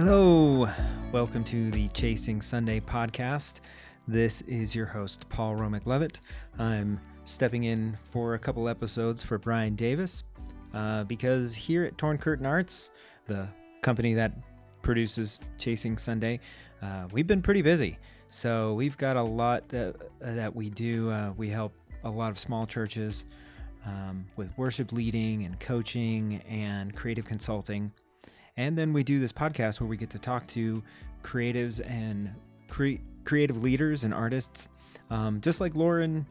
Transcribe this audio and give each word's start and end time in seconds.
Hello, 0.00 0.70
welcome 1.10 1.42
to 1.42 1.72
the 1.72 1.88
Chasing 1.88 2.40
Sunday 2.40 2.78
podcast. 2.78 3.58
This 4.06 4.42
is 4.42 4.72
your 4.72 4.86
host, 4.86 5.28
Paul 5.28 5.56
Romick 5.56 5.86
Levitt. 5.86 6.20
I'm 6.56 7.00
stepping 7.24 7.64
in 7.64 7.98
for 8.12 8.34
a 8.34 8.38
couple 8.38 8.68
episodes 8.68 9.24
for 9.24 9.38
Brian 9.38 9.74
Davis 9.74 10.22
uh, 10.72 11.02
because 11.02 11.56
here 11.56 11.82
at 11.82 11.98
Torn 11.98 12.16
Curtain 12.16 12.46
Arts, 12.46 12.92
the 13.26 13.48
company 13.82 14.14
that 14.14 14.30
produces 14.82 15.40
Chasing 15.58 15.98
Sunday, 15.98 16.38
uh, 16.80 17.08
we've 17.10 17.26
been 17.26 17.42
pretty 17.42 17.62
busy. 17.62 17.98
So 18.28 18.74
we've 18.74 18.96
got 18.96 19.16
a 19.16 19.22
lot 19.22 19.68
that 19.70 19.96
that 20.20 20.54
we 20.54 20.70
do. 20.70 21.10
Uh, 21.10 21.32
we 21.36 21.48
help 21.48 21.74
a 22.04 22.10
lot 22.10 22.30
of 22.30 22.38
small 22.38 22.68
churches 22.68 23.26
um, 23.84 24.26
with 24.36 24.56
worship 24.56 24.92
leading 24.92 25.42
and 25.42 25.58
coaching 25.58 26.40
and 26.48 26.94
creative 26.94 27.24
consulting. 27.24 27.90
And 28.58 28.76
then 28.76 28.92
we 28.92 29.04
do 29.04 29.20
this 29.20 29.32
podcast 29.32 29.80
where 29.80 29.86
we 29.86 29.96
get 29.96 30.10
to 30.10 30.18
talk 30.18 30.44
to 30.48 30.82
creatives 31.22 31.80
and 31.88 32.34
cre- 32.68 33.00
creative 33.22 33.62
leaders 33.62 34.02
and 34.02 34.12
artists, 34.12 34.68
um, 35.10 35.40
just 35.40 35.60
like 35.60 35.76
Loren 35.76 36.26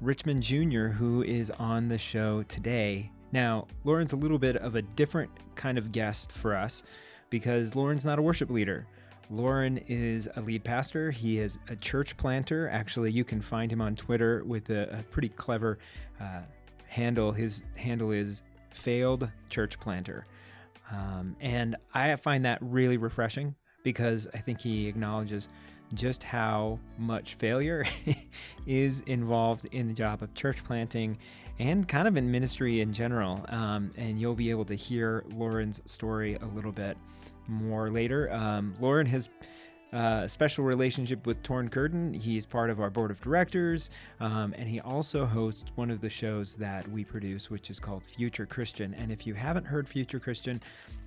Richmond 0.00 0.42
Jr., 0.42 0.86
who 0.86 1.22
is 1.22 1.50
on 1.50 1.86
the 1.86 1.98
show 1.98 2.42
today. 2.44 3.12
Now, 3.32 3.66
Loren's 3.84 4.14
a 4.14 4.16
little 4.16 4.38
bit 4.38 4.56
of 4.56 4.76
a 4.76 4.82
different 4.82 5.30
kind 5.56 5.76
of 5.76 5.92
guest 5.92 6.32
for 6.32 6.56
us 6.56 6.84
because 7.28 7.76
Loren's 7.76 8.06
not 8.06 8.18
a 8.18 8.22
worship 8.22 8.48
leader. 8.48 8.86
Loren 9.28 9.76
is 9.88 10.26
a 10.36 10.40
lead 10.40 10.64
pastor. 10.64 11.10
He 11.10 11.38
is 11.38 11.58
a 11.68 11.76
church 11.76 12.16
planter. 12.16 12.70
Actually, 12.70 13.12
you 13.12 13.24
can 13.24 13.42
find 13.42 13.70
him 13.70 13.82
on 13.82 13.94
Twitter 13.94 14.42
with 14.46 14.70
a, 14.70 15.00
a 15.00 15.02
pretty 15.02 15.28
clever 15.28 15.78
uh, 16.18 16.40
handle. 16.86 17.30
His 17.30 17.62
handle 17.76 18.10
is 18.10 18.42
failed 18.70 19.30
church 19.50 19.78
planter. 19.78 20.24
Um, 20.90 21.36
and 21.40 21.76
I 21.94 22.14
find 22.16 22.44
that 22.44 22.58
really 22.60 22.96
refreshing 22.96 23.54
because 23.82 24.26
I 24.34 24.38
think 24.38 24.60
he 24.60 24.86
acknowledges 24.86 25.48
just 25.94 26.22
how 26.22 26.78
much 26.98 27.34
failure 27.34 27.86
is 28.66 29.00
involved 29.06 29.66
in 29.72 29.88
the 29.88 29.94
job 29.94 30.22
of 30.22 30.34
church 30.34 30.62
planting 30.64 31.18
and 31.58 31.88
kind 31.88 32.06
of 32.06 32.16
in 32.16 32.30
ministry 32.30 32.80
in 32.80 32.92
general. 32.92 33.44
Um, 33.48 33.90
and 33.96 34.20
you'll 34.20 34.34
be 34.34 34.50
able 34.50 34.64
to 34.66 34.74
hear 34.74 35.24
Loren's 35.34 35.82
story 35.90 36.36
a 36.36 36.46
little 36.46 36.72
bit 36.72 36.96
more 37.46 37.90
later. 37.90 38.32
Um, 38.32 38.74
Loren 38.80 39.06
has 39.06 39.30
uh, 39.92 40.22
a 40.24 40.28
special 40.28 40.64
relationship 40.64 41.26
with 41.26 41.42
Torn 41.42 41.68
Curtain. 41.68 42.12
He's 42.12 42.44
part 42.44 42.70
of 42.70 42.80
our 42.80 42.90
board 42.90 43.10
of 43.10 43.20
directors, 43.20 43.90
um, 44.20 44.54
and 44.58 44.68
he 44.68 44.80
also 44.80 45.24
hosts 45.24 45.70
one 45.76 45.90
of 45.90 46.00
the 46.00 46.10
shows 46.10 46.54
that 46.56 46.86
we 46.90 47.04
produce, 47.04 47.50
which 47.50 47.70
is 47.70 47.80
called 47.80 48.02
Future 48.02 48.46
Christian. 48.46 48.94
And 48.94 49.10
if 49.10 49.26
you 49.26 49.34
haven't 49.34 49.64
heard 49.64 49.88
Future 49.88 50.20
Christian, 50.20 50.60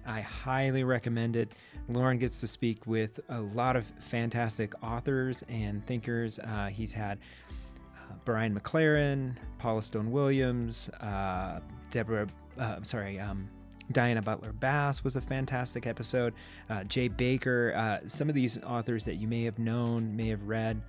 I 0.05 0.21
highly 0.21 0.83
recommend 0.83 1.35
it. 1.35 1.51
Loren 1.89 2.17
gets 2.17 2.39
to 2.41 2.47
speak 2.47 2.87
with 2.87 3.19
a 3.29 3.41
lot 3.41 3.75
of 3.75 3.85
fantastic 3.99 4.73
authors 4.83 5.43
and 5.47 5.85
thinkers. 5.85 6.39
Uh, 6.39 6.67
he's 6.67 6.93
had 6.93 7.19
uh, 7.49 8.15
Brian 8.25 8.59
McLaren, 8.59 9.35
Paula 9.59 9.81
Stone 9.83 10.11
Williams, 10.11 10.89
uh, 11.01 11.59
Deborah, 11.91 12.27
uh, 12.59 12.73
I'm 12.77 12.83
sorry, 12.83 13.19
um, 13.19 13.47
Diana 13.91 14.21
Butler 14.21 14.53
Bass 14.53 15.03
was 15.03 15.15
a 15.15 15.21
fantastic 15.21 15.87
episode. 15.87 16.33
Uh, 16.69 16.83
Jay 16.83 17.09
Bakker, 17.09 17.75
uh, 17.75 18.07
some 18.07 18.29
of 18.29 18.35
these 18.35 18.61
authors 18.63 19.05
that 19.05 19.15
you 19.15 19.27
may 19.27 19.43
have 19.43 19.59
known, 19.59 20.15
may 20.15 20.27
have 20.29 20.43
read, 20.43 20.81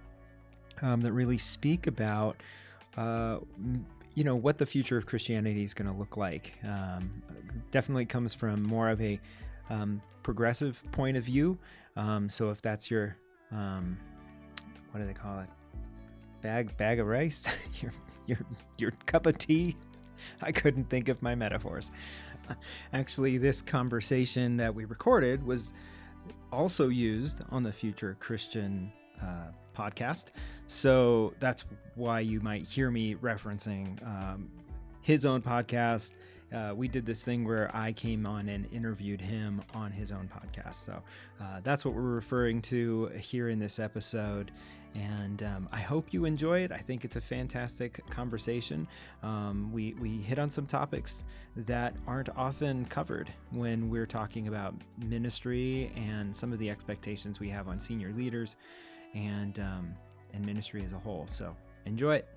um, 0.82 1.00
that 1.00 1.12
really 1.12 1.38
speak 1.38 1.86
about, 1.86 2.42
uh, 2.96 3.38
you 4.14 4.24
know, 4.24 4.36
what 4.36 4.58
the 4.58 4.66
future 4.66 4.96
of 4.96 5.06
Christianity 5.06 5.62
is 5.62 5.74
going 5.74 5.90
to 5.90 5.96
look 5.96 6.16
like. 6.16 6.54
Um, 6.64 7.22
definitely 7.70 8.06
comes 8.06 8.34
from 8.34 8.62
more 8.62 8.88
of 8.88 9.00
a 9.00 9.20
um, 9.70 10.00
progressive 10.22 10.82
point 10.92 11.16
of 11.16 11.24
view. 11.24 11.56
Um, 11.96 12.28
so 12.28 12.50
if 12.50 12.62
that's 12.62 12.90
your, 12.90 13.16
um, 13.50 13.98
what 14.90 15.00
do 15.00 15.06
they 15.06 15.12
call 15.12 15.40
it? 15.40 15.48
Bag 16.42 16.76
bag 16.76 16.98
of 16.98 17.06
rice, 17.06 17.46
your 17.80 17.92
your 18.26 18.38
your 18.76 18.90
cup 19.06 19.26
of 19.26 19.38
tea. 19.38 19.76
I 20.42 20.52
couldn't 20.52 20.88
think 20.88 21.08
of 21.08 21.22
my 21.22 21.34
metaphors. 21.34 21.90
Actually, 22.92 23.38
this 23.38 23.62
conversation 23.62 24.56
that 24.56 24.74
we 24.74 24.84
recorded 24.84 25.44
was 25.44 25.72
also 26.52 26.88
used 26.88 27.40
on 27.50 27.62
the 27.62 27.72
Future 27.72 28.16
Christian 28.20 28.92
uh, 29.20 29.52
podcast. 29.76 30.32
So 30.66 31.34
that's 31.40 31.64
why 31.94 32.20
you 32.20 32.40
might 32.40 32.64
hear 32.64 32.90
me 32.90 33.14
referencing 33.16 34.02
um, 34.06 34.50
his 35.00 35.24
own 35.24 35.42
podcast. 35.42 36.12
Uh, 36.52 36.74
we 36.74 36.86
did 36.86 37.06
this 37.06 37.24
thing 37.24 37.46
where 37.46 37.70
I 37.74 37.92
came 37.92 38.26
on 38.26 38.48
and 38.48 38.70
interviewed 38.72 39.20
him 39.20 39.62
on 39.74 39.90
his 39.90 40.12
own 40.12 40.28
podcast. 40.28 40.74
So 40.74 41.02
uh, 41.40 41.60
that's 41.62 41.84
what 41.84 41.94
we're 41.94 42.02
referring 42.02 42.60
to 42.62 43.06
here 43.18 43.48
in 43.48 43.58
this 43.58 43.78
episode. 43.78 44.52
And 44.94 45.42
um, 45.42 45.68
I 45.72 45.80
hope 45.80 46.12
you 46.12 46.24
enjoy 46.24 46.60
it. 46.60 46.72
I 46.72 46.78
think 46.78 47.04
it's 47.04 47.16
a 47.16 47.20
fantastic 47.20 48.04
conversation. 48.10 48.86
Um, 49.22 49.70
we, 49.72 49.94
we 49.94 50.18
hit 50.18 50.38
on 50.38 50.50
some 50.50 50.66
topics 50.66 51.24
that 51.56 51.94
aren't 52.06 52.28
often 52.36 52.84
covered 52.86 53.32
when 53.50 53.88
we're 53.88 54.06
talking 54.06 54.48
about 54.48 54.74
ministry 55.06 55.92
and 55.96 56.34
some 56.34 56.52
of 56.52 56.58
the 56.58 56.68
expectations 56.68 57.40
we 57.40 57.48
have 57.48 57.68
on 57.68 57.78
senior 57.78 58.12
leaders 58.12 58.56
and, 59.14 59.58
um, 59.60 59.94
and 60.34 60.44
ministry 60.44 60.82
as 60.84 60.92
a 60.92 60.98
whole. 60.98 61.26
So 61.28 61.56
enjoy 61.86 62.16
it. 62.16 62.28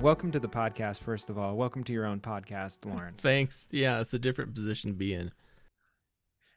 Welcome 0.00 0.30
to 0.32 0.38
the 0.38 0.48
podcast, 0.48 1.00
first 1.00 1.30
of 1.30 1.38
all. 1.38 1.56
Welcome 1.56 1.82
to 1.84 1.92
your 1.92 2.04
own 2.04 2.20
podcast, 2.20 2.84
Loren. 2.84 3.14
Thanks. 3.18 3.66
Yeah, 3.70 4.00
it's 4.00 4.12
a 4.14 4.18
different 4.18 4.54
position 4.54 4.90
to 4.90 4.94
be 4.94 5.14
in. 5.14 5.32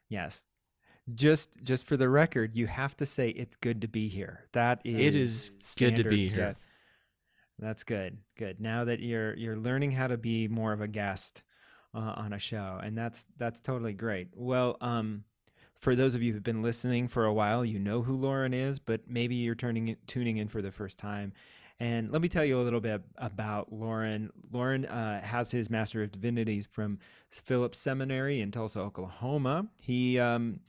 Yes. 0.10 0.44
Just 1.16 1.58
just 1.64 1.88
for 1.88 1.98
the 1.98 2.10
record, 2.10 2.56
you 2.56 2.68
have 2.68 2.96
to 2.98 3.06
say 3.06 3.30
it's 3.30 3.56
good 3.56 3.82
to 3.82 3.88
be 3.88 4.08
here. 4.08 4.46
That 4.52 4.82
is 4.84 5.06
It 5.06 5.16
is 5.16 5.52
good 5.78 5.96
to 5.96 6.04
be 6.04 6.28
here. 6.28 6.48
Good. 6.48 6.56
That's 7.58 7.84
good. 7.84 8.18
Good. 8.38 8.60
Now 8.60 8.84
that 8.86 9.00
you're 9.00 9.36
you're 9.36 9.58
learning 9.58 9.94
how 9.94 10.08
to 10.08 10.18
be 10.18 10.48
more 10.48 10.74
of 10.74 10.82
a 10.82 10.88
guest 10.88 11.42
uh, 11.96 12.14
on 12.18 12.34
a 12.34 12.40
show, 12.40 12.80
and 12.84 12.96
that's 12.96 13.26
that's 13.38 13.62
totally 13.62 13.94
great. 13.94 14.28
Well, 14.36 14.78
um, 14.82 15.24
for 15.80 15.96
those 15.96 16.14
of 16.14 16.22
you 16.22 16.34
who've 16.34 16.44
been 16.44 16.62
listening 16.62 17.08
for 17.08 17.26
a 17.26 17.34
while, 17.34 17.66
you 17.66 17.80
know 17.80 18.02
who 18.04 18.16
Loren 18.16 18.54
is, 18.54 18.78
but 18.78 19.02
maybe 19.08 19.36
you're 19.36 19.56
turning 19.56 19.96
tuning 20.06 20.38
in 20.38 20.48
for 20.48 20.62
the 20.62 20.72
first 20.72 21.00
time. 21.00 21.34
And 21.82 22.12
let 22.12 22.22
me 22.22 22.28
tell 22.28 22.44
you 22.44 22.60
a 22.60 22.64
little 22.64 22.82
bit 22.82 23.02
about 23.18 23.72
Loren. 23.72 24.30
Loren 24.52 24.86
uh, 24.86 25.22
has 25.22 25.50
his 25.50 25.70
Master 25.70 26.04
of 26.04 26.12
Divinities 26.12 26.68
from 26.70 27.00
Phillips 27.30 27.78
Seminary 27.78 28.42
in 28.42 28.52
Tulsa, 28.52 28.80
Oklahoma. 28.82 29.68
He 29.82 30.20
um, 30.20 30.60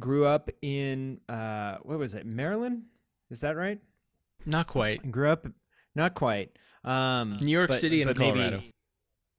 grew 0.00 0.26
up 0.26 0.50
in, 0.60 1.20
uh, 1.28 1.76
what 1.82 1.98
was 1.98 2.14
it, 2.14 2.26
Maryland? 2.26 2.82
Is 3.30 3.40
that 3.40 3.56
right? 3.56 3.78
Not 4.44 4.66
quite. 4.66 5.08
Grew 5.12 5.28
up, 5.28 5.46
not 5.94 6.14
quite. 6.14 6.52
Um, 6.82 7.36
New 7.40 7.52
York 7.52 7.68
but- 7.68 7.78
City 7.78 8.02
and 8.02 8.16
Colorado. 8.16 8.62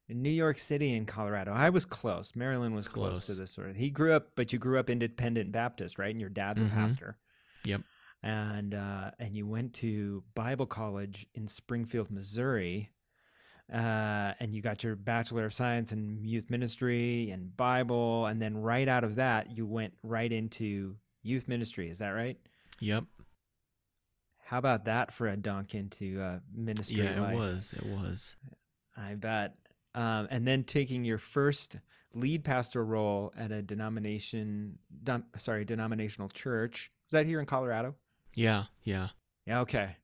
in 0.07 0.21
New 0.21 0.29
York 0.29 0.57
City 0.57 0.95
and 0.95 1.05
Colorado. 1.05 1.51
I 1.51 1.69
was 1.69 1.83
close. 1.83 2.33
Maryland 2.33 2.73
was 2.75 2.87
close, 2.87 3.11
Close. 3.11 3.25
to 3.27 3.33
this 3.33 3.51
sort 3.51 3.69
of. 3.71 3.75
He 3.75 3.89
grew 3.89 4.13
up, 4.13 4.29
but 4.37 4.53
you 4.53 4.59
grew 4.59 4.79
up 4.79 4.89
independent 4.89 5.51
Baptist, 5.51 5.99
right? 5.99 6.11
And 6.11 6.21
your 6.21 6.29
dad's 6.29 6.61
Mhm. 6.61 6.67
a 6.67 6.69
pastor. 6.69 7.17
Yep. 7.65 7.81
And 8.23 8.73
uh, 8.73 9.11
and 9.19 9.35
you 9.35 9.45
went 9.45 9.73
to 9.75 10.23
Bible 10.33 10.65
college 10.65 11.27
in 11.35 11.47
Springfield, 11.47 12.09
Missouri, 12.09 12.89
uh, 13.71 14.33
and 14.39 14.53
you 14.53 14.61
got 14.61 14.83
your 14.83 14.95
Bachelor 14.95 15.45
of 15.45 15.53
Science 15.53 15.91
in 15.91 16.23
Youth 16.23 16.49
Ministry 16.49 17.31
and 17.31 17.55
Bible, 17.55 18.25
and 18.25 18.41
then 18.41 18.57
right 18.57 18.87
out 18.87 19.03
of 19.03 19.15
that, 19.15 19.57
you 19.57 19.65
went 19.65 19.93
right 20.03 20.31
into 20.31 20.95
youth 21.21 21.47
ministry. 21.47 21.89
Is 21.89 21.97
that 21.99 22.09
right? 22.09 22.37
Yep. 22.79 23.05
How 24.45 24.57
about 24.57 24.85
that 24.85 25.11
for 25.11 25.27
a 25.27 25.37
dunk 25.37 25.73
into 25.73 26.21
uh, 26.21 26.39
ministry? 26.53 26.97
Yeah, 26.97 27.21
life? 27.21 27.33
it 27.33 27.37
was. 27.37 27.73
It 27.75 27.85
was. 27.85 28.35
I 28.95 29.15
bet. 29.15 29.55
Um, 29.95 30.27
and 30.29 30.45
then 30.47 30.63
taking 30.63 31.05
your 31.05 31.17
first 31.17 31.77
lead 32.13 32.43
pastor 32.43 32.83
role 32.83 33.33
at 33.37 33.51
a 33.51 33.61
denomination, 33.61 34.77
sorry, 35.37 35.65
denominational 35.65 36.29
church. 36.29 36.91
Is 37.07 37.11
that 37.11 37.25
here 37.25 37.39
in 37.39 37.45
Colorado? 37.45 37.95
Yeah. 38.33 38.65
Yeah. 38.83 39.09
Yeah. 39.45 39.59
Okay. 39.61 39.97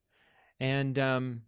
And 0.59 0.97
um, 0.99 1.41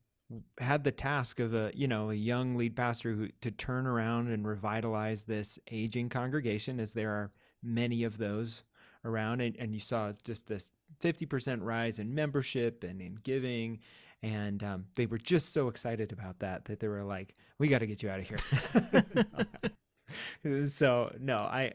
had 0.59 0.83
the 0.83 0.91
task 0.91 1.39
of 1.39 1.53
a 1.53 1.71
you 1.73 1.87
know 1.87 2.09
a 2.09 2.15
young 2.15 2.55
lead 2.55 2.75
pastor 2.75 3.13
who 3.13 3.27
to 3.41 3.51
turn 3.51 3.85
around 3.85 4.29
and 4.29 4.47
revitalize 4.47 5.23
this 5.23 5.59
aging 5.71 6.09
congregation, 6.09 6.79
as 6.79 6.93
there 6.93 7.11
are 7.11 7.31
many 7.61 8.03
of 8.03 8.17
those 8.17 8.63
around, 9.03 9.41
and, 9.41 9.55
and 9.57 9.73
you 9.73 9.79
saw 9.79 10.13
just 10.23 10.47
this 10.47 10.71
fifty 10.99 11.25
percent 11.25 11.61
rise 11.61 11.99
in 11.99 12.13
membership 12.13 12.83
and 12.83 13.01
in 13.01 13.15
giving, 13.23 13.79
and 14.23 14.63
um, 14.63 14.85
they 14.95 15.05
were 15.05 15.17
just 15.17 15.53
so 15.53 15.67
excited 15.67 16.11
about 16.11 16.39
that 16.39 16.65
that 16.65 16.79
they 16.79 16.87
were 16.87 17.03
like, 17.03 17.35
"We 17.59 17.67
got 17.67 17.79
to 17.79 17.87
get 17.87 18.01
you 18.01 18.09
out 18.09 18.19
of 18.19 18.27
here." 18.27 19.25
so 20.67 21.13
no, 21.19 21.37
I, 21.37 21.73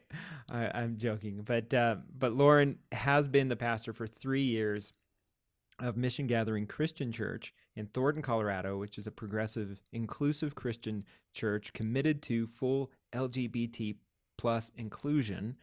I 0.48 0.70
I'm 0.74 0.96
joking, 0.96 1.42
but 1.44 1.72
uh, 1.72 1.96
but 2.18 2.32
Lauren 2.32 2.78
has 2.92 3.28
been 3.28 3.48
the 3.48 3.56
pastor 3.56 3.92
for 3.92 4.06
three 4.06 4.44
years 4.44 4.92
of 5.78 5.96
Mission 5.96 6.26
Gathering 6.26 6.66
Christian 6.66 7.12
Church 7.12 7.52
in 7.74 7.86
Thornton, 7.86 8.22
Colorado, 8.22 8.78
which 8.78 8.98
is 8.98 9.06
a 9.06 9.10
progressive, 9.10 9.80
inclusive 9.92 10.54
Christian 10.54 11.04
church 11.34 11.72
committed 11.72 12.22
to 12.22 12.46
full 12.46 12.90
LGBT 13.14 13.96
plus 14.38 14.72
inclusion. 14.76 15.56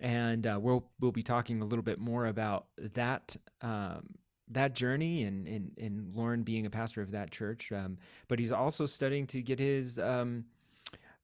And 0.00 0.46
uh, 0.46 0.58
we'll 0.60 0.84
we'll 1.00 1.12
be 1.12 1.22
talking 1.22 1.60
a 1.60 1.64
little 1.64 1.82
bit 1.82 1.98
more 1.98 2.26
about 2.26 2.66
that 2.94 3.36
um, 3.62 4.14
that 4.50 4.74
journey 4.74 5.24
and, 5.24 5.46
and 5.46 5.72
and 5.78 6.14
Loren 6.14 6.42
being 6.42 6.66
a 6.66 6.70
pastor 6.70 7.02
of 7.02 7.12
that 7.12 7.30
church. 7.30 7.72
Um, 7.72 7.98
but 8.28 8.38
he's 8.38 8.52
also 8.52 8.86
studying 8.86 9.26
to 9.28 9.42
get 9.42 9.58
his 9.58 9.98
um, 9.98 10.44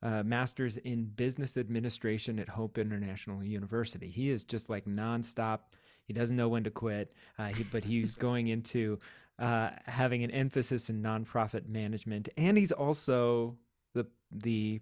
uh, 0.05 0.23
master's 0.23 0.77
in 0.77 1.07
business 1.07 1.57
administration 1.57 2.39
at 2.39 2.49
Hope 2.49 2.77
International 2.77 3.43
University. 3.43 4.09
He 4.09 4.31
is 4.31 4.45
just 4.45 4.69
like 4.69 4.85
nonstop. 4.85 5.61
He 6.05 6.13
doesn't 6.13 6.37
know 6.37 6.51
when 6.51 6.65
to 6.65 6.71
quit, 6.71 7.15
uh, 7.39 7.47
he, 7.47 7.65
but 7.65 7.83
he's 7.83 8.15
going 8.15 8.49
into 8.49 8.99
uh, 9.39 9.71
having 9.87 10.23
an 10.23 10.31
emphasis 10.31 10.91
in 10.91 11.03
nonprofit 11.03 11.67
management, 11.67 12.29
and 12.37 12.59
he's 12.59 12.71
also 12.71 13.57
the 13.95 14.07
the 14.31 14.81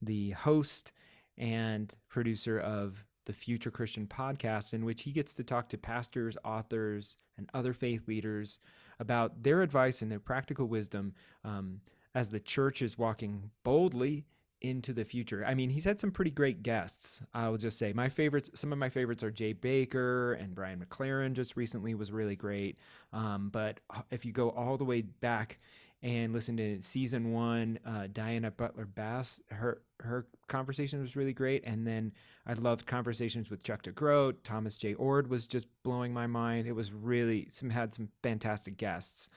the 0.00 0.30
host 0.30 0.92
and 1.36 1.92
producer 2.08 2.60
of 2.60 3.04
the 3.26 3.32
Future 3.32 3.70
Christian 3.70 4.06
podcast, 4.06 4.72
in 4.72 4.84
which 4.84 5.02
he 5.02 5.10
gets 5.10 5.34
to 5.34 5.42
talk 5.42 5.68
to 5.70 5.78
pastors, 5.78 6.36
authors, 6.44 7.16
and 7.36 7.50
other 7.54 7.72
faith 7.72 8.06
leaders 8.06 8.60
about 9.00 9.42
their 9.42 9.62
advice 9.62 10.02
and 10.02 10.12
their 10.12 10.20
practical 10.20 10.66
wisdom 10.66 11.12
um, 11.42 11.80
as 12.14 12.30
the 12.30 12.38
church 12.38 12.82
is 12.82 12.96
walking 12.96 13.50
boldly 13.64 14.26
into 14.64 14.94
the 14.94 15.04
future. 15.04 15.44
I 15.46 15.54
mean, 15.54 15.68
he's 15.68 15.84
had 15.84 16.00
some 16.00 16.10
pretty 16.10 16.30
great 16.30 16.62
guests. 16.62 17.22
I'll 17.34 17.58
just 17.58 17.78
say 17.78 17.92
my 17.92 18.08
favorites. 18.08 18.50
Some 18.54 18.72
of 18.72 18.78
my 18.78 18.88
favorites 18.88 19.22
are 19.22 19.30
Jay 19.30 19.52
Bakker 19.52 20.40
and 20.42 20.54
Brian 20.54 20.84
McLaren. 20.84 21.34
Just 21.34 21.56
recently 21.56 21.94
was 21.94 22.10
really 22.10 22.34
great. 22.34 22.78
Um, 23.12 23.50
but 23.52 23.80
uh, 23.90 24.00
if 24.10 24.24
you 24.24 24.32
go 24.32 24.50
all 24.50 24.76
the 24.78 24.84
way 24.84 25.02
back 25.02 25.58
and 26.02 26.32
listen 26.32 26.56
to 26.56 26.80
season 26.80 27.32
one, 27.32 27.78
uh, 27.86 28.08
Diana 28.12 28.50
Butler 28.50 28.86
Bass, 28.86 29.40
her 29.50 29.82
her 30.00 30.26
conversation 30.48 31.00
was 31.00 31.16
really 31.16 31.32
great. 31.32 31.62
And 31.64 31.86
then 31.86 32.12
I 32.46 32.54
loved 32.54 32.86
conversations 32.86 33.50
with 33.50 33.62
Chuck 33.62 33.82
DeGroat. 33.82 34.36
Thomas 34.44 34.76
J. 34.76 34.94
Oord 34.94 35.28
was 35.28 35.46
just 35.46 35.66
blowing 35.82 36.12
my 36.12 36.26
mind. 36.26 36.66
It 36.66 36.72
was 36.72 36.90
really 36.92 37.46
some 37.50 37.70
had 37.70 37.94
some 37.94 38.08
fantastic 38.22 38.76
guests. 38.78 39.28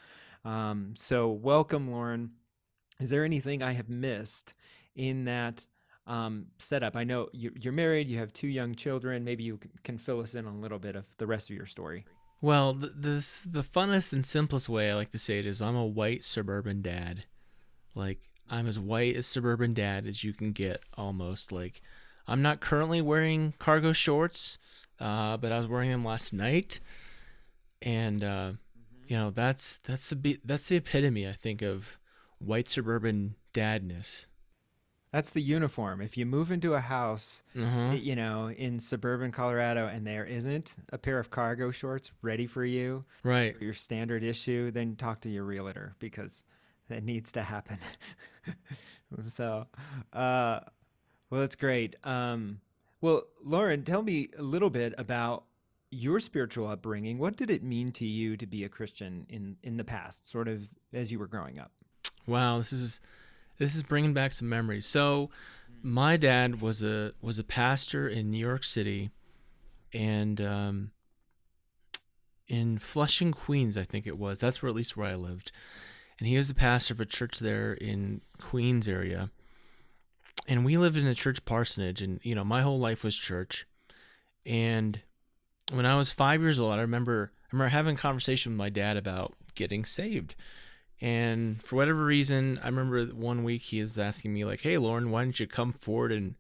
Um, 0.46 0.94
so 0.96 1.30
welcome, 1.30 1.92
Loren. 1.92 2.32
Is 3.00 3.10
there 3.10 3.24
anything 3.24 3.62
I 3.62 3.74
have 3.74 3.90
missed 3.90 4.54
in 4.98 5.26
that 5.26 5.66
um, 6.06 6.48
setup? 6.58 6.98
I 6.98 7.06
know 7.06 7.30
you're 7.32 7.72
married, 7.72 8.10
you 8.10 8.18
have 8.18 8.34
two 8.34 8.50
young 8.50 8.76
children. 8.76 9.24
Maybe 9.24 9.44
you 9.44 9.60
can 9.84 9.98
fill 9.98 10.20
us 10.20 10.36
in 10.36 10.46
on 10.46 10.56
a 10.56 10.60
little 10.60 10.80
bit 10.80 10.98
of 10.98 11.06
the 11.18 11.28
rest 11.28 11.50
of 11.50 11.56
your 11.56 11.66
story. 11.66 12.04
Well, 12.42 12.74
the, 12.74 12.88
the 12.88 13.48
the 13.50 13.64
funnest 13.64 14.14
and 14.14 14.26
simplest 14.26 14.70
way 14.70 14.92
I 14.92 14.96
like 14.96 15.12
to 15.12 15.18
say 15.18 15.40
it 15.40 15.46
is 15.46 15.62
I'm 15.62 15.76
a 15.76 15.86
white 15.86 16.24
suburban 16.24 16.82
dad. 16.82 17.26
Like 17.96 18.20
I'm 18.50 18.68
as 18.68 18.78
white 18.78 19.16
as 19.16 19.26
suburban 19.26 19.74
dad 19.74 20.06
as 20.06 20.24
you 20.24 20.34
can 20.34 20.52
get, 20.52 20.82
almost. 20.96 21.52
Like 21.52 21.82
I'm 22.28 22.42
not 22.42 22.60
currently 22.60 23.02
wearing 23.02 23.54
cargo 23.58 23.92
shorts, 23.92 24.60
uh, 25.00 25.38
but 25.38 25.52
I 25.52 25.58
was 25.58 25.68
wearing 25.68 25.90
them 25.90 26.06
last 26.06 26.32
night, 26.32 26.80
and 27.82 28.24
uh, 28.24 28.52
you 29.08 29.18
know 29.18 29.32
that's 29.32 29.78
that's 29.78 30.10
the 30.10 30.40
that's 30.46 30.68
the 30.68 30.76
epitome 30.76 31.28
I 31.28 31.34
think 31.34 31.64
of 31.64 31.98
white 32.38 32.70
suburban 32.70 33.36
dadness. 33.54 34.28
That's 35.12 35.32
the 35.32 35.42
uniform. 35.42 36.02
If 36.02 36.18
you 36.18 36.26
move 36.26 36.52
into 36.52 36.74
a 36.74 36.82
house, 36.82 37.42
uh-huh. 37.58 37.94
you 37.94 38.16
know, 38.16 38.50
in 38.50 38.80
suburban 38.80 39.32
Colorado, 39.32 39.88
and 39.88 40.06
there 40.06 40.26
isn't 40.26 40.76
a 40.92 40.98
pair 40.98 41.18
of 41.18 41.30
cargo 41.30 41.72
shorts 41.72 42.12
ready 42.22 42.46
for 42.46 42.66
you, 42.66 43.06
right, 43.24 43.56
your 43.62 43.74
standard 43.74 44.24
issue, 44.24 44.70
then 44.72 44.96
talk 44.96 45.22
to 45.22 45.30
your 45.30 45.46
realtor 45.46 45.96
because 46.00 46.44
that 46.90 47.04
needs 47.04 47.32
to 47.34 47.42
happen. 47.42 47.78
so, 49.20 49.68
uh, 50.12 50.60
well, 51.30 51.42
that's 51.42 51.56
great. 51.56 51.96
Um, 52.04 52.60
well, 53.00 53.24
Loren, 53.44 53.84
tell 53.84 54.02
me 54.02 54.30
a 54.38 54.44
little 54.44 54.70
bit 54.70 54.94
about 54.98 55.46
your 55.90 56.20
spiritual 56.20 56.68
upbringing. 56.68 57.18
What 57.18 57.38
did 57.38 57.50
it 57.50 57.64
mean 57.64 57.92
to 57.94 58.06
you 58.06 58.36
to 58.38 58.46
be 58.46 58.66
a 58.66 58.70
Christian 58.70 59.26
in 59.30 59.56
in 59.64 59.78
the 59.78 59.84
past, 59.84 60.30
sort 60.30 60.48
of 60.48 60.68
as 60.94 61.12
you 61.12 61.20
were 61.20 61.28
growing 61.28 61.60
up? 61.60 61.72
Wow, 62.26 62.60
this 62.60 62.74
is 62.74 63.00
this 63.58 63.76
is 63.76 63.84
bringing 63.84 64.14
back 64.14 64.32
some 64.32 64.50
memories. 64.50 64.86
So, 64.86 65.30
my 65.84 66.18
dad 66.18 66.62
was 66.62 66.84
a 66.84 67.14
was 67.22 67.40
a 67.40 67.44
pastor 67.44 68.08
in 68.08 68.32
New 68.32 68.40
York 68.40 68.64
City, 68.64 69.12
and 69.94 70.40
um, 70.42 70.92
in 72.48 72.78
Flushing, 72.78 73.32
Queens, 73.32 73.78
I 73.78 73.84
think 73.84 74.08
it 74.08 74.18
was. 74.18 74.40
That's 74.40 74.62
where 74.62 74.70
at 74.70 74.76
least 74.76 74.98
where 74.98 75.10
I 75.10 75.16
lived, 75.16 75.52
and 76.20 76.28
he 76.28 76.38
was 76.38 76.50
a 76.50 76.56
pastor 76.56 76.94
of 76.94 77.02
a 77.02 77.06
church 77.06 77.40
there 77.40 77.74
in 77.74 78.22
Queens 78.40 78.88
area. 78.88 79.30
And 80.50 80.64
we 80.64 80.78
lived 80.78 80.96
in 80.96 81.08
a 81.08 81.16
church 81.16 81.44
parsonage, 81.46 82.02
and 82.02 82.20
you 82.24 82.34
know, 82.36 82.46
my 82.46 82.62
whole 82.62 82.80
life 82.80 83.04
was 83.04 83.16
church. 83.16 83.68
And 84.46 85.02
when 85.72 85.86
I 85.86 85.98
was 85.98 86.12
five 86.12 86.42
years 86.42 86.60
old, 86.60 86.74
I 86.74 86.82
remember 86.82 87.32
I 87.44 87.48
remember 87.52 87.70
having 87.70 87.96
a 87.96 88.00
conversation 88.00 88.54
with 88.54 88.58
my 88.58 88.70
dad 88.70 88.98
about 88.98 89.34
getting 89.56 89.86
saved 89.86 90.36
and 91.00 91.62
for 91.62 91.76
whatever 91.76 92.04
reason, 92.04 92.60
I 92.64 92.68
remember 92.68 93.06
one 93.06 93.44
week 93.44 93.62
he 93.62 93.82
was 93.82 93.98
asking 93.98 94.34
me 94.34 94.46
like, 94.46 94.62
"Hey, 94.62 94.78
Loren, 94.78 95.12
why 95.12 95.24
don't 95.24 95.40
you 95.40 95.48
come 95.48 95.74
forward 95.74 96.12
and 96.12 96.36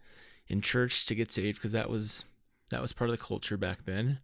in 0.48 0.62
church 0.62 1.06
to 1.06 1.16
get 1.16 1.32
saved?" 1.32 1.60
Because 1.60 1.74
that 1.74 1.90
was 1.90 2.26
that 2.70 2.82
was 2.82 2.94
part 2.94 3.10
of 3.10 3.18
the 3.18 3.24
culture 3.24 3.58
back 3.58 3.86
then. 3.86 4.20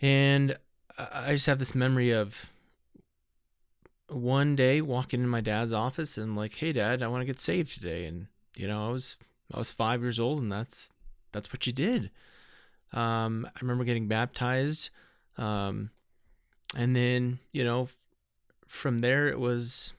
And 0.00 0.56
I 0.98 1.32
just 1.32 1.46
have 1.46 1.58
this 1.58 1.74
memory 1.74 2.10
of 2.10 2.50
one 4.08 4.56
day 4.56 4.80
walking 4.80 5.22
in 5.22 5.28
my 5.28 5.40
dad's 5.40 5.72
office 5.72 6.18
and 6.18 6.36
like, 6.36 6.54
"Hey, 6.54 6.72
Dad, 6.72 7.02
I 7.02 7.08
want 7.08 7.22
to 7.22 7.26
get 7.26 7.38
saved 7.38 7.74
today." 7.74 8.06
And 8.06 8.26
you 8.56 8.66
know, 8.66 8.88
I 8.88 8.90
was 8.90 9.18
I 9.52 9.58
was 9.58 9.70
five 9.70 10.02
years 10.02 10.18
old, 10.18 10.42
and 10.42 10.50
that's 10.50 10.90
that's 11.30 11.52
what 11.52 11.66
you 11.66 11.72
did. 11.72 12.10
Um, 12.92 13.46
I 13.46 13.58
remember 13.60 13.84
getting 13.84 14.08
baptized, 14.08 14.90
um, 15.38 15.90
and 16.74 16.96
then 16.96 17.38
you 17.52 17.62
know 17.62 17.88
from 18.66 18.98
there 18.98 19.26
it 19.28 19.38
was 19.38 19.92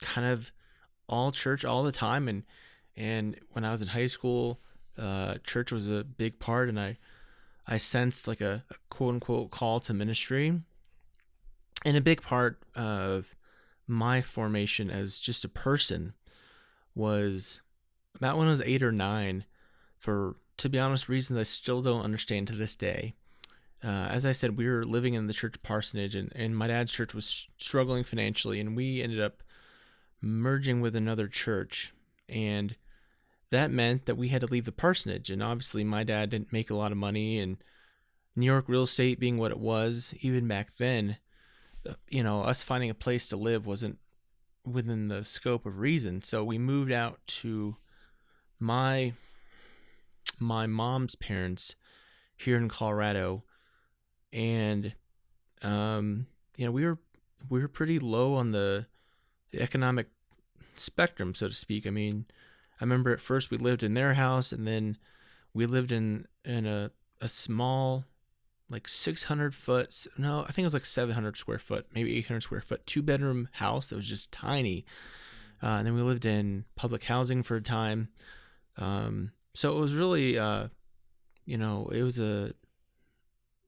kind 0.00 0.26
of 0.26 0.50
all 1.08 1.32
church 1.32 1.64
all 1.64 1.82
the 1.82 1.92
time. 1.92 2.28
And 2.28 2.44
and 2.96 3.36
when 3.52 3.64
I 3.64 3.70
was 3.70 3.82
in 3.82 3.88
high 3.88 4.06
school 4.06 4.60
uh, 4.98 5.36
church 5.44 5.72
was 5.72 5.88
a 5.88 6.04
big 6.04 6.38
part. 6.38 6.68
And 6.68 6.78
I 6.78 6.98
I 7.66 7.78
sensed 7.78 8.26
like 8.26 8.40
a, 8.40 8.64
a 8.70 8.74
quote 8.88 9.14
unquote 9.14 9.50
call 9.50 9.80
to 9.80 9.94
ministry. 9.94 10.60
And 11.84 11.96
a 11.96 12.02
big 12.02 12.20
part 12.20 12.62
of 12.74 13.34
my 13.86 14.20
formation 14.20 14.90
as 14.90 15.18
just 15.18 15.44
a 15.44 15.48
person 15.48 16.12
was 16.94 17.60
about 18.14 18.36
when 18.36 18.46
I 18.46 18.50
was 18.50 18.60
eight 18.60 18.82
or 18.82 18.92
nine 18.92 19.44
for 19.98 20.36
to 20.58 20.68
be 20.68 20.78
honest 20.78 21.08
reasons 21.08 21.40
I 21.40 21.44
still 21.44 21.80
don't 21.80 22.02
understand 22.02 22.48
to 22.48 22.54
this 22.54 22.76
day 22.76 23.14
uh, 23.82 24.08
as 24.10 24.26
I 24.26 24.32
said, 24.32 24.56
we 24.56 24.68
were 24.68 24.84
living 24.84 25.14
in 25.14 25.26
the 25.26 25.32
church 25.32 25.62
parsonage, 25.62 26.14
and, 26.14 26.30
and 26.34 26.56
my 26.56 26.66
dad's 26.66 26.92
church 26.92 27.14
was 27.14 27.48
struggling 27.56 28.04
financially, 28.04 28.60
and 28.60 28.76
we 28.76 29.02
ended 29.02 29.20
up 29.20 29.42
merging 30.20 30.80
with 30.80 30.94
another 30.94 31.28
church. 31.28 31.92
And 32.28 32.76
that 33.50 33.70
meant 33.70 34.06
that 34.06 34.16
we 34.16 34.28
had 34.28 34.42
to 34.42 34.46
leave 34.46 34.66
the 34.66 34.72
parsonage. 34.72 35.30
And 35.30 35.42
obviously, 35.42 35.82
my 35.82 36.04
dad 36.04 36.30
didn't 36.30 36.52
make 36.52 36.70
a 36.70 36.76
lot 36.76 36.92
of 36.92 36.98
money, 36.98 37.38
and 37.38 37.56
New 38.36 38.46
York 38.46 38.68
real 38.68 38.82
estate 38.82 39.18
being 39.18 39.38
what 39.38 39.50
it 39.50 39.58
was, 39.58 40.14
even 40.20 40.46
back 40.46 40.76
then, 40.78 41.16
uh, 41.88 41.94
you 42.08 42.22
know, 42.22 42.42
us 42.42 42.62
finding 42.62 42.90
a 42.90 42.94
place 42.94 43.26
to 43.28 43.36
live 43.36 43.66
wasn't 43.66 43.98
within 44.66 45.08
the 45.08 45.24
scope 45.24 45.64
of 45.64 45.78
reason. 45.78 46.20
So 46.22 46.44
we 46.44 46.58
moved 46.58 46.92
out 46.92 47.18
to 47.26 47.76
my 48.58 49.14
my 50.38 50.66
mom's 50.66 51.14
parents 51.14 51.74
here 52.36 52.56
in 52.56 52.68
Colorado 52.68 53.42
and 54.32 54.94
um, 55.62 56.26
you 56.56 56.64
know 56.64 56.70
we 56.70 56.84
were 56.84 56.98
we 57.48 57.60
were 57.60 57.68
pretty 57.68 57.98
low 57.98 58.34
on 58.34 58.52
the, 58.52 58.86
the 59.50 59.62
economic 59.62 60.08
spectrum, 60.76 61.34
so 61.34 61.48
to 61.48 61.54
speak. 61.54 61.86
I 61.86 61.90
mean, 61.90 62.26
I 62.80 62.84
remember 62.84 63.12
at 63.12 63.20
first 63.20 63.50
we 63.50 63.56
lived 63.56 63.82
in 63.82 63.94
their 63.94 64.14
house, 64.14 64.52
and 64.52 64.66
then 64.66 64.98
we 65.54 65.66
lived 65.66 65.92
in 65.92 66.26
in 66.44 66.66
a 66.66 66.90
a 67.20 67.28
small 67.28 68.04
like 68.70 68.86
600 68.86 69.54
foot 69.54 70.06
no 70.16 70.42
i 70.42 70.52
think 70.52 70.58
it 70.58 70.64
was 70.64 70.74
like 70.74 70.86
700 70.86 71.36
square 71.36 71.58
foot 71.58 71.86
maybe 71.92 72.16
800 72.18 72.40
square 72.40 72.60
foot 72.60 72.86
two 72.86 73.02
bedroom 73.02 73.48
house 73.52 73.90
that 73.90 73.96
was 73.96 74.06
just 74.06 74.32
tiny 74.32 74.86
uh, 75.62 75.66
and 75.66 75.86
then 75.86 75.94
we 75.94 76.00
lived 76.00 76.24
in 76.24 76.64
public 76.76 77.04
housing 77.04 77.42
for 77.42 77.56
a 77.56 77.60
time 77.60 78.08
um, 78.78 79.32
so 79.54 79.76
it 79.76 79.80
was 79.80 79.92
really 79.94 80.38
uh, 80.38 80.68
you 81.44 81.58
know 81.58 81.90
it 81.92 82.02
was 82.02 82.18
a 82.18 82.52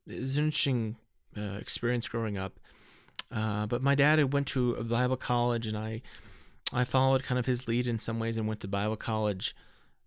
it 0.07 0.21
was 0.21 0.37
an 0.37 0.45
interesting 0.47 0.97
uh, 1.37 1.59
experience 1.61 2.09
growing 2.09 2.37
up. 2.39 2.59
Uh, 3.31 3.67
but 3.67 3.83
my 3.83 3.95
dad 3.95 4.33
went 4.33 4.47
to 4.49 4.75
a 4.75 4.85
Bible 4.85 5.17
college, 5.17 5.67
and 5.67 5.77
I 5.77 6.03
I 6.73 6.85
followed 6.85 7.23
kind 7.23 7.39
of 7.39 7.47
his 7.47 7.69
lead 7.69 7.87
in 7.87 7.99
some 7.99 8.19
ways 8.19 8.39
and 8.39 8.49
went 8.49 8.61
to 8.61 8.69
Bible 8.69 8.97
college 8.97 9.55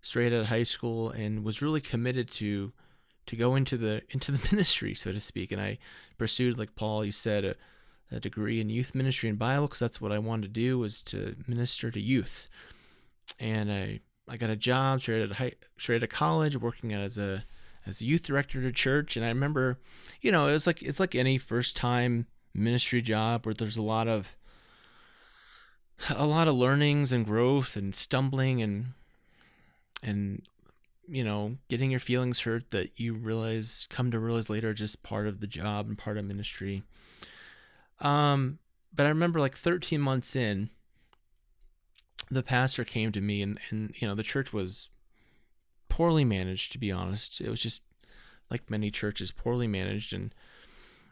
straight 0.02 0.34
out 0.34 0.42
of 0.42 0.48
high 0.48 0.64
school 0.64 1.10
and 1.10 1.44
was 1.44 1.62
really 1.62 1.82
committed 1.82 2.30
to 2.30 2.72
to 3.26 3.36
go 3.36 3.56
into 3.56 3.78
the 3.78 4.04
into 4.10 4.32
the 4.32 4.48
ministry, 4.52 4.94
so 4.94 5.12
to 5.12 5.22
speak. 5.22 5.52
And 5.52 5.62
I 5.62 5.78
pursued, 6.18 6.58
like 6.58 6.76
Paul, 6.76 7.06
you 7.06 7.12
said, 7.12 7.46
a, 7.46 7.56
a 8.12 8.20
degree 8.20 8.62
in 8.62 8.70
youth 8.70 8.94
ministry 8.94 9.30
and 9.30 9.40
Bible 9.40 9.68
because 9.68 9.80
that's 9.80 10.02
what 10.02 10.12
I 10.12 10.20
wanted 10.20 10.44
to 10.44 10.60
do 10.60 10.78
was 10.78 11.02
to 11.04 11.36
minister 11.48 11.90
to 11.92 12.00
youth. 12.00 12.48
And 13.40 13.72
I 13.72 14.02
I 14.28 14.38
got 14.38 14.50
a 14.50 14.56
job 14.56 15.02
straight 15.02 15.24
out 15.24 15.32
of 15.32 15.38
high, 15.38 15.54
straight 15.78 15.98
out 15.98 16.04
of 16.04 16.10
college, 16.10 16.58
working 16.58 16.94
as 16.94 17.18
a 17.18 17.44
as 17.86 18.02
a 18.02 18.06
youth 18.06 18.24
director 18.24 18.60
at 18.60 18.66
a 18.66 18.72
church. 18.72 19.16
And 19.16 19.26
I 19.26 19.30
remember, 19.30 19.80
you 20.22 20.32
know, 20.32 20.48
it 20.48 20.54
was 20.54 20.68
like 20.68 20.82
it's 20.82 21.00
like 21.00 21.16
any 21.16 21.38
first 21.38 21.76
time 21.76 22.28
ministry 22.54 23.02
job 23.02 23.46
where 23.46 23.54
there's 23.54 23.78
a 23.78 23.82
lot 23.82 24.08
of 24.08 24.36
a 26.10 26.26
lot 26.26 26.48
of 26.48 26.56
learnings 26.56 27.12
and 27.12 27.26
growth 27.26 27.76
and 27.76 27.94
stumbling 27.96 28.62
and 28.62 28.88
and 30.04 30.42
you 31.08 31.24
know 31.24 31.58
getting 31.70 31.92
your 31.92 32.00
feelings 32.00 32.42
hurt 32.42 32.72
that 32.72 32.92
you 33.00 33.14
realize 33.14 33.88
come 33.90 34.12
to 34.12 34.20
realize 34.20 34.50
later 34.50 34.74
just 34.74 35.04
part 35.04 35.28
of 35.28 35.40
the 35.40 35.48
job 35.48 35.88
and 35.88 35.98
part 35.98 36.18
of 36.18 36.26
ministry 36.26 36.84
um 38.02 38.60
but 38.94 39.06
i 39.06 39.10
remember 39.10 39.40
like 39.40 39.56
13 39.56 40.02
months 40.02 40.36
in 40.36 40.70
the 42.32 42.44
pastor 42.44 42.84
came 42.84 43.12
to 43.12 43.22
me 43.22 43.42
and 43.42 43.60
and 43.70 43.94
you 43.98 44.08
know 44.08 44.16
the 44.16 44.24
church 44.24 44.52
was 44.52 44.90
poorly 45.90 46.26
managed 46.26 46.72
to 46.72 46.78
be 46.78 46.92
honest 46.92 47.42
it 47.42 47.50
was 47.50 47.62
just 47.62 47.82
like 48.50 48.70
many 48.70 48.92
churches 48.92 49.32
poorly 49.32 49.68
managed 49.68 50.14
and 50.14 50.34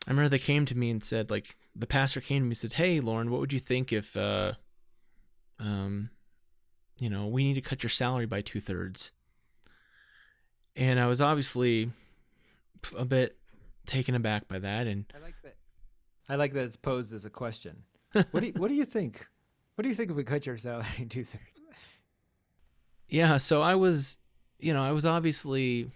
i 0.07 0.09
remember 0.09 0.29
they 0.29 0.39
came 0.39 0.65
to 0.65 0.75
me 0.77 0.89
and 0.89 1.03
said 1.03 1.29
like 1.29 1.55
the 1.75 1.87
pastor 1.87 2.21
came 2.21 2.41
to 2.41 2.45
me 2.45 2.49
and 2.49 2.57
said 2.57 2.73
hey 2.73 2.99
loren 2.99 3.31
what 3.31 3.39
would 3.39 3.53
you 3.53 3.59
think 3.59 3.91
if 3.93 4.15
uh 4.17 4.53
um 5.59 6.09
you 6.99 7.09
know 7.09 7.27
we 7.27 7.43
need 7.43 7.55
to 7.55 7.61
cut 7.61 7.83
your 7.83 7.89
salary 7.89 8.25
by 8.25 8.41
two-thirds 8.41 9.11
and 10.75 10.99
i 10.99 11.07
was 11.07 11.21
obviously 11.21 11.89
a 12.97 13.05
bit 13.05 13.37
taken 13.85 14.15
aback 14.15 14.47
by 14.47 14.59
that 14.59 14.87
and 14.87 15.05
I 15.15 15.19
like 15.19 15.35
that. 15.43 15.55
I 16.29 16.35
like 16.35 16.53
that 16.53 16.63
it's 16.63 16.77
posed 16.77 17.13
as 17.13 17.25
a 17.25 17.29
question. 17.29 17.83
What 18.13 18.39
do 18.39 18.47
you, 18.47 18.53
What 18.53 18.69
do 18.69 18.75
you 18.75 18.85
think? 18.85 19.27
What 19.75 19.83
do 19.83 19.89
you 19.89 19.95
think 19.95 20.11
if 20.11 20.15
we 20.15 20.23
cut 20.23 20.45
your 20.45 20.57
salary 20.57 20.85
in 20.97 21.09
two 21.09 21.23
thirds? 21.23 21.61
yeah 23.09 23.37
so 23.37 23.61
i 23.61 23.75
was 23.75 24.17
you 24.63 24.73
know 24.73 24.83
i 24.83 24.91
was 24.91 25.05
obviously 25.05 25.89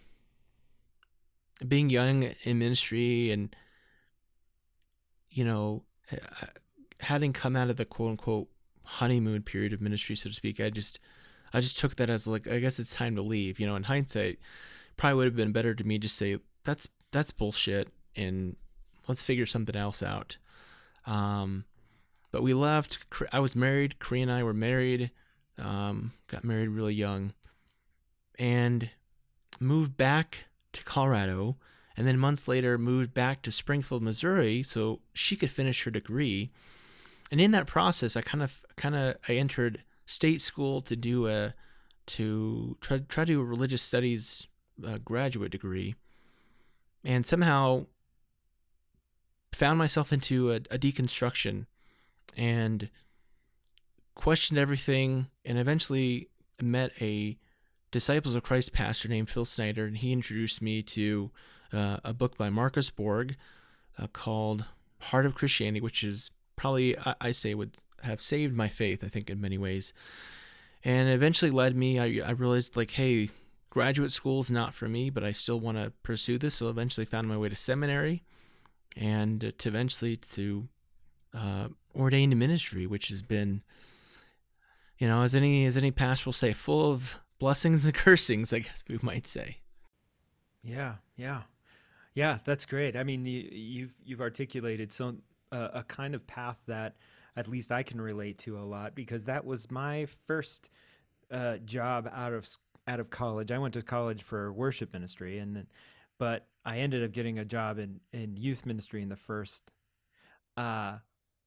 being 1.67 1.89
young 1.89 2.23
in 2.43 2.59
ministry 2.59 3.31
and 3.31 3.55
you 5.31 5.43
know 5.43 5.83
having 6.99 7.33
come 7.33 7.55
out 7.55 7.69
of 7.69 7.77
the 7.77 7.85
quote 7.85 8.11
unquote 8.11 8.47
honeymoon 8.83 9.41
period 9.41 9.73
of 9.73 9.81
ministry 9.81 10.15
so 10.15 10.29
to 10.29 10.35
speak 10.35 10.59
i 10.59 10.69
just 10.69 10.99
i 11.53 11.59
just 11.59 11.77
took 11.77 11.95
that 11.95 12.09
as 12.09 12.27
like 12.27 12.47
i 12.47 12.59
guess 12.59 12.79
it's 12.79 12.93
time 12.93 13.15
to 13.15 13.21
leave 13.21 13.59
you 13.59 13.65
know 13.65 13.75
in 13.75 13.83
hindsight 13.83 14.37
probably 14.97 15.15
would 15.15 15.25
have 15.25 15.35
been 15.35 15.51
better 15.51 15.73
to 15.73 15.83
me 15.83 15.97
just 15.97 16.17
say 16.17 16.37
that's 16.63 16.87
that's 17.11 17.31
bullshit 17.31 17.87
and 18.15 18.55
let's 19.07 19.23
figure 19.23 19.45
something 19.45 19.75
else 19.75 20.03
out. 20.03 20.37
Um 21.05 21.63
but 22.31 22.43
we 22.43 22.53
left 22.53 22.99
i 23.31 23.39
was 23.39 23.55
married 23.55 23.99
Korea 23.99 24.23
and 24.23 24.31
i 24.31 24.43
were 24.43 24.53
married 24.53 25.11
um 25.57 26.11
got 26.27 26.43
married 26.43 26.67
really 26.67 26.93
young 26.93 27.31
and 28.37 28.89
moved 29.59 29.97
back 29.97 30.45
to 30.73 30.83
colorado 30.83 31.57
and 31.95 32.05
then 32.05 32.17
months 32.19 32.47
later 32.47 32.77
moved 32.77 33.13
back 33.13 33.41
to 33.41 33.51
springfield 33.51 34.03
missouri 34.03 34.63
so 34.63 34.99
she 35.13 35.35
could 35.35 35.49
finish 35.49 35.83
her 35.83 35.91
degree. 35.91 36.51
And 37.31 37.41
in 37.41 37.51
that 37.51 37.67
process 37.67 38.15
i 38.15 38.21
kind 38.21 38.43
of 38.43 38.65
kind 38.75 38.95
of 38.95 39.15
i 39.27 39.33
entered 39.33 39.83
state 40.05 40.41
school 40.41 40.81
to 40.81 40.95
do 40.95 41.27
a 41.27 41.53
to 42.07 42.77
try 42.81 42.99
try 42.99 43.25
to 43.25 43.33
do 43.33 43.41
a 43.41 43.45
religious 43.45 43.81
studies 43.81 44.47
uh, 44.85 44.97
graduate 45.03 45.51
degree. 45.51 45.95
And 47.03 47.25
somehow 47.25 47.85
found 49.53 49.77
myself 49.77 50.11
into 50.11 50.51
a, 50.51 50.55
a 50.55 50.77
deconstruction 50.77 51.65
and 52.35 52.89
questioned 54.15 54.59
everything 54.59 55.27
and 55.45 55.57
eventually 55.57 56.29
met 56.61 56.91
a 57.01 57.37
disciples 57.91 58.35
of 58.35 58.43
christ 58.43 58.73
pastor 58.73 59.07
named 59.07 59.29
phil 59.29 59.45
snyder 59.45 59.85
and 59.85 59.97
he 59.97 60.11
introduced 60.11 60.61
me 60.61 60.81
to 60.81 61.31
uh, 61.73 61.97
a 62.03 62.13
book 62.13 62.37
by 62.37 62.49
marcus 62.49 62.89
borg 62.89 63.35
uh, 63.97 64.07
called 64.07 64.65
heart 64.99 65.25
of 65.25 65.35
christianity 65.35 65.81
which 65.81 66.03
is 66.03 66.29
probably 66.55 66.97
I, 66.97 67.15
I 67.21 67.31
say 67.31 67.53
would 67.53 67.77
have 68.03 68.21
saved 68.21 68.55
my 68.55 68.67
faith 68.67 69.03
i 69.03 69.07
think 69.07 69.29
in 69.29 69.41
many 69.41 69.57
ways. 69.57 69.93
And 70.83 71.09
eventually 71.09 71.51
led 71.51 71.75
me 71.75 71.99
i, 71.99 72.21
I 72.25 72.31
realized 72.31 72.77
like 72.77 72.91
hey 72.91 73.29
graduate 73.69 74.11
school 74.11 74.39
is 74.39 74.49
not 74.49 74.73
for 74.73 74.87
me 74.87 75.09
but 75.09 75.23
i 75.23 75.31
still 75.31 75.59
want 75.59 75.77
to 75.77 75.91
pursue 76.03 76.37
this 76.37 76.55
so 76.55 76.69
eventually 76.69 77.05
found 77.05 77.27
my 77.27 77.37
way 77.37 77.49
to 77.49 77.55
seminary 77.55 78.23
and 78.95 79.53
to 79.57 79.69
eventually 79.69 80.17
to 80.17 80.67
uh, 81.33 81.67
ordained 81.95 82.35
ministry 82.37 82.87
which 82.87 83.09
has 83.09 83.21
been 83.21 83.61
you 84.97 85.07
know 85.07 85.21
as 85.21 85.35
any 85.35 85.65
as 85.65 85.77
any 85.77 85.91
pastor 85.91 86.25
will 86.25 86.33
say 86.33 86.53
full 86.53 86.91
of 86.91 87.19
blessings 87.39 87.85
and 87.85 87.93
cursings 88.05 88.51
i 88.53 88.59
guess 88.59 88.83
we 88.87 88.99
might 89.01 89.27
say 89.27 89.57
Yeah, 90.63 90.95
yeah, 91.15 91.43
yeah. 92.13 92.39
That's 92.43 92.65
great. 92.65 92.97
I 92.97 93.03
mean, 93.03 93.25
you, 93.25 93.47
you've 93.51 93.95
you've 94.03 94.21
articulated 94.21 94.91
so 94.91 95.15
uh, 95.51 95.69
a 95.73 95.83
kind 95.83 96.13
of 96.13 96.27
path 96.27 96.61
that 96.67 96.95
at 97.37 97.47
least 97.47 97.71
I 97.71 97.83
can 97.83 98.01
relate 98.01 98.37
to 98.39 98.59
a 98.59 98.65
lot 98.65 98.93
because 98.95 99.25
that 99.25 99.45
was 99.45 99.71
my 99.71 100.07
first 100.25 100.69
uh, 101.31 101.57
job 101.57 102.09
out 102.13 102.33
of 102.33 102.47
out 102.87 102.99
of 102.99 103.09
college. 103.09 103.51
I 103.51 103.57
went 103.59 103.75
to 103.75 103.81
college 103.81 104.23
for 104.23 104.51
worship 104.51 104.91
ministry, 104.91 105.39
and 105.39 105.67
but 106.19 106.47
I 106.65 106.79
ended 106.79 107.03
up 107.03 107.11
getting 107.11 107.39
a 107.39 107.45
job 107.45 107.79
in 107.79 108.01
in 108.11 108.35
youth 108.35 108.65
ministry 108.65 109.01
in 109.01 109.09
the 109.09 109.15
first. 109.15 109.71
Uh, 110.57 110.97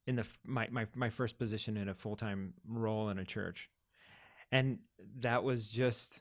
in 0.06 0.16
the 0.16 0.26
my, 0.46 0.66
my 0.70 0.86
my 0.94 1.10
first 1.10 1.38
position 1.38 1.76
in 1.76 1.88
a 1.88 1.94
full 1.94 2.16
time 2.16 2.54
role 2.66 3.10
in 3.10 3.18
a 3.18 3.24
church, 3.24 3.68
and 4.52 4.78
that 5.18 5.44
was 5.44 5.68
just 5.68 6.20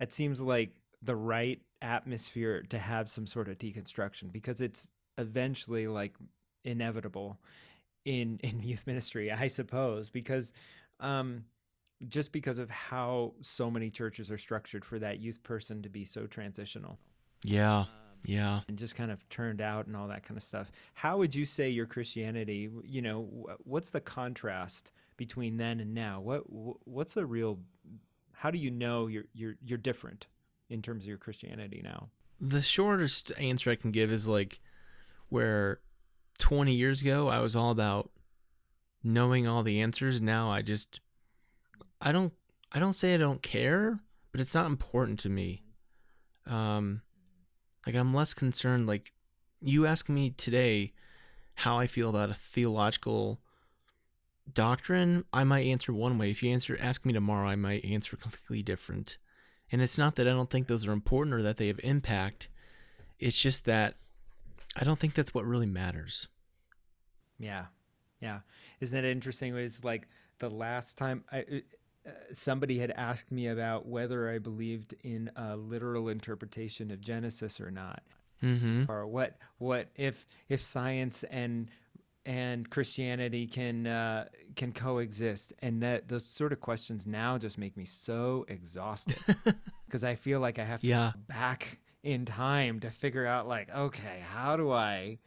it 0.00 0.12
seems 0.12 0.40
like 0.40 0.70
the 1.02 1.16
right 1.16 1.60
atmosphere 1.82 2.62
to 2.68 2.78
have 2.78 3.08
some 3.08 3.26
sort 3.26 3.48
of 3.48 3.58
deconstruction 3.58 4.32
because 4.32 4.60
it's 4.60 4.90
eventually 5.18 5.86
like 5.86 6.14
inevitable 6.64 7.38
in 8.04 8.38
in 8.42 8.62
youth 8.62 8.86
ministry 8.86 9.30
i 9.30 9.48
suppose 9.48 10.08
because 10.08 10.52
um 11.00 11.44
just 12.08 12.32
because 12.32 12.58
of 12.58 12.68
how 12.70 13.32
so 13.40 13.70
many 13.70 13.88
churches 13.88 14.30
are 14.30 14.36
structured 14.36 14.84
for 14.84 14.98
that 14.98 15.20
youth 15.20 15.42
person 15.42 15.80
to 15.80 15.88
be 15.88 16.04
so 16.04 16.26
transitional. 16.26 16.98
Yeah 17.44 17.84
yeah. 18.24 18.60
And 18.68 18.78
just 18.78 18.94
kind 18.94 19.10
of 19.10 19.26
turned 19.28 19.60
out 19.60 19.86
and 19.86 19.96
all 19.96 20.08
that 20.08 20.22
kind 20.22 20.36
of 20.36 20.42
stuff. 20.42 20.72
How 20.94 21.18
would 21.18 21.34
you 21.34 21.44
say 21.44 21.68
your 21.68 21.86
christianity 21.86 22.70
you 22.84 23.02
know 23.02 23.46
what's 23.64 23.90
the 23.90 24.00
contrast 24.00 24.92
between 25.16 25.56
then 25.56 25.80
and 25.80 25.94
now 25.94 26.20
what 26.20 26.42
what's 26.48 27.14
the 27.14 27.24
real 27.24 27.58
how 28.32 28.50
do 28.50 28.58
you 28.58 28.70
know 28.70 29.06
you're 29.06 29.24
you're 29.32 29.56
you're 29.64 29.78
different 29.78 30.26
in 30.68 30.82
terms 30.82 31.04
of 31.04 31.08
your 31.08 31.18
christianity 31.18 31.80
now 31.82 32.08
the 32.40 32.62
shortest 32.62 33.32
answer 33.38 33.70
I 33.70 33.76
can 33.76 33.90
give 33.90 34.10
is 34.10 34.26
like 34.26 34.60
where 35.28 35.80
20 36.38 36.72
years 36.72 37.00
ago 37.00 37.28
I 37.28 37.40
was 37.40 37.56
all 37.56 37.70
about 37.70 38.10
knowing 39.02 39.46
all 39.46 39.62
the 39.62 39.80
answers. 39.80 40.20
Now 40.20 40.50
I 40.50 40.62
just 40.62 41.00
I 42.00 42.12
don't 42.12 42.32
I 42.72 42.78
don't 42.78 42.94
say 42.94 43.14
I 43.14 43.18
don't 43.18 43.42
care, 43.42 44.00
but 44.32 44.40
it's 44.40 44.54
not 44.54 44.66
important 44.66 45.20
to 45.20 45.28
me. 45.28 45.62
Um 46.46 47.02
like 47.86 47.94
I'm 47.94 48.14
less 48.14 48.34
concerned 48.34 48.86
like 48.86 49.12
you 49.60 49.86
ask 49.86 50.08
me 50.08 50.30
today 50.30 50.92
how 51.54 51.78
I 51.78 51.86
feel 51.86 52.10
about 52.10 52.30
a 52.30 52.34
theological 52.34 53.40
doctrine, 54.52 55.24
I 55.32 55.44
might 55.44 55.66
answer 55.66 55.92
one 55.92 56.18
way. 56.18 56.30
If 56.30 56.42
you 56.42 56.52
answer 56.52 56.76
ask 56.80 57.04
me 57.04 57.12
tomorrow, 57.12 57.48
I 57.48 57.56
might 57.56 57.84
answer 57.84 58.16
completely 58.16 58.62
different. 58.62 59.18
And 59.72 59.82
it's 59.82 59.98
not 59.98 60.16
that 60.16 60.28
I 60.28 60.30
don't 60.30 60.50
think 60.50 60.66
those 60.66 60.86
are 60.86 60.92
important 60.92 61.34
or 61.34 61.42
that 61.42 61.56
they 61.56 61.68
have 61.68 61.80
impact. 61.82 62.48
It's 63.18 63.38
just 63.38 63.64
that 63.64 63.94
I 64.76 64.84
don't 64.84 64.98
think 64.98 65.14
that's 65.14 65.34
what 65.34 65.46
really 65.46 65.66
matters. 65.66 66.28
Yeah, 67.38 67.66
yeah. 68.20 68.40
Isn't 68.80 69.00
that 69.00 69.08
interesting? 69.08 69.56
It's 69.56 69.82
like 69.82 70.08
the 70.38 70.50
last 70.50 70.98
time 70.98 71.24
I, 71.32 71.62
uh, 72.06 72.10
somebody 72.32 72.78
had 72.78 72.90
asked 72.90 73.32
me 73.32 73.48
about 73.48 73.86
whether 73.86 74.30
I 74.30 74.38
believed 74.38 74.94
in 75.02 75.30
a 75.36 75.56
literal 75.56 76.08
interpretation 76.08 76.90
of 76.90 77.00
Genesis 77.00 77.60
or 77.60 77.70
not, 77.70 78.02
Mm-hmm. 78.42 78.90
or 78.90 79.06
what 79.06 79.38
what 79.58 79.88
if 79.94 80.26
if 80.48 80.60
science 80.60 81.22
and 81.24 81.70
and 82.26 82.68
Christianity 82.70 83.46
can 83.46 83.86
uh, 83.86 84.28
can 84.56 84.72
coexist, 84.72 85.52
and 85.60 85.82
that 85.82 86.08
those 86.08 86.24
sort 86.24 86.52
of 86.52 86.60
questions 86.60 87.06
now 87.06 87.38
just 87.38 87.58
make 87.58 87.76
me 87.76 87.84
so 87.84 88.44
exhausted 88.48 89.18
because 89.86 90.04
I 90.04 90.14
feel 90.14 90.40
like 90.40 90.58
I 90.58 90.64
have 90.64 90.80
to 90.80 90.86
Yeah. 90.86 91.12
go 91.14 91.20
back 91.28 91.78
in 92.02 92.24
time 92.26 92.80
to 92.80 92.90
figure 92.90 93.26
out 93.26 93.48
like 93.48 93.74
okay 93.74 94.22
how 94.22 94.56
do 94.56 94.70
I 94.70 95.18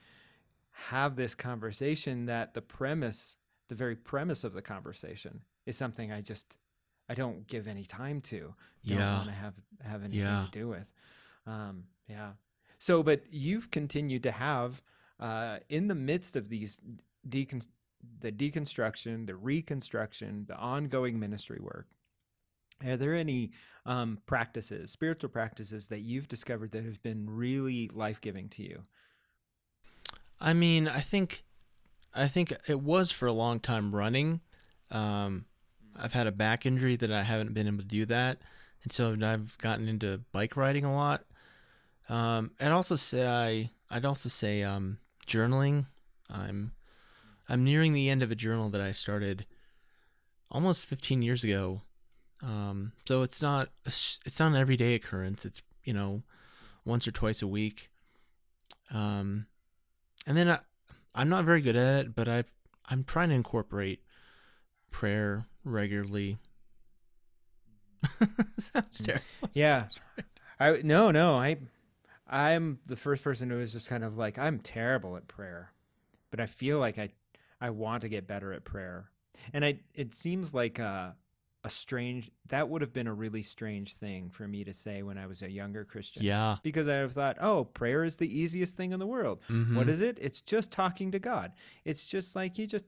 have 0.72 1.16
this 1.16 1.34
conversation 1.34 2.26
that 2.28 2.54
the 2.54 2.62
premise 2.62 3.38
the 3.70 3.76
very 3.76 3.96
premise 3.96 4.44
of 4.44 4.54
the 4.54 4.62
conversation 4.62 5.42
is 5.66 5.76
something 5.76 6.12
I 6.12 6.22
just 6.22 6.58
I 7.10 7.16
don't 7.16 7.48
give 7.48 7.68
any 7.68 7.84
time 7.84 8.22
to 8.22 8.54
don't 8.86 9.00
Yeah. 9.00 9.16
want 9.18 9.30
to 9.30 9.34
have 9.36 9.54
have 9.84 10.04
anything 10.04 10.20
Yeah. 10.22 10.46
to 10.46 10.52
do 10.52 10.68
with 10.68 10.92
um 11.48 11.86
yeah 12.08 12.34
So, 12.80 13.02
but 13.02 13.24
you've 13.32 13.72
continued 13.72 14.22
to 14.24 14.32
have, 14.32 14.84
uh, 15.20 15.58
in 15.70 15.88
the 15.88 15.96
midst 15.96 16.36
of 16.36 16.50
these 16.50 16.80
decon- 17.28 17.68
the 18.20 18.32
deconstruction, 18.32 19.26
the 19.26 19.36
reconstruction, 19.36 20.46
the 20.48 20.56
ongoing 20.56 21.20
ministry 21.20 21.60
work, 21.60 21.88
are 22.86 22.98
there 22.98 23.16
any 23.16 23.52
um, 23.86 24.20
practices, 24.26 24.92
spiritual 24.92 25.30
practices 25.30 25.88
that 25.88 26.00
you've 26.00 26.28
discovered 26.28 26.72
that 26.72 26.84
have 26.84 27.02
been 27.02 27.30
really 27.30 27.90
life 27.94 28.22
giving 28.22 28.50
to 28.50 28.64
you? 28.64 28.82
I 30.40 30.54
mean, 30.54 30.88
I 30.88 31.02
think, 31.02 31.44
I 32.14 32.28
think 32.28 32.54
it 32.68 32.82
was 32.82 33.12
for 33.12 33.26
a 33.26 33.34
long 33.34 33.60
time 33.60 33.96
running. 33.96 34.42
Um, 34.92 35.46
I've 35.96 36.14
had 36.14 36.28
a 36.28 36.32
back 36.32 36.66
injury 36.66 36.96
that 36.98 37.12
I 37.12 37.24
haven't 37.24 37.54
been 37.54 37.68
able 37.68 37.80
to 37.80 37.84
do 37.84 38.06
that, 38.06 38.38
and 38.84 38.92
so 38.92 39.18
I've 39.20 39.58
gotten 39.58 39.88
into 39.88 40.22
bike 40.32 40.56
riding 40.56 40.86
a 40.86 40.94
lot. 40.94 41.26
Um, 42.08 42.52
I'd 42.60 42.72
also 42.72 42.96
say 42.96 43.72
I'd 43.90 44.06
also 44.06 44.30
say 44.30 44.64
um, 44.64 45.00
journaling. 45.28 45.86
I'm 46.30 46.72
I'm 47.50 47.64
nearing 47.64 47.94
the 47.94 48.10
end 48.10 48.24
of 48.24 48.32
a 48.32 48.36
journal 48.36 48.70
that 48.70 48.82
I 48.82 48.92
started 48.92 49.46
almost 50.52 50.86
15 50.86 51.22
years 51.22 51.44
ago. 51.44 51.82
Um, 52.42 52.92
so 53.08 53.24
it's 53.24 53.42
not 53.42 53.70
a, 53.86 53.90
it's 53.90 54.40
not 54.40 54.52
an 54.52 54.56
everyday 54.56 54.96
occurrence. 54.96 55.46
It's 55.46 55.62
you 55.84 55.94
know 55.94 56.24
once 56.86 57.08
or 57.08 57.12
twice 57.12 57.42
a 57.42 57.48
week. 57.48 57.90
Um, 58.92 59.48
and 60.26 60.38
then 60.38 60.50
I, 60.50 60.60
I'm 61.14 61.30
not 61.30 61.46
very 61.46 61.62
good 61.62 61.76
at 61.76 62.06
it, 62.06 62.16
but 62.16 62.28
I 62.28 62.44
I'm 62.86 63.04
trying 63.04 63.30
to 63.30 63.36
incorporate 63.36 64.02
prayer 64.92 65.46
regularly. 65.64 66.38
Sounds 68.58 69.02
terrible. 69.02 69.26
Yeah. 69.54 69.88
I 70.60 70.82
no, 70.84 71.12
no, 71.12 71.38
I 71.38 71.58
I'm 72.30 72.80
the 72.86 72.96
first 72.96 73.24
person 73.24 73.50
who 73.50 73.60
is 73.60 73.74
just 73.74 73.90
kind 73.90 74.04
of 74.04 74.18
like 74.18 74.38
I'm 74.38 74.60
terrible 74.60 75.16
at 75.18 75.28
prayer. 75.28 75.72
But 76.32 76.40
I 76.40 76.46
feel 76.46 76.80
like 76.80 76.98
I 76.98 77.10
I 77.62 77.70
want 77.70 78.02
to 78.02 78.10
get 78.10 78.28
better 78.28 78.54
at 78.54 78.64
prayer. 78.64 79.10
And 79.54 79.64
I 79.66 79.80
it 79.94 80.14
seems 80.14 80.54
like 80.54 80.80
a 80.80 81.16
a 81.64 81.70
strange 81.70 82.30
that 82.48 82.70
would 82.70 82.82
have 82.82 82.94
been 82.94 83.08
a 83.08 83.14
really 83.14 83.42
strange 83.42 83.96
thing 83.96 84.30
for 84.30 84.48
me 84.48 84.64
to 84.64 84.72
say 84.72 85.02
when 85.04 85.18
I 85.18 85.26
was 85.26 85.42
a 85.42 85.50
younger 85.50 85.84
Christian. 85.84 86.24
Yeah. 86.24 86.58
Because 86.64 86.88
I 86.88 86.94
have 86.96 87.12
thought, 87.12 87.38
oh, 87.42 87.66
prayer 87.66 88.04
is 88.04 88.16
the 88.18 88.40
easiest 88.40 88.76
thing 88.76 88.92
in 88.94 89.00
the 89.00 89.08
world. 89.08 89.40
Mhm. 89.50 89.76
What 89.76 89.90
is 89.90 90.00
it? 90.02 90.18
It's 90.22 90.40
just 90.40 90.72
talking 90.72 91.12
to 91.12 91.20
God. 91.20 91.52
It's 91.84 92.08
just 92.08 92.36
like 92.36 92.58
you 92.58 92.68
just, 92.68 92.86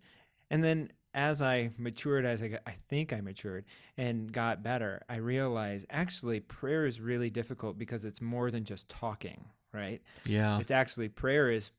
and 0.49 0.63
then 0.63 0.91
as 1.13 1.41
I 1.41 1.71
matured, 1.77 2.25
as 2.25 2.43
I, 2.43 2.49
got, 2.49 2.61
I 2.67 2.73
think 2.87 3.13
I 3.13 3.21
matured 3.21 3.65
and 3.97 4.31
got 4.31 4.63
better, 4.63 5.01
I 5.09 5.17
realized 5.17 5.85
actually 5.89 6.39
prayer 6.39 6.85
is 6.85 7.01
really 7.01 7.29
difficult 7.29 7.77
because 7.77 8.05
it's 8.05 8.21
more 8.21 8.51
than 8.51 8.63
just 8.63 8.87
talking, 8.89 9.45
right? 9.73 10.01
Yeah. 10.25 10.59
It's 10.59 10.71
actually 10.71 11.09
prayer 11.09 11.51
is 11.51 11.71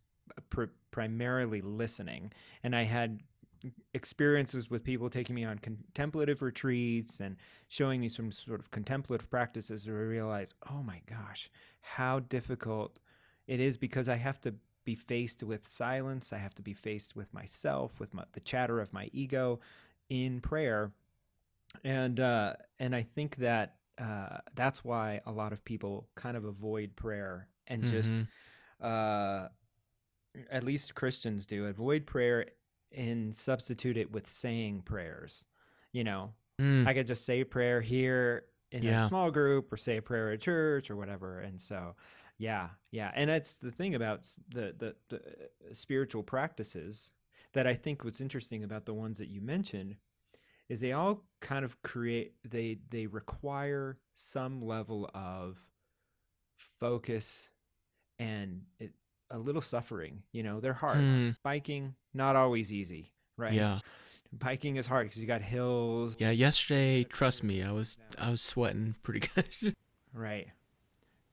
pr- 0.49 0.65
primarily 0.91 1.61
listening. 1.61 2.33
And 2.63 2.75
I 2.75 2.85
had 2.85 3.21
experiences 3.95 4.71
with 4.71 4.83
people 4.83 5.11
taking 5.11 5.37
me 5.37 5.45
on 5.45 5.59
contemplative 5.59 6.43
retreats 6.43 7.21
and 7.21 7.37
showing 7.69 8.01
me 8.01 8.09
some 8.09 8.33
sort 8.33 8.61
of 8.61 8.71
contemplative 8.71 9.31
practices 9.31 9.87
where 9.87 9.99
I 9.99 10.03
realized, 10.03 10.55
oh 10.71 10.83
my 10.83 11.03
gosh, 11.07 11.51
how 11.81 12.21
difficult 12.21 12.99
it 13.47 13.61
is 13.61 13.77
because 13.77 14.09
I 14.09 14.17
have 14.17 14.41
to 14.43 14.55
be 14.85 14.95
faced 14.95 15.43
with 15.43 15.67
silence. 15.67 16.33
I 16.33 16.39
have 16.39 16.55
to 16.57 16.63
be 16.63 16.75
faced 16.75 17.15
with 17.17 17.33
myself, 17.35 18.01
with 18.01 18.13
my, 18.15 18.25
the 18.33 18.41
chatter 18.41 18.81
of 18.81 18.93
my 18.93 19.09
ego 19.13 19.61
in 20.09 20.41
prayer. 20.41 20.93
And 21.85 22.19
uh, 22.19 22.55
and 22.79 22.95
I 22.97 23.03
think 23.03 23.37
that 23.37 23.77
uh, 23.99 24.39
that's 24.55 24.83
why 24.85 25.21
a 25.27 25.33
lot 25.33 25.53
of 25.53 25.65
people 25.65 26.09
kind 26.15 26.37
of 26.37 26.45
avoid 26.45 26.97
prayer 26.97 27.49
and 27.67 27.85
just 27.87 28.15
Mhm. 28.15 28.27
uh, 28.81 29.49
at 30.51 30.65
least 30.65 30.95
Christians 30.95 31.47
do 31.47 31.67
avoid 31.67 32.07
prayer 32.07 32.47
and 32.93 33.35
substitute 33.37 33.97
it 33.97 34.11
with 34.11 34.27
saying 34.29 34.83
prayers. 34.83 35.45
You 35.93 36.05
know, 36.05 36.35
Mm. 36.59 36.87
I 36.87 36.93
could 36.95 37.07
just 37.07 37.25
say 37.25 37.41
a 37.41 37.47
prayer 37.47 37.81
here 37.81 38.45
in 38.71 38.83
Yeah. 38.83 39.07
a 39.07 39.09
small 39.09 39.31
group 39.31 39.73
or 39.73 39.77
say 39.77 39.97
a 39.97 40.03
prayer 40.03 40.31
at 40.33 40.41
church 40.41 40.91
or 40.91 40.97
whatever. 40.97 41.41
And 41.41 41.61
so, 41.61 41.97
yeah, 42.41 42.69
yeah. 42.91 43.13
And 43.15 43.29
that's 43.29 43.59
the 43.59 43.71
thing 43.71 43.95
about 43.95 44.23
the, 44.49 44.75
the, 44.77 44.97
the 45.11 45.17
uh, 45.17 45.75
spiritual 45.75 46.23
practices 46.23 47.13
that 47.53 47.67
I 47.67 47.75
think 47.75 48.03
what's 48.03 48.23
interesting 48.23 48.65
about 48.65 48.87
the 48.87 48.95
ones 48.95 49.19
that 49.19 49.29
you 49.29 49.43
mentioned 49.43 49.97
is 50.71 50.81
they 50.81 50.93
all 50.93 51.23
kind 51.41 51.67
of 51.67 51.81
create, 51.83 52.33
they, 52.49 52.79
they 52.89 53.07
require 53.07 53.95
some 54.15 54.63
level 54.63 55.11
of 55.13 55.61
focus 56.57 57.51
and 58.19 58.63
it, 58.79 58.93
a 59.31 59.39
little 59.39 59.61
suffering. 59.61 60.23
You 60.33 60.43
know, 60.43 60.61
they're 60.61 60.73
hard. 60.73 60.97
Mm. 60.99 61.37
Biking, 61.43 61.95
not 62.15 62.37
always 62.37 62.73
easy, 62.73 63.13
right? 63.37 63.53
Yeah. 63.53 63.81
Biking 64.33 64.77
is 64.77 64.87
hard 64.87 65.09
because 65.09 65.21
you 65.21 65.27
got 65.27 65.43
hills, 65.43 66.17
Yeah. 66.19 66.31
Yesterday, 66.31 67.05
trust 67.05 67.45
me, 67.45 67.63
I 67.63 67.73
was 67.73 67.99
I 68.19 68.31
was 68.31 68.41
sweating 68.41 68.95
pretty 69.03 69.29
good. 69.35 69.75
Right. 70.15 70.49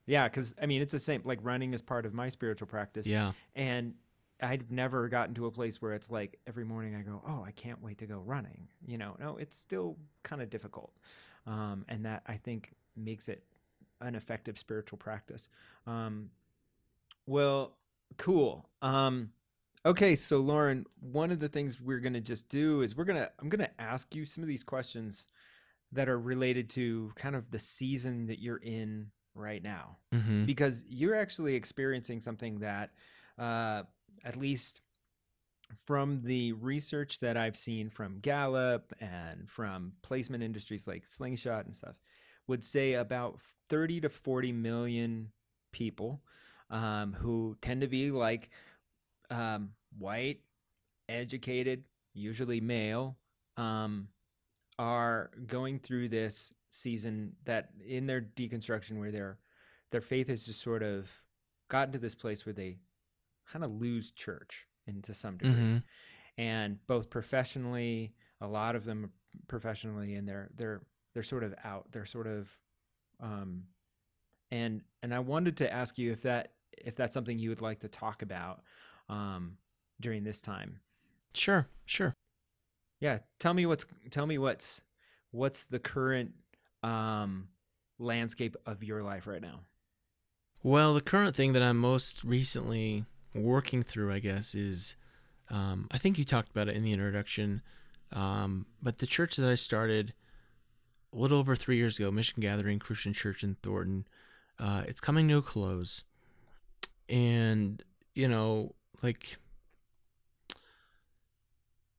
Yeah, 0.07 0.27
because 0.27 0.55
I 0.59 0.65
mean, 0.65 0.81
it's 0.81 0.93
the 0.93 0.99
same. 0.99 1.21
Like 1.25 1.39
running 1.43 1.73
is 1.73 1.81
part 1.81 2.05
of 2.05 2.13
my 2.13 2.29
spiritual 2.29 2.67
practice, 2.67 3.05
yeah. 3.05 3.33
and 3.55 3.93
I've 4.41 4.71
never 4.71 5.09
gotten 5.09 5.35
to 5.35 5.47
a 5.47 5.51
place 5.51 5.81
where 5.81 5.93
it's 5.93 6.09
like 6.09 6.39
every 6.47 6.63
morning 6.63 6.95
I 6.95 7.01
go, 7.01 7.21
"Oh, 7.27 7.43
I 7.45 7.51
can't 7.51 7.81
wait 7.83 7.97
to 7.99 8.05
go 8.05 8.19
running." 8.19 8.69
You 8.85 8.97
know, 8.97 9.17
no, 9.19 9.37
it's 9.37 9.57
still 9.57 9.97
kind 10.23 10.41
of 10.41 10.49
difficult, 10.49 10.93
um, 11.45 11.85
and 11.89 12.05
that 12.05 12.23
I 12.25 12.37
think 12.37 12.73
makes 12.95 13.27
it 13.27 13.43
an 13.99 14.15
effective 14.15 14.57
spiritual 14.57 14.97
practice. 14.97 15.49
Um, 15.85 16.29
well, 17.25 17.75
cool. 18.15 18.69
Um, 18.81 19.31
okay, 19.85 20.15
so 20.15 20.39
Loren, 20.39 20.85
one 21.01 21.31
of 21.31 21.39
the 21.39 21.49
things 21.49 21.81
we're 21.81 21.99
gonna 21.99 22.21
just 22.21 22.47
do 22.47 22.81
is 22.81 22.95
we're 22.95 23.03
gonna 23.03 23.29
I'm 23.39 23.49
gonna 23.49 23.71
ask 23.77 24.15
you 24.15 24.23
some 24.23 24.41
of 24.41 24.47
these 24.47 24.63
questions 24.63 25.27
that 25.91 26.07
are 26.07 26.19
related 26.19 26.69
to 26.69 27.11
kind 27.15 27.35
of 27.35 27.51
the 27.51 27.59
season 27.59 28.27
that 28.27 28.39
you're 28.39 28.57
in 28.57 29.11
right 29.37 29.63
now 29.63 29.97
Mm-hmm. 30.13 30.45
because 30.45 30.83
you're 30.89 31.15
actually 31.15 31.55
experiencing 31.55 32.19
something 32.19 32.59
that 32.59 32.91
uh, 33.37 33.83
at 34.23 34.35
least 34.37 34.81
from 35.85 36.21
the 36.23 36.53
research 36.53 37.19
that 37.19 37.35
i've 37.35 37.57
seen 37.57 37.89
from 37.89 38.19
gallup 38.19 38.93
and 39.01 39.49
from 39.49 39.91
placement 40.01 40.41
industries 40.41 40.87
like 40.87 41.05
slingshot 41.05 41.65
and 41.65 41.75
stuff 41.75 41.95
would 42.47 42.63
say 42.63 42.93
about 42.93 43.39
30 43.69 44.01
to 44.01 44.09
40 44.09 44.53
million 44.53 45.31
people 45.73 46.21
um, 46.69 47.11
who 47.13 47.57
tend 47.61 47.81
to 47.81 47.87
be 47.87 48.11
like 48.11 48.49
um, 49.29 49.71
white 49.97 50.39
educated 51.09 51.83
usually 52.13 52.61
male 52.61 53.17
um, 53.57 54.07
are 54.79 55.29
going 55.47 55.79
through 55.79 56.07
this 56.07 56.53
season 56.69 57.33
that 57.45 57.69
in 57.85 58.05
their 58.07 58.21
deconstruction 58.21 58.99
where 58.99 59.11
their 59.11 59.37
their 59.91 60.01
faith 60.01 60.27
has 60.27 60.45
just 60.45 60.61
sort 60.61 60.83
of 60.83 61.09
gotten 61.69 61.93
to 61.93 61.99
this 61.99 62.15
place 62.15 62.45
where 62.45 62.53
they 62.53 62.77
kind 63.51 63.63
of 63.63 63.71
lose 63.71 64.11
church 64.11 64.67
into 64.85 65.13
some 65.13 65.37
degree 65.37 65.53
Mm-hmm. 65.53 65.77
and 66.41 66.85
both 66.87 67.09
professionally 67.09 68.13
a 68.41 68.47
lot 68.47 68.75
of 68.75 68.83
them 68.85 69.11
professionally 69.47 70.15
and 70.15 70.27
they're 70.27 70.49
they're 70.55 70.81
they're 71.13 71.23
sort 71.23 71.43
of 71.43 71.53
out 71.63 71.85
they're 71.91 72.05
sort 72.05 72.27
of 72.27 72.49
um 73.21 73.63
and 74.51 74.81
and 75.03 75.13
I 75.13 75.19
wanted 75.19 75.57
to 75.57 75.71
ask 75.71 75.97
you 75.97 76.11
if 76.11 76.21
that 76.23 76.53
if 76.77 76.95
that's 76.95 77.13
something 77.13 77.39
you 77.39 77.49
would 77.49 77.61
like 77.61 77.79
to 77.79 77.87
talk 77.87 78.21
about 78.21 78.61
um 79.09 79.57
during 79.99 80.23
this 80.23 80.41
time 80.41 80.79
Sure. 81.33 81.67
Sure. 81.85 82.13
yeah 82.99 83.19
tell 83.39 83.53
me 83.53 83.65
what's 83.65 83.85
tell 84.11 84.25
me 84.25 84.37
what's 84.37 84.81
what's 85.31 85.65
the 85.65 85.79
current 85.79 86.31
um 86.87 87.31
landscape 87.99 88.55
of 88.65 88.83
your 88.83 89.01
life 89.03 89.25
right 89.27 89.41
now 89.41 89.57
Well, 90.63 90.93
the 90.93 91.01
current 91.01 91.35
thing 91.35 91.53
that 91.53 91.61
I'm 91.61 91.77
most 91.77 92.23
recently 92.23 93.05
working 93.33 93.83
through, 93.83 94.11
I 94.13 94.19
guess, 94.19 94.55
is 94.55 94.95
um, 95.49 95.87
I 95.91 95.97
think 95.97 96.17
you 96.17 96.25
talked 96.25 96.49
about 96.51 96.67
it 96.67 96.75
in 96.75 96.83
the 96.83 96.93
introduction, 96.93 97.61
um, 98.11 98.65
but 98.81 98.97
the 98.97 99.07
church 99.07 99.35
that 99.37 99.49
I 99.49 99.55
started 99.55 100.13
a 101.13 101.17
little 101.17 101.39
over 101.39 101.55
three 101.55 101.77
years 101.77 101.97
ago, 101.97 102.11
Mission 102.11 102.41
Gathering 102.41 102.79
Christian 102.79 103.13
Church 103.13 103.43
in 103.43 103.55
Thornton, 103.63 104.05
uh, 104.59 104.83
it's 104.87 105.01
coming 105.01 105.27
to 105.29 105.37
a 105.37 105.41
close. 105.41 106.03
And, 107.09 107.81
you 108.13 108.27
know, 108.27 108.75
like 109.01 109.37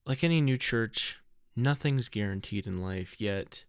like 0.05 0.25
any 0.25 0.41
new 0.41 0.59
church, 0.59 1.19
nothing's 1.57 2.09
guaranteed 2.09 2.67
in 2.67 2.83
life 2.83 3.15
yet. 3.19 3.65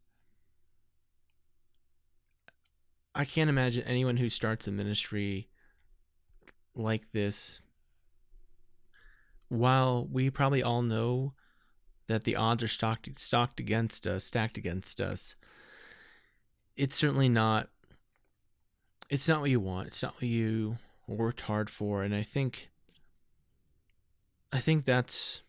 I 3.19 3.25
can't 3.25 3.49
imagine 3.49 3.83
anyone 3.83 4.15
who 4.15 4.29
starts 4.29 4.65
a 4.65 4.71
ministry 4.71 5.49
like 6.73 7.11
this. 7.11 7.59
While 9.49 10.07
we 10.09 10.29
probably 10.29 10.63
all 10.63 10.81
know 10.81 11.33
that 12.07 12.23
the 12.23 12.37
odds 12.37 12.63
are 12.63 12.69
stocked 12.69 13.09
stocked 13.19 13.59
against 13.59 14.07
us, 14.07 14.23
stacked 14.23 14.57
against 14.57 15.01
us, 15.01 15.35
it's 16.77 16.95
certainly 16.95 17.27
not. 17.27 17.67
It's 19.09 19.27
not 19.27 19.41
what 19.41 19.49
you 19.49 19.59
want. 19.59 19.87
It's 19.87 20.01
not 20.01 20.13
what 20.13 20.23
you 20.23 20.77
worked 21.05 21.41
hard 21.41 21.69
for, 21.69 22.03
and 22.03 22.15
I 22.15 22.23
think 22.23 22.69
I 24.53 24.61
think 24.61 24.85
that's 24.85 25.41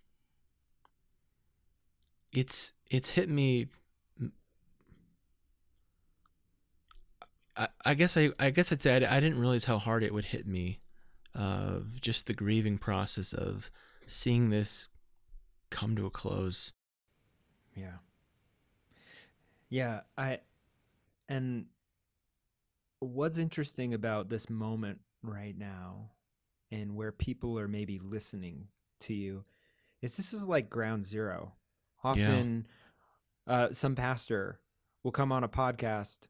it's 2.33 2.73
it's 2.91 3.11
hit 3.11 3.29
me 3.29 3.69
I, 7.57 7.69
I 7.85 7.95
guess 7.95 8.17
I, 8.17 8.31
I 8.39 8.51
guess 8.51 8.73
I'd 8.73 8.83
say 8.83 9.05
I, 9.05 9.17
I, 9.17 9.21
didn't 9.21 9.39
realize 9.39 9.65
how 9.65 9.79
hard 9.79 10.03
it 10.03 10.15
would 10.15 10.27
hit 10.27 10.47
me 10.47 10.81
of 11.35 12.01
just 12.01 12.27
the 12.27 12.35
grieving 12.35 12.79
process 12.79 13.33
of 13.33 13.71
seeing 14.07 14.51
this 14.51 14.89
come 15.71 15.97
to 15.97 16.07
a 16.07 16.11
close. 16.11 16.73
Yeah. 17.75 17.99
Yeah, 19.69 20.01
I 20.19 20.39
and 21.29 21.67
what's 22.99 23.39
interesting 23.39 23.95
about 23.95 24.29
this 24.29 24.51
moment 24.51 25.01
right 25.23 25.57
now 25.57 26.11
and 26.73 26.97
where 26.97 27.13
people 27.13 27.59
are 27.59 27.69
maybe 27.69 28.01
listening 28.01 28.67
to 29.01 29.15
you 29.15 29.45
is 30.03 30.17
this 30.17 30.33
is 30.33 30.45
like 30.45 30.69
ground 30.69 31.05
zero. 31.05 31.53
Often 32.03 32.67
yeah. 33.47 33.55
uh, 33.55 33.73
some 33.73 33.95
pastor 33.95 34.59
will 35.03 35.13
come 35.13 35.31
on 35.31 35.45
a 35.45 35.49
podcast 35.49 36.27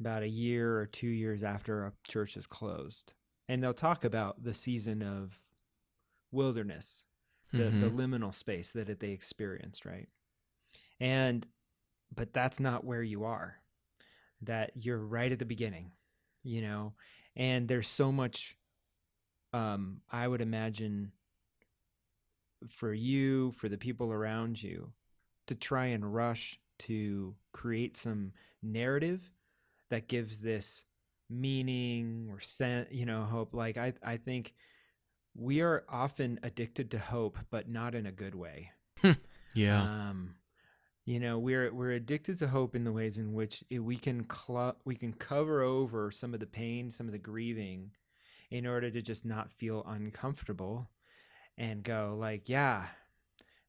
about 0.00 0.22
a 0.22 0.28
year 0.28 0.78
or 0.78 0.86
two 0.86 1.08
years 1.08 1.42
after 1.42 1.86
a 1.86 1.92
church 2.08 2.36
is 2.36 2.46
closed. 2.46 3.14
And 3.48 3.62
they'll 3.62 3.74
talk 3.74 4.04
about 4.04 4.42
the 4.42 4.54
season 4.54 5.02
of 5.02 5.40
wilderness 6.32 7.04
the, 7.52 7.64
mm-hmm. 7.64 7.80
the 7.80 7.90
liminal 7.90 8.34
space 8.34 8.72
that 8.72 8.98
they 8.98 9.10
experienced 9.10 9.84
right? 9.84 10.08
And 11.00 11.46
but 12.14 12.32
that's 12.32 12.60
not 12.60 12.84
where 12.84 13.02
you 13.02 13.24
are 13.24 13.56
that 14.42 14.72
you're 14.74 14.98
right 14.98 15.32
at 15.32 15.38
the 15.38 15.44
beginning 15.44 15.92
you 16.46 16.62
know? 16.62 16.94
And 17.34 17.68
there's 17.68 17.88
so 17.88 18.10
much 18.10 18.56
um 19.52 20.00
i 20.10 20.26
would 20.26 20.40
imagine 20.40 21.12
for 22.66 22.92
you 22.92 23.52
for 23.52 23.68
the 23.68 23.78
people 23.78 24.10
around 24.12 24.60
you 24.60 24.92
to 25.46 25.54
try 25.54 25.86
and 25.86 26.12
rush 26.12 26.58
to 26.80 27.32
create 27.52 27.96
some 27.96 28.32
narrative 28.60 29.30
that 29.90 30.08
gives 30.08 30.40
this 30.40 30.84
meaning 31.28 32.28
or 32.30 32.40
sense, 32.40 32.88
you 32.90 33.06
know, 33.06 33.22
hope. 33.22 33.54
Like 33.54 33.76
I, 33.76 33.94
I 34.02 34.16
think 34.16 34.54
we 35.34 35.60
are 35.60 35.84
often 35.88 36.40
addicted 36.42 36.90
to 36.92 36.98
hope, 36.98 37.38
but 37.50 37.68
not 37.68 37.94
in 37.94 38.06
a 38.06 38.12
good 38.12 38.34
way. 38.34 38.70
yeah. 39.54 39.82
Um, 39.82 40.36
you 41.04 41.20
know, 41.20 41.38
we're 41.38 41.72
we're 41.72 41.92
addicted 41.92 42.38
to 42.38 42.48
hope 42.48 42.74
in 42.74 42.84
the 42.84 42.92
ways 42.92 43.16
in 43.16 43.32
which 43.32 43.62
it, 43.70 43.78
we 43.78 43.96
can 43.96 44.26
cl- 44.28 44.76
we 44.84 44.96
can 44.96 45.12
cover 45.12 45.62
over 45.62 46.10
some 46.10 46.34
of 46.34 46.40
the 46.40 46.46
pain, 46.46 46.90
some 46.90 47.06
of 47.06 47.12
the 47.12 47.18
grieving, 47.18 47.92
in 48.50 48.66
order 48.66 48.90
to 48.90 49.02
just 49.02 49.24
not 49.24 49.52
feel 49.52 49.84
uncomfortable, 49.86 50.90
and 51.56 51.84
go 51.84 52.16
like, 52.18 52.48
yeah, 52.48 52.86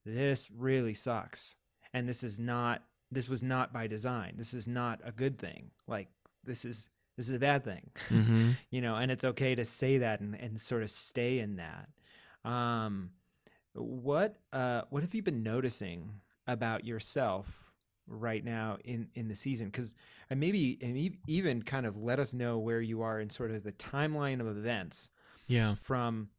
this 0.03 0.49
really 0.49 0.95
sucks, 0.95 1.55
and 1.93 2.09
this 2.09 2.23
is 2.23 2.39
not 2.39 2.83
this 3.11 3.29
was 3.29 3.41
not 3.43 3.73
by 3.73 3.87
design. 3.87 4.33
This 4.37 4.53
is 4.53 4.67
not 4.67 4.99
a 5.03 5.11
good 5.11 5.39
thing. 5.39 5.71
Like 5.87 6.09
this 6.43 6.65
is 6.65 6.89
this 7.15 7.29
is 7.29 7.35
a 7.35 7.39
bad 7.39 7.63
thing. 7.63 7.89
Mm-hmm. 8.09 8.51
you 8.71 8.81
know, 8.81 8.95
and 8.95 9.11
it's 9.11 9.25
okay 9.25 9.55
to 9.55 9.65
say 9.65 9.99
that 9.99 10.19
and, 10.21 10.35
and 10.35 10.59
sort 10.59 10.83
of 10.83 10.91
stay 10.91 11.39
in 11.39 11.57
that. 11.57 11.89
Um, 12.49 13.11
what 13.73 14.37
uh, 14.53 14.81
what 14.89 15.03
have 15.03 15.13
you 15.13 15.21
been 15.21 15.43
noticing 15.43 16.21
about 16.47 16.85
yourself 16.85 17.71
right 18.07 18.43
now 18.43 18.77
in 18.83 19.09
in 19.15 19.27
the 19.27 19.35
season? 19.35 19.67
Because 19.67 19.95
and 20.29 20.39
maybe 20.39 20.77
and 20.81 21.17
even 21.27 21.61
kind 21.61 21.85
of 21.85 21.97
let 21.97 22.19
us 22.19 22.33
know 22.33 22.59
where 22.59 22.81
you 22.81 23.01
are 23.01 23.19
in 23.19 23.29
sort 23.29 23.51
of 23.51 23.63
the 23.63 23.73
timeline 23.73 24.39
of 24.39 24.47
events. 24.47 25.09
Yeah. 25.47 25.75
From 25.81 26.29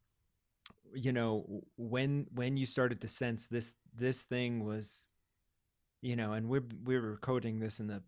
you 0.94 1.12
know 1.12 1.62
when 1.76 2.26
when 2.34 2.56
you 2.56 2.66
started 2.66 3.00
to 3.02 3.08
sense 3.08 3.46
this 3.46 3.74
this 3.94 4.22
thing 4.22 4.64
was 4.64 5.07
you 6.00 6.16
know 6.16 6.32
and 6.32 6.48
we're 6.48 6.64
we 6.84 6.98
were 6.98 7.16
coding 7.16 7.58
this 7.58 7.80
in 7.80 7.86
the 7.86 8.02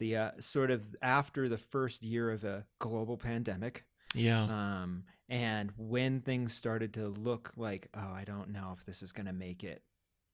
the 0.00 0.16
uh, 0.16 0.30
sort 0.40 0.70
of 0.72 0.96
after 1.02 1.48
the 1.48 1.58
first 1.58 2.02
year 2.02 2.30
of 2.30 2.42
a 2.42 2.64
global 2.80 3.16
pandemic. 3.16 3.84
Yeah. 4.14 4.42
Um, 4.42 5.04
and 5.28 5.70
when 5.76 6.22
things 6.22 6.54
started 6.54 6.94
to 6.94 7.08
look 7.08 7.52
like, 7.56 7.88
oh, 7.94 8.12
I 8.12 8.24
don't 8.24 8.48
know 8.48 8.74
if 8.76 8.84
this 8.84 9.02
is 9.02 9.12
going 9.12 9.26
to 9.26 9.32
make 9.32 9.62
it, 9.62 9.82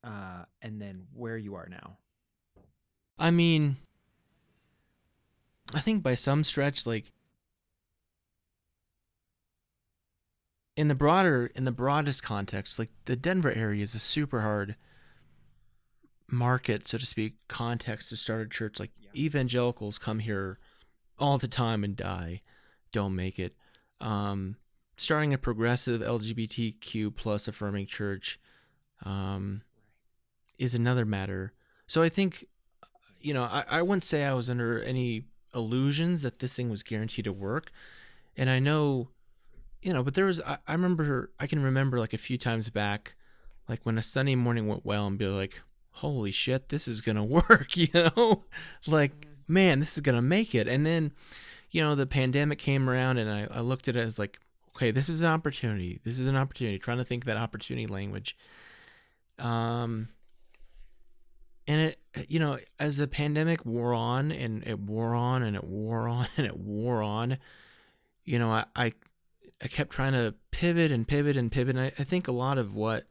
uh, 0.02 0.44
and 0.62 0.80
then 0.80 1.02
where 1.12 1.36
you 1.36 1.56
are 1.56 1.68
now. 1.68 1.98
I 3.18 3.30
mean, 3.30 3.76
I 5.74 5.80
think 5.80 6.02
by 6.02 6.14
some 6.14 6.44
stretch, 6.44 6.86
like 6.86 7.12
in 10.76 10.88
the 10.88 10.94
broader, 10.94 11.50
in 11.54 11.64
the 11.64 11.72
broadest 11.72 12.22
context, 12.22 12.78
like 12.78 12.90
the 13.06 13.16
Denver 13.16 13.52
area 13.52 13.82
is 13.82 13.94
a 13.94 13.98
super 13.98 14.42
hard 14.42 14.76
market, 16.28 16.88
so 16.88 16.98
to 16.98 17.06
speak, 17.06 17.34
context 17.48 18.08
to 18.10 18.16
start 18.16 18.40
a 18.42 18.48
church. 18.48 18.78
Like 18.78 18.90
yeah. 18.98 19.10
evangelicals 19.14 19.98
come 19.98 20.18
here 20.18 20.58
all 21.18 21.38
the 21.38 21.48
time 21.48 21.84
and 21.84 21.96
die, 21.96 22.42
don't 22.92 23.14
make 23.14 23.38
it. 23.38 23.54
Um, 24.00 24.56
starting 24.96 25.32
a 25.32 25.38
progressive 25.38 26.00
LGBTQ 26.00 27.14
plus 27.14 27.48
affirming 27.48 27.86
church 27.86 28.38
um, 29.04 29.62
is 30.58 30.74
another 30.74 31.04
matter. 31.04 31.52
So 31.86 32.02
I 32.02 32.08
think, 32.08 32.46
you 33.20 33.34
know, 33.34 33.44
I, 33.44 33.64
I 33.68 33.82
wouldn't 33.82 34.04
say 34.04 34.24
I 34.24 34.34
was 34.34 34.50
under 34.50 34.82
any 34.82 35.24
illusions 35.54 36.22
that 36.22 36.38
this 36.38 36.52
thing 36.52 36.70
was 36.70 36.82
guaranteed 36.82 37.24
to 37.26 37.32
work. 37.32 37.70
And 38.36 38.50
I 38.50 38.58
know, 38.58 39.08
you 39.82 39.92
know, 39.92 40.02
but 40.02 40.14
there 40.14 40.26
was, 40.26 40.40
I, 40.42 40.58
I 40.66 40.72
remember, 40.72 41.30
I 41.38 41.46
can 41.46 41.62
remember 41.62 41.98
like 41.98 42.12
a 42.12 42.18
few 42.18 42.38
times 42.38 42.68
back, 42.70 43.14
like 43.68 43.80
when 43.84 43.98
a 43.98 44.02
Sunday 44.02 44.34
morning 44.34 44.66
went 44.66 44.84
well 44.84 45.06
and 45.06 45.18
be 45.18 45.26
like, 45.26 45.62
holy 45.96 46.30
shit, 46.30 46.68
this 46.68 46.86
is 46.86 47.00
to 47.16 47.22
work, 47.48 47.76
you 47.76 47.88
know? 47.94 48.44
like, 48.86 49.18
mm-hmm. 49.18 49.52
man, 49.52 49.80
this 49.80 49.96
is 49.96 50.02
to 50.16 50.22
make 50.22 50.54
it. 50.54 50.68
And 50.68 50.84
then, 50.84 51.12
you 51.70 51.82
know, 51.82 51.94
the 51.94 52.06
pandemic 52.06 52.58
came 52.58 52.88
around 52.88 53.18
and 53.18 53.30
I, 53.30 53.58
I 53.58 53.60
looked 53.60 53.88
at 53.88 53.96
it 53.96 54.00
as 54.00 54.18
like, 54.18 54.38
okay, 54.76 54.90
this 54.90 55.08
is 55.08 55.22
an 55.22 55.26
opportunity. 55.26 56.00
This 56.04 56.18
is 56.18 56.26
an 56.26 56.36
opportunity. 56.36 56.78
Trying 56.78 56.98
to 56.98 57.04
think 57.04 57.24
that 57.24 57.38
opportunity 57.38 57.86
language. 57.86 58.36
Um, 59.38 60.08
and 61.66 61.80
it, 61.80 61.98
you 62.28 62.40
know, 62.40 62.58
as 62.78 62.98
the 62.98 63.08
pandemic 63.08 63.64
wore 63.64 63.94
on 63.94 64.30
and 64.30 64.66
it 64.66 64.78
wore 64.78 65.14
on 65.14 65.42
and 65.42 65.56
it 65.56 65.64
wore 65.64 66.08
on 66.08 66.28
and 66.36 66.46
it 66.46 66.58
wore 66.58 67.02
on, 67.02 67.38
you 68.24 68.38
know, 68.38 68.50
I, 68.50 68.66
I, 68.76 68.92
I 69.62 69.68
kept 69.68 69.92
trying 69.92 70.12
to 70.12 70.34
pivot 70.50 70.92
and 70.92 71.08
pivot 71.08 71.38
and 71.38 71.50
pivot. 71.50 71.74
And 71.74 71.86
I, 71.86 71.92
I 71.98 72.04
think 72.04 72.28
a 72.28 72.32
lot 72.32 72.58
of 72.58 72.74
what 72.74 73.06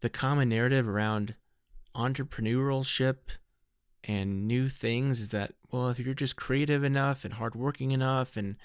the 0.00 0.08
common 0.08 0.48
narrative 0.48 0.88
around 0.88 1.34
entrepreneurship 1.98 3.16
and 4.04 4.46
new 4.46 4.68
things 4.68 5.20
is 5.20 5.30
that 5.30 5.52
well 5.72 5.88
if 5.88 5.98
you're 5.98 6.14
just 6.14 6.36
creative 6.36 6.84
enough 6.84 7.24
and 7.24 7.34
hardworking 7.34 7.90
enough 7.90 8.36
and 8.36 8.56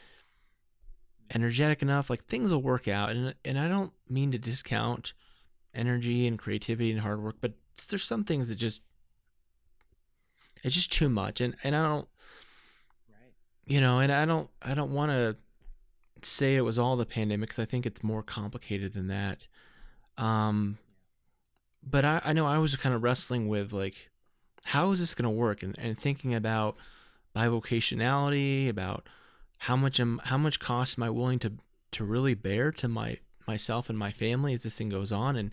energetic 1.33 1.81
enough 1.81 2.09
like 2.09 2.23
things 2.25 2.51
will 2.51 2.61
work 2.61 2.87
out 2.87 3.09
and 3.09 3.33
and 3.43 3.57
I 3.57 3.67
don't 3.67 3.91
mean 4.07 4.31
to 4.31 4.37
discount 4.37 5.13
energy 5.73 6.27
and 6.27 6.37
creativity 6.37 6.91
and 6.91 6.99
hard 6.99 7.21
work 7.21 7.37
but 7.41 7.53
there's 7.89 8.03
some 8.03 8.23
things 8.23 8.49
that 8.49 8.55
just 8.55 8.81
it's 10.63 10.75
just 10.75 10.91
too 10.91 11.09
much 11.09 11.41
and 11.41 11.55
and 11.63 11.75
I 11.75 11.81
don't 11.81 12.07
right. 13.09 13.33
you 13.65 13.81
know 13.81 13.99
and 13.99 14.11
I 14.11 14.25
don't 14.25 14.49
I 14.61 14.75
don't 14.75 14.93
want 14.93 15.11
to 15.11 15.35
say 16.21 16.55
it 16.55 16.61
was 16.61 16.77
all 16.77 16.95
the 16.95 17.05
pandemic 17.05 17.49
because 17.49 17.59
I 17.59 17.65
think 17.65 17.87
it's 17.87 18.03
more 18.03 18.21
complicated 18.21 18.93
than 18.93 19.07
that 19.07 19.47
um 20.19 20.77
but 21.89 22.05
I, 22.05 22.21
I 22.23 22.33
know 22.33 22.45
I 22.45 22.57
was 22.57 22.75
kind 22.75 22.95
of 22.95 23.03
wrestling 23.03 23.47
with 23.47 23.73
like, 23.73 24.09
how 24.63 24.91
is 24.91 24.99
this 24.99 25.15
going 25.15 25.23
to 25.23 25.29
work? 25.29 25.63
And, 25.63 25.77
and 25.77 25.97
thinking 25.97 26.33
about 26.33 26.75
bivocationality, 27.35 28.69
about 28.69 29.07
how 29.59 29.75
much 29.75 29.99
am 29.99 30.19
how 30.25 30.37
much 30.37 30.59
cost 30.59 30.97
am 30.97 31.03
I 31.03 31.09
willing 31.09 31.39
to 31.39 31.53
to 31.91 32.03
really 32.03 32.33
bear 32.33 32.71
to 32.71 32.87
my 32.87 33.17
myself 33.47 33.89
and 33.89 33.97
my 33.97 34.11
family 34.11 34.53
as 34.53 34.63
this 34.63 34.77
thing 34.77 34.89
goes 34.89 35.11
on. 35.11 35.35
And 35.35 35.51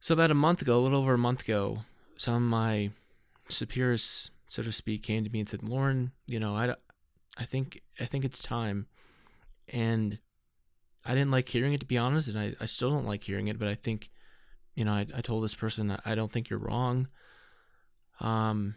so 0.00 0.14
about 0.14 0.30
a 0.30 0.34
month 0.34 0.62
ago, 0.62 0.78
a 0.78 0.80
little 0.80 1.00
over 1.00 1.14
a 1.14 1.18
month 1.18 1.42
ago, 1.42 1.80
some 2.16 2.34
of 2.34 2.42
my 2.42 2.90
superiors, 3.48 4.30
so 4.48 4.62
to 4.62 4.72
speak, 4.72 5.02
came 5.02 5.24
to 5.24 5.30
me 5.30 5.40
and 5.40 5.48
said, 5.48 5.62
"Loren, 5.68 6.12
you 6.26 6.40
know, 6.40 6.54
I, 6.54 6.74
I 7.36 7.44
think 7.44 7.82
I 7.98 8.04
think 8.04 8.24
it's 8.24 8.42
time." 8.42 8.86
And 9.72 10.18
I 11.04 11.14
didn't 11.14 11.30
like 11.30 11.48
hearing 11.48 11.72
it 11.72 11.80
to 11.80 11.86
be 11.86 11.98
honest, 11.98 12.28
and 12.28 12.38
I, 12.38 12.54
I 12.60 12.66
still 12.66 12.90
don't 12.90 13.06
like 13.06 13.24
hearing 13.24 13.48
it, 13.48 13.58
but 13.58 13.68
I 13.68 13.74
think 13.74 14.10
you 14.80 14.86
know, 14.86 14.94
I, 14.94 15.06
I 15.14 15.20
told 15.20 15.44
this 15.44 15.54
person 15.54 15.88
that 15.88 16.00
I 16.06 16.14
don't 16.14 16.32
think 16.32 16.48
you're 16.48 16.58
wrong. 16.58 17.08
Um, 18.18 18.76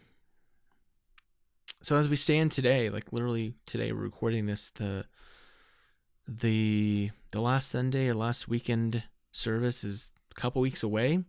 so 1.80 1.96
as 1.96 2.10
we 2.10 2.16
stand 2.16 2.52
today, 2.52 2.90
like 2.90 3.10
literally 3.10 3.54
today, 3.64 3.90
we're 3.90 4.02
recording 4.02 4.44
this 4.44 4.68
the 4.68 5.06
the 6.28 7.10
the 7.30 7.40
last 7.40 7.70
Sunday 7.70 8.06
or 8.06 8.12
last 8.12 8.48
weekend 8.48 9.02
service 9.32 9.82
is 9.82 10.12
a 10.30 10.38
couple 10.38 10.60
weeks 10.60 10.82
away, 10.82 11.24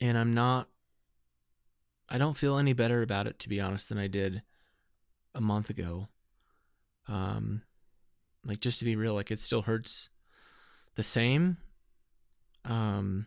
and 0.00 0.16
I'm 0.16 0.32
not. 0.32 0.68
I 2.08 2.16
don't 2.16 2.38
feel 2.38 2.56
any 2.56 2.72
better 2.72 3.02
about 3.02 3.26
it, 3.26 3.38
to 3.40 3.50
be 3.50 3.60
honest, 3.60 3.90
than 3.90 3.98
I 3.98 4.06
did 4.06 4.40
a 5.34 5.40
month 5.42 5.68
ago. 5.68 6.08
Um, 7.08 7.60
like 8.42 8.60
just 8.60 8.78
to 8.78 8.86
be 8.86 8.96
real, 8.96 9.12
like 9.12 9.30
it 9.30 9.38
still 9.38 9.62
hurts 9.62 10.08
the 10.94 11.02
same. 11.02 11.58
Um, 12.64 13.26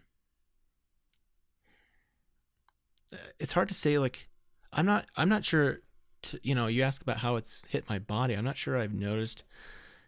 it's 3.40 3.54
hard 3.54 3.70
to 3.70 3.74
say. 3.74 3.98
Like, 3.98 4.28
I'm 4.72 4.86
not. 4.86 5.06
I'm 5.16 5.30
not 5.30 5.46
sure. 5.46 5.82
To, 6.24 6.40
you 6.42 6.56
know, 6.56 6.68
you 6.68 6.84
ask 6.84 7.02
about 7.02 7.18
how 7.18 7.36
it's 7.36 7.62
hit 7.70 7.88
my 7.90 8.00
body. 8.00 8.34
I'm 8.34 8.46
not 8.46 8.58
sure 8.58 8.78
I've 8.78 8.94
noticed 8.94 9.44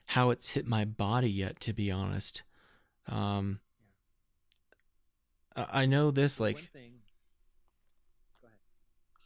how 0.06 0.30
it's 0.30 0.50
hit 0.50 0.66
my 0.66 0.86
body 0.86 1.30
yet. 1.30 1.60
To 1.62 1.74
be 1.74 1.92
honest, 1.92 2.44
um, 3.08 3.60
I 5.56 5.86
know 5.86 6.12
this. 6.12 6.40
Like, 6.40 6.70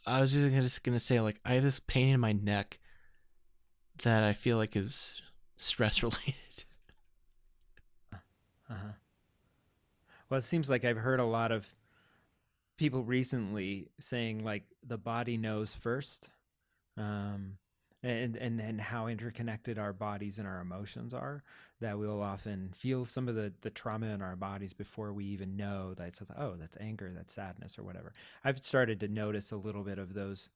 I 0.06 0.20
was 0.20 0.32
just 0.32 0.44
gonna, 0.44 0.62
just 0.62 0.82
gonna 0.82 1.00
say, 1.00 1.20
like, 1.20 1.40
I 1.44 1.54
have 1.54 1.62
this 1.62 1.80
pain 1.80 2.14
in 2.14 2.20
my 2.20 2.32
neck 2.32 2.78
that 4.02 4.24
I 4.24 4.32
feel 4.32 4.56
like 4.56 4.74
is 4.76 5.22
stress 5.56 6.02
related. 6.02 6.64
Uh-huh. 8.70 8.92
Well, 10.32 10.38
it 10.38 10.44
seems 10.44 10.70
like 10.70 10.86
I've 10.86 10.96
heard 10.96 11.20
a 11.20 11.26
lot 11.26 11.52
of 11.52 11.76
people 12.78 13.04
recently 13.04 13.90
saying 14.00 14.42
like 14.42 14.62
the 14.82 14.96
body 14.96 15.36
knows 15.36 15.74
first, 15.74 16.30
um, 16.96 17.58
and 18.02 18.36
and 18.36 18.58
and 18.58 18.80
how 18.80 19.08
interconnected 19.08 19.78
our 19.78 19.92
bodies 19.92 20.38
and 20.38 20.48
our 20.48 20.60
emotions 20.60 21.12
are. 21.12 21.42
That 21.82 21.98
we'll 21.98 22.22
often 22.22 22.72
feel 22.74 23.04
some 23.04 23.28
of 23.28 23.34
the 23.34 23.52
the 23.60 23.68
trauma 23.68 24.06
in 24.06 24.22
our 24.22 24.34
bodies 24.34 24.72
before 24.72 25.12
we 25.12 25.26
even 25.26 25.54
know 25.54 25.92
that 25.92 26.08
it's 26.08 26.22
oh 26.38 26.54
that's 26.58 26.78
anger, 26.80 27.12
that's 27.14 27.34
sadness, 27.34 27.78
or 27.78 27.82
whatever. 27.82 28.14
I've 28.42 28.64
started 28.64 29.00
to 29.00 29.08
notice 29.08 29.52
a 29.52 29.56
little 29.56 29.84
bit 29.84 29.98
of 29.98 30.14
those 30.14 30.48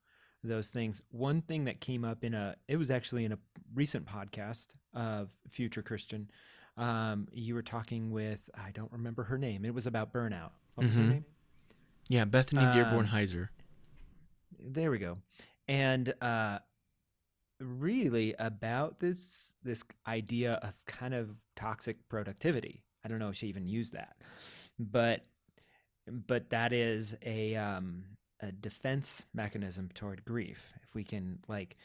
those 0.43 0.69
things. 0.69 1.03
One 1.11 1.43
thing 1.43 1.67
that 1.67 1.83
came 1.83 2.03
up 2.03 2.25
in 2.25 2.33
a 2.33 2.57
it 2.67 2.79
was 2.79 2.91
actually 2.91 3.27
in 3.27 3.33
a 3.33 3.39
recent 3.75 4.07
podcast 4.07 4.69
of 4.95 5.37
Future 5.51 5.83
Christian. 5.83 6.31
Um, 6.77 7.29
you 7.33 7.55
were 7.55 7.63
talking 7.63 8.11
with 8.11 8.51
I 8.55 8.71
don't 8.71 8.93
remember 8.93 9.25
her 9.25 9.39
name. 9.39 9.65
It 9.65 9.75
was 9.75 9.87
about 9.87 10.13
burnout. 10.13 10.51
What 10.75 10.87
was 10.87 10.97
her 10.97 11.03
Mhm. 11.03 11.09
name? 11.09 11.25
Yeah, 12.09 12.25
Bethany 12.25 12.67
Dearborn 12.67 13.07
Um, 13.07 13.13
Hiser. 13.13 13.49
There 14.59 14.91
we 14.91 14.99
go. 14.99 15.17
And 15.69 16.13
uh, 16.21 16.61
really 17.61 18.35
about 18.39 19.01
this 19.01 19.55
this 19.63 19.83
idea 20.07 20.55
of 20.55 20.79
kind 20.87 21.15
of 21.15 21.35
toxic 21.57 22.09
productivity. 22.09 22.85
I 23.05 23.09
don't 23.09 23.19
know 23.19 23.31
if 23.31 23.37
she 23.37 23.49
even 23.49 23.67
used 23.67 23.93
that, 23.95 24.17
but 24.79 25.25
but 26.07 26.51
that 26.51 26.73
is 26.73 27.17
a 27.25 27.57
um, 27.57 28.05
a 28.41 28.53
defense 28.53 29.25
mechanism 29.33 29.89
toward 29.95 30.25
grief. 30.25 30.75
If 30.83 30.95
we 30.95 31.05
can 31.05 31.39
like 31.49 31.77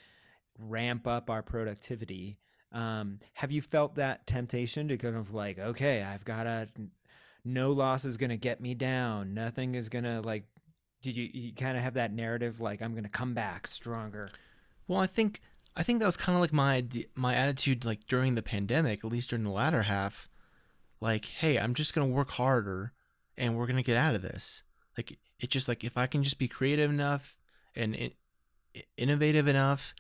ramp 0.60 1.08
up 1.08 1.30
our 1.30 1.42
productivity, 1.42 2.38
um, 2.72 3.20
have 3.34 3.52
you 3.52 3.62
felt 3.62 3.96
that 3.96 4.26
temptation 4.28 4.88
to 4.88 4.98
kind 4.98 5.16
of 5.16 5.34
like, 5.34 5.60
okay, 5.60 6.04
I've 6.04 6.26
got 6.26 6.44
to, 6.44 6.68
no 7.44 7.72
loss 7.72 8.06
is 8.06 8.18
going 8.18 8.30
to 8.30 8.38
get 8.38 8.62
me 8.62 8.74
down. 8.74 9.34
Nothing 9.34 9.76
is 9.76 9.90
going 9.90 10.06
to 10.06 10.22
like. 10.22 10.46
Did 11.02 11.18
you, 11.18 11.30
you 11.34 11.54
kind 11.54 11.76
of 11.76 11.84
have 11.84 11.96
that 11.96 12.14
narrative 12.14 12.62
like 12.62 12.82
I'm 12.82 12.92
going 12.92 13.04
to 13.04 13.10
come 13.10 13.34
back 13.34 13.66
stronger? 13.66 14.30
Well, 14.88 15.00
I 15.00 15.08
think 15.08 15.42
I 15.76 15.84
think 15.84 16.00
that 16.00 16.06
was 16.06 16.18
kind 16.18 16.36
of 16.36 16.42
like 16.42 16.54
my 16.54 16.86
my 17.16 17.34
attitude 17.36 17.86
like 17.86 18.06
during 18.08 18.36
the 18.36 18.44
pandemic, 18.44 19.04
at 19.04 19.12
least 19.12 19.30
during 19.30 19.44
the 19.44 19.52
latter 19.52 19.84
half. 19.84 20.30
Like, 21.00 21.26
hey, 21.26 21.58
I'm 21.58 21.74
just 21.74 21.94
gonna 21.94 22.08
work 22.08 22.32
harder, 22.32 22.94
and 23.38 23.58
we're 23.58 23.68
gonna 23.68 23.84
get 23.84 23.98
out 23.98 24.16
of 24.16 24.22
this. 24.22 24.64
Like, 24.98 25.18
it's 25.40 25.52
just 25.52 25.68
like 25.68 25.84
if 25.84 25.98
I 25.98 26.08
can 26.08 26.24
just 26.24 26.38
be 26.38 26.48
creative 26.48 26.90
enough 26.90 27.38
and 27.76 27.96
in, 27.96 28.12
innovative 28.98 29.48
enough, 29.48 29.96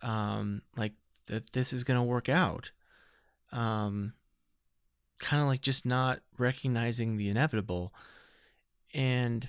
um, 0.00 0.62
like 0.76 0.94
that, 1.26 1.52
this 1.52 1.72
is 1.72 1.84
gonna 1.84 2.04
work 2.04 2.28
out. 2.28 2.70
Um, 3.52 4.14
kind 5.18 5.42
of 5.42 5.48
like 5.48 5.60
just 5.60 5.86
not 5.86 6.20
recognizing 6.38 7.16
the 7.16 7.28
inevitable, 7.28 7.92
and 8.94 9.48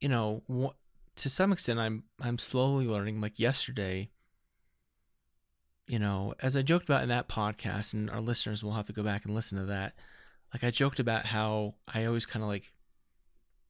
you 0.00 0.08
know, 0.08 0.42
wh- 0.50 0.76
to 1.16 1.28
some 1.28 1.52
extent 1.52 1.78
I'm 1.78 2.04
I'm 2.20 2.38
slowly 2.38 2.86
learning 2.86 3.20
like 3.20 3.38
yesterday 3.38 4.10
you 5.88 5.98
know 5.98 6.34
as 6.40 6.56
I 6.56 6.62
joked 6.62 6.88
about 6.88 7.02
in 7.02 7.08
that 7.08 7.28
podcast 7.28 7.92
and 7.92 8.08
our 8.10 8.20
listeners 8.20 8.62
will 8.62 8.72
have 8.72 8.86
to 8.86 8.92
go 8.92 9.02
back 9.02 9.24
and 9.24 9.34
listen 9.34 9.58
to 9.58 9.64
that 9.64 9.94
like 10.52 10.62
I 10.62 10.70
joked 10.70 11.00
about 11.00 11.26
how 11.26 11.74
I 11.92 12.04
always 12.04 12.26
kind 12.26 12.42
of 12.42 12.48
like 12.48 12.72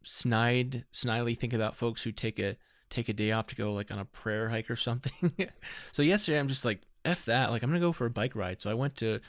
snide 0.04 0.85
slyly 0.90 1.35
think 1.35 1.52
about 1.52 1.76
folks 1.76 2.02
who 2.02 2.12
take 2.12 2.38
a 2.38 2.57
take 2.90 3.09
a 3.09 3.12
day 3.12 3.33
off 3.33 3.46
to 3.48 3.55
go 3.55 3.72
like 3.72 3.90
on 3.90 3.98
a 3.98 4.05
prayer 4.05 4.48
hike 4.48 4.70
or 4.70 4.77
something 4.77 5.33
so 5.92 6.03
yesterday 6.03 6.38
I'm 6.38 6.48
just 6.48 6.64
like 6.64 6.81
f 7.05 7.24
that 7.27 7.51
like 7.51 7.62
I'm 7.62 7.72
to 7.72 7.81
go 7.81 7.92
for 7.92 8.07
a 8.07 8.11
bike 8.11 8.35
ride 8.35 8.61
so 8.61 8.70
I 8.70 8.74
went 8.74 8.96
to 8.96 9.20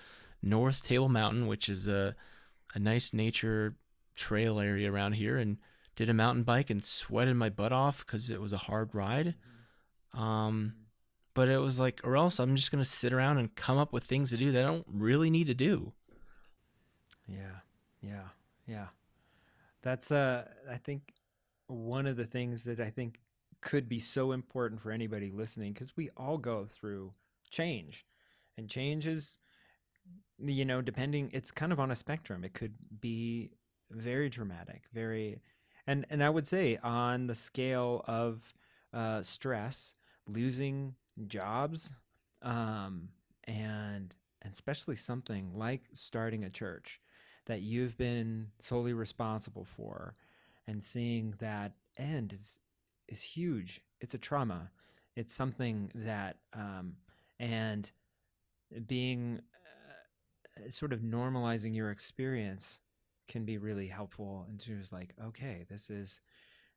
North 0.42 0.84
Table 0.84 1.10
Mountain 1.10 1.48
which 1.48 1.70
is 1.70 1.88
a 1.88 2.16
a 2.76 2.80
nice 2.80 3.14
nature 3.14 3.76
trail 4.16 4.60
area 4.60 4.92
around 4.92 5.14
here 5.14 5.38
and 5.38 5.58
did 5.96 6.10
a 6.10 6.14
mountain 6.14 6.44
bike 6.44 6.70
and 6.70 6.84
sweated 6.84 7.36
my 7.36 7.50
butt 7.50 7.72
off 7.72 8.06
because 8.06 8.30
it 8.30 8.40
was 8.40 8.54
a 8.54 8.58
hard 8.58 8.94
ride. 8.96 9.36
Um, 10.14 10.74
but 11.34 11.50
it 11.50 11.58
was 11.58 11.80
like, 11.80 12.02
or 12.04 12.16
else 12.16 12.40
I'm 12.40 12.56
just 12.56 12.72
gonna 12.72 12.86
sit 12.86 13.14
around 13.14 13.38
and 13.38 13.54
come 13.56 13.78
up 13.78 13.92
with 13.92 14.06
things 14.06 14.30
to 14.30 14.38
do 14.38 14.52
that 14.52 14.64
I 14.64 14.68
don't 14.68 14.86
really 14.88 15.30
need 15.30 15.48
to 15.48 15.54
do. 15.54 15.94
Yeah, 17.28 17.60
yeah, 18.02 18.30
yeah. 18.68 18.88
That's 19.82 20.12
uh 20.12 20.48
I 20.70 20.78
think 20.78 21.14
one 21.68 22.08
of 22.08 22.18
the 22.18 22.26
things 22.26 22.64
that 22.64 22.80
I 22.80 22.90
think 22.90 23.20
could 23.62 23.90
be 23.90 24.00
so 24.00 24.32
important 24.32 24.82
for 24.82 24.92
anybody 24.92 25.32
listening 25.32 25.74
because 25.74 25.96
we 25.96 26.10
all 26.18 26.38
go 26.38 26.66
through 26.66 27.14
change. 27.50 28.06
And 28.58 28.70
change 28.70 29.08
is 29.08 29.40
you 30.42 30.66
know, 30.66 30.82
depending 30.82 31.30
it's 31.34 31.52
kind 31.52 31.72
of 31.72 31.80
on 31.80 31.92
a 31.92 31.96
spectrum. 31.96 32.44
It 32.44 32.54
could 32.54 32.74
be 33.02 33.52
very 33.92 34.30
dramatic, 34.30 34.84
very 34.94 35.42
and 35.88 36.06
and 36.10 36.24
I 36.24 36.30
would 36.30 36.48
say 36.48 36.78
on 36.84 37.28
the 37.28 37.36
scale 37.36 38.04
of 38.08 38.54
uh 38.94 39.22
stress, 39.24 39.96
losing 40.28 40.96
jobs, 41.28 41.92
um 42.42 43.10
and 43.46 44.16
and 44.42 44.54
especially 44.54 44.96
something 44.96 45.52
like 45.54 45.82
starting 45.94 46.46
a 46.46 46.50
church 46.50 47.02
that 47.48 47.62
you've 47.62 47.98
been 47.98 48.48
solely 48.62 48.94
responsible 48.94 49.66
for 49.66 50.16
and 50.68 50.82
seeing 50.82 51.34
that 51.40 51.74
end 51.98 52.32
is 52.32 52.60
is 53.10 53.22
huge. 53.22 53.82
It's 54.00 54.14
a 54.14 54.18
trauma. 54.18 54.72
It's 55.16 55.34
something 55.34 55.92
that 55.96 56.38
um 56.54 56.96
and 57.40 57.92
being 58.88 59.42
uh, 60.58 60.70
sort 60.70 60.94
of 60.94 61.00
normalizing 61.02 61.76
your 61.76 61.90
experience 61.92 62.80
can 63.28 63.46
be 63.46 63.58
really 63.58 63.88
helpful 63.88 64.46
and 64.50 64.60
just 64.60 64.92
like 64.92 65.14
okay 65.24 65.66
this 65.70 65.90
is 65.90 66.20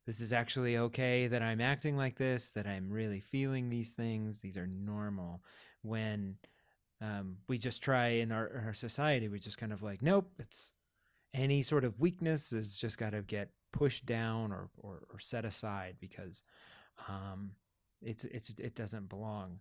this 0.06 0.20
is 0.20 0.32
actually 0.32 0.76
okay 0.76 1.26
that 1.26 1.42
i'm 1.42 1.60
acting 1.60 1.96
like 1.96 2.16
this 2.16 2.50
that 2.50 2.66
i'm 2.66 2.90
really 2.90 3.20
feeling 3.20 3.68
these 3.68 3.92
things. 3.92 4.38
These 4.38 4.56
are 4.56 4.66
normal. 4.66 5.42
When 5.82 6.36
um, 7.00 7.38
we 7.48 7.58
just 7.58 7.82
try 7.82 8.08
in 8.08 8.30
our, 8.30 8.62
our 8.66 8.72
society 8.72 9.28
we 9.28 9.40
just 9.40 9.58
kind 9.58 9.72
of 9.72 9.82
like 9.82 10.02
nope 10.02 10.30
it's 10.38 10.72
any 11.34 11.62
sort 11.62 11.84
of 11.84 12.00
weakness 12.00 12.52
is 12.52 12.76
just 12.76 12.98
got 12.98 13.10
to 13.10 13.22
get 13.22 13.50
pushed 13.72 14.06
down 14.06 14.52
or, 14.52 14.68
or, 14.78 15.02
or 15.12 15.18
set 15.18 15.44
aside 15.44 15.96
because 16.00 16.42
um, 17.08 17.52
it's 18.02 18.24
it's 18.26 18.50
it 18.50 18.74
doesn't 18.74 19.08
belong 19.08 19.58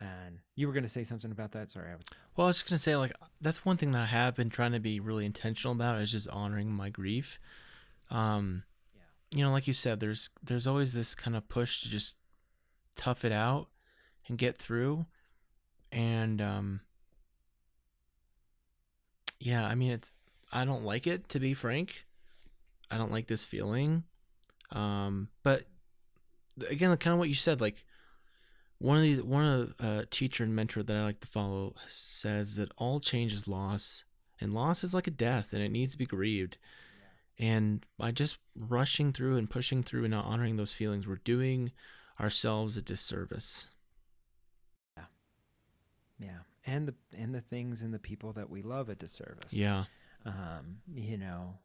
and 0.00 0.38
you 0.56 0.66
were 0.66 0.72
going 0.72 0.82
to 0.82 0.88
say 0.88 1.04
something 1.04 1.30
about 1.30 1.52
that 1.52 1.70
sorry 1.70 1.92
I 1.92 1.96
was, 1.96 2.06
Well, 2.36 2.46
I 2.46 2.48
was 2.48 2.58
just 2.58 2.68
gonna 2.68 2.78
say 2.78 2.96
like 2.96 3.12
that's 3.40 3.64
one 3.64 3.76
thing 3.76 3.92
that 3.92 4.02
I 4.02 4.06
have 4.06 4.34
been 4.34 4.50
trying 4.50 4.72
to 4.72 4.80
be 4.80 5.00
really 5.00 5.24
intentional 5.24 5.74
about 5.74 6.00
is 6.00 6.12
just 6.12 6.28
honoring 6.28 6.70
my 6.72 6.90
grief. 6.90 7.38
Um, 8.10 8.64
yeah 8.94 9.02
you 9.34 9.44
know, 9.44 9.50
like 9.50 9.66
you 9.66 9.72
said, 9.72 10.00
there's 10.00 10.30
there's 10.42 10.66
always 10.66 10.92
this 10.92 11.14
kind 11.14 11.36
of 11.36 11.48
push 11.48 11.82
to 11.82 11.88
just 11.88 12.16
tough 12.96 13.24
it 13.24 13.32
out 13.32 13.68
and 14.28 14.36
get 14.36 14.58
through, 14.58 15.06
and 15.90 16.40
um, 16.40 16.80
yeah, 19.40 19.66
I 19.66 19.74
mean 19.74 19.92
it's 19.92 20.12
I 20.52 20.64
don't 20.64 20.84
like 20.84 21.06
it 21.06 21.28
to 21.30 21.40
be 21.40 21.54
frank. 21.54 22.04
I 22.92 22.98
don't 22.98 23.12
like 23.12 23.26
this 23.26 23.44
feeling, 23.44 24.04
um, 24.70 25.28
but 25.42 25.64
again, 26.68 26.96
kind 26.98 27.12
of 27.12 27.18
what 27.18 27.28
you 27.28 27.34
said, 27.34 27.60
like 27.60 27.84
one 28.78 28.96
of 28.96 29.02
these 29.02 29.22
one 29.22 29.44
of 29.44 29.74
a 29.80 29.86
uh, 29.86 30.02
teacher 30.10 30.44
and 30.44 30.54
mentor 30.54 30.82
that 30.82 30.96
I 30.96 31.02
like 31.04 31.20
to 31.20 31.26
follow 31.28 31.74
says 31.86 32.56
that 32.56 32.70
all 32.76 33.00
change 33.00 33.32
is 33.32 33.48
loss, 33.48 34.04
and 34.40 34.52
loss 34.52 34.84
is 34.84 34.94
like 34.94 35.06
a 35.06 35.12
death, 35.12 35.48
and 35.52 35.62
it 35.62 35.70
needs 35.72 35.92
to 35.92 35.98
be 35.98 36.06
grieved. 36.06 36.58
And 37.38 37.84
by 37.98 38.10
just 38.12 38.38
rushing 38.56 39.12
through 39.12 39.36
and 39.36 39.48
pushing 39.48 39.82
through 39.82 40.04
and 40.04 40.10
not 40.10 40.26
honoring 40.26 40.56
those 40.56 40.72
feelings, 40.72 41.06
we're 41.06 41.16
doing 41.16 41.72
ourselves 42.20 42.76
a 42.76 42.82
disservice. 42.82 43.68
Yeah, 44.96 45.04
yeah 46.18 46.38
and 46.66 46.88
the 46.88 46.94
and 47.16 47.34
the 47.34 47.40
things 47.40 47.82
and 47.82 47.92
the 47.92 47.98
people 47.98 48.32
that 48.34 48.50
we 48.50 48.62
love 48.62 48.88
a 48.88 48.94
disservice 48.94 49.52
Yeah. 49.52 49.84
um, 50.24 50.78
you 50.94 51.18
know 51.18 51.58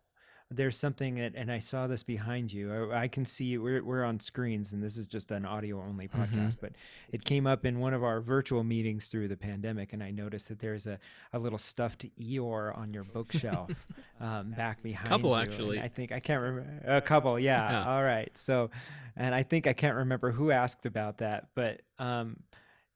there's 0.50 0.78
something 0.78 1.16
that, 1.16 1.34
and 1.36 1.52
I 1.52 1.60
saw 1.60 1.88
this 1.88 2.04
behind 2.04 2.54
you. 2.54 2.92
I, 2.92 3.02
I 3.04 3.08
can 3.10 3.26
see 3.26 3.58
we're 3.58 3.84
we're 3.84 4.04
on 4.06 4.20
screens, 4.22 4.72
and 4.72 4.82
this 4.82 4.96
is 4.96 5.06
just 5.06 5.30
an 5.32 5.46
audio 5.46 5.82
only 5.82 6.08
podcast, 6.08 6.56
Mhm. 6.56 6.62
but 6.62 6.72
it 7.12 7.26
came 7.26 7.46
up 7.46 7.66
in 7.66 7.80
one 7.80 7.94
of 7.94 8.02
our 8.04 8.22
virtual 8.22 8.64
meetings 8.64 9.08
through 9.08 9.28
the 9.28 9.36
pandemic, 9.36 9.92
and 9.92 10.02
I 10.02 10.12
noticed 10.12 10.48
that 10.48 10.60
there's 10.60 10.88
a, 10.88 11.00
a 11.34 11.40
little 11.40 11.58
stuffed 11.58 12.06
Eeyore 12.18 12.78
on 12.78 12.94
your 12.94 13.04
bookshelf 13.04 13.86
um, 14.22 14.52
back 14.52 14.82
behind 14.82 15.10
Couple, 15.10 15.32
you. 15.32 15.36
and 15.36 15.52
actually. 15.52 15.82
I 15.82 15.90
think 15.90 16.14
I 16.14 16.22
can't 16.22 16.42
remember 16.42 16.82
a 16.86 17.02
couple. 17.02 17.38
Yeah. 17.38 17.70
Yeah. 17.70 17.92
All 17.92 18.04
right. 18.04 18.36
So, 18.38 18.70
and 19.18 19.36
I 19.36 19.44
think 19.44 19.68
I 19.68 19.74
can't 19.74 19.98
remember 19.98 20.32
who 20.32 20.52
asked 20.52 20.86
about 20.86 21.18
that, 21.18 21.50
but 21.56 21.82
um, 22.00 22.38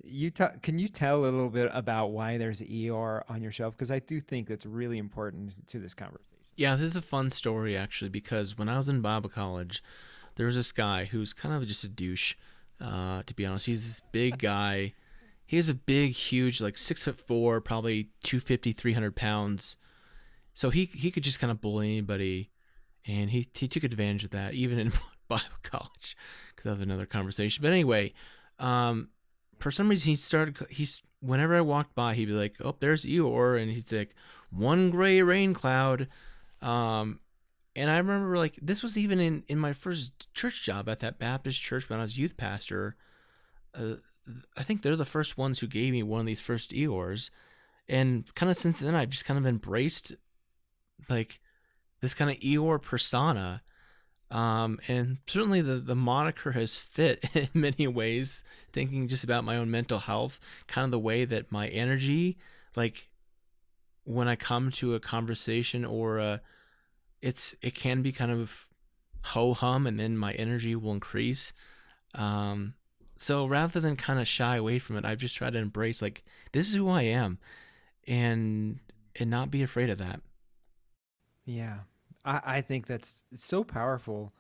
you 0.04 0.32
ta- 0.32 0.54
can 0.64 0.80
you 0.80 0.88
tell 0.88 1.20
a 1.20 1.26
little 1.26 1.50
bit 1.50 1.70
about 1.74 2.08
why 2.12 2.38
there's 2.38 2.62
Eeyore 2.62 3.24
on 3.28 3.42
your 3.42 3.52
shelf? 3.52 3.76
Because 3.76 3.92
I 3.92 4.00
do 4.00 4.22
think 4.22 4.48
that's 4.48 4.66
really 4.66 4.98
important 5.00 5.68
to 5.68 5.80
this 5.80 5.94
conversation. 5.94 6.26
Yeah, 6.62 6.76
this 6.76 6.92
is 6.92 6.96
a 6.96 7.02
fun 7.02 7.32
story 7.32 7.76
actually 7.76 8.10
because 8.10 8.56
when 8.56 8.70
I 8.70 8.78
was 8.78 8.88
in 8.88 9.02
Bible 9.02 9.32
college, 9.32 9.82
there 10.36 10.46
was 10.46 10.54
this 10.54 10.72
guy 10.72 11.06
who's 11.06 11.34
kind 11.34 11.56
of 11.56 11.66
just 11.66 11.84
a 11.84 11.88
douche. 11.88 12.36
Uh, 12.80 13.24
to 13.24 13.34
be 13.34 13.48
honest, 13.48 13.66
he's 13.66 13.84
this 13.84 14.00
big 14.12 14.38
guy. 14.38 14.94
He 15.44 15.58
has 15.58 15.70
a 15.70 15.74
big, 15.74 16.12
huge, 16.12 16.62
like 16.62 16.78
six 16.78 17.06
foot 17.06 17.18
four, 17.18 17.62
probably 17.62 18.10
250, 18.24 18.74
300 18.74 19.16
pounds. 19.16 19.76
So 20.54 20.70
he 20.70 20.86
he 20.86 21.10
could 21.10 21.24
just 21.24 21.40
kind 21.40 21.50
of 21.50 21.62
bully 21.62 21.94
anybody, 21.94 22.52
and 23.08 23.32
he 23.32 23.48
he 23.56 23.68
took 23.68 23.84
advantage 23.84 24.26
of 24.26 24.30
that 24.30 24.54
even 24.54 24.78
in 24.78 24.94
Bible 25.28 25.46
college, 25.64 26.16
because 26.50 26.66
that 26.66 26.72
was 26.74 26.82
another 26.82 27.08
conversation. 27.08 27.64
But 27.64 27.72
anyway, 27.72 28.14
um, 28.60 29.10
for 29.58 29.72
some 29.72 29.90
reason 29.90 30.12
he 30.12 30.16
started 30.16 30.58
he's 30.70 31.02
whenever 31.22 31.56
I 31.56 31.62
walked 31.62 31.96
by 31.96 32.14
he'd 32.14 32.26
be 32.26 32.34
like, 32.34 32.58
"Oh, 32.64 32.76
there's 32.80 33.04
Eeyore," 33.04 33.60
and 33.60 33.72
he's 33.72 33.92
like, 33.92 34.14
"One 34.52 34.92
gray 34.92 35.24
rain 35.24 35.56
cloud." 35.56 36.08
Um, 36.62 37.20
and 37.76 37.90
I 37.90 37.98
remember 37.98 38.38
like 38.38 38.60
this 38.62 38.84
was 38.84 38.98
even 38.98 39.20
in 39.20 39.44
in 39.48 39.58
my 39.58 39.74
first 39.74 40.34
church 40.34 40.64
job 40.64 40.90
at 40.90 41.00
that 41.00 41.20
Baptist 41.20 41.62
church 41.62 41.90
when 41.90 42.00
I 42.00 42.04
was 42.04 42.18
youth 42.18 42.38
pastor. 42.38 42.96
Uh, 43.74 43.96
I 44.56 44.64
think 44.64 44.82
they're 44.82 44.96
the 44.96 45.06
first 45.06 45.38
ones 45.38 45.60
who 45.60 45.68
gave 45.68 45.92
me 45.92 46.04
one 46.04 46.20
of 46.20 46.26
these 46.26 46.42
first 46.42 46.72
Eeyores, 46.72 47.30
and 47.88 48.34
kind 48.36 48.50
of 48.50 48.58
since 48.58 48.80
then 48.80 48.96
I've 48.96 49.10
just 49.10 49.26
kind 49.26 49.40
of 49.40 49.46
embraced 49.46 50.14
like 51.10 51.40
this 52.02 52.14
kind 52.14 52.30
of 52.30 52.38
Eeyore 52.38 52.82
persona. 52.82 53.62
Um, 54.30 54.80
and 54.88 55.18
certainly 55.28 55.60
the, 55.60 55.76
the 55.76 55.96
moniker 55.96 56.54
has 56.54 56.78
fit 56.78 57.24
in 57.34 57.50
many 57.54 57.88
ways, 57.88 58.44
thinking 58.72 59.10
just 59.10 59.26
about 59.26 59.44
my 59.44 59.58
own 59.58 59.70
mental 59.70 60.00
health, 60.00 60.40
kind 60.68 60.86
of 60.86 60.92
the 60.92 61.00
way 61.00 61.26
that 61.26 61.52
my 61.52 61.68
energy, 61.68 62.38
like 62.76 63.10
when 64.04 64.28
I 64.28 64.36
come 64.36 64.72
to 64.72 64.96
a 64.96 65.00
conversation 65.00 65.86
or 65.86 66.18
a, 66.18 66.42
it's, 67.22 67.56
it 67.62 67.76
can 67.76 68.02
be 68.02 68.12
kind 68.12 68.32
of 68.32 68.52
ho 69.24 69.54
hum 69.54 69.86
and 69.86 70.00
then 70.00 70.18
my 70.18 70.32
energy 70.34 70.76
will 70.76 70.92
increase. 70.92 71.54
Um, 72.16 72.74
so 73.18 73.46
rather 73.46 73.80
than 73.80 73.96
kind 73.96 74.20
of 74.20 74.28
shy 74.28 74.56
away 74.56 74.80
from 74.80 74.98
it, 74.98 75.06
I've 75.06 75.20
just 75.20 75.36
tried 75.36 75.54
to 75.54 75.60
embrace 75.60 76.02
like, 76.02 76.24
this 76.52 76.68
is 76.68 76.74
who 76.74 76.90
I 76.90 77.04
am 77.04 77.38
and, 78.08 78.80
and 79.16 79.30
not 79.30 79.52
be 79.52 79.62
afraid 79.62 79.90
of 79.90 80.00
that. 80.00 80.22
Yeah. 81.46 81.80
I, 82.26 82.42
I 82.46 82.62
think 82.62 82.88
that's 82.88 83.24
so 83.34 83.64
powerful 83.64 84.34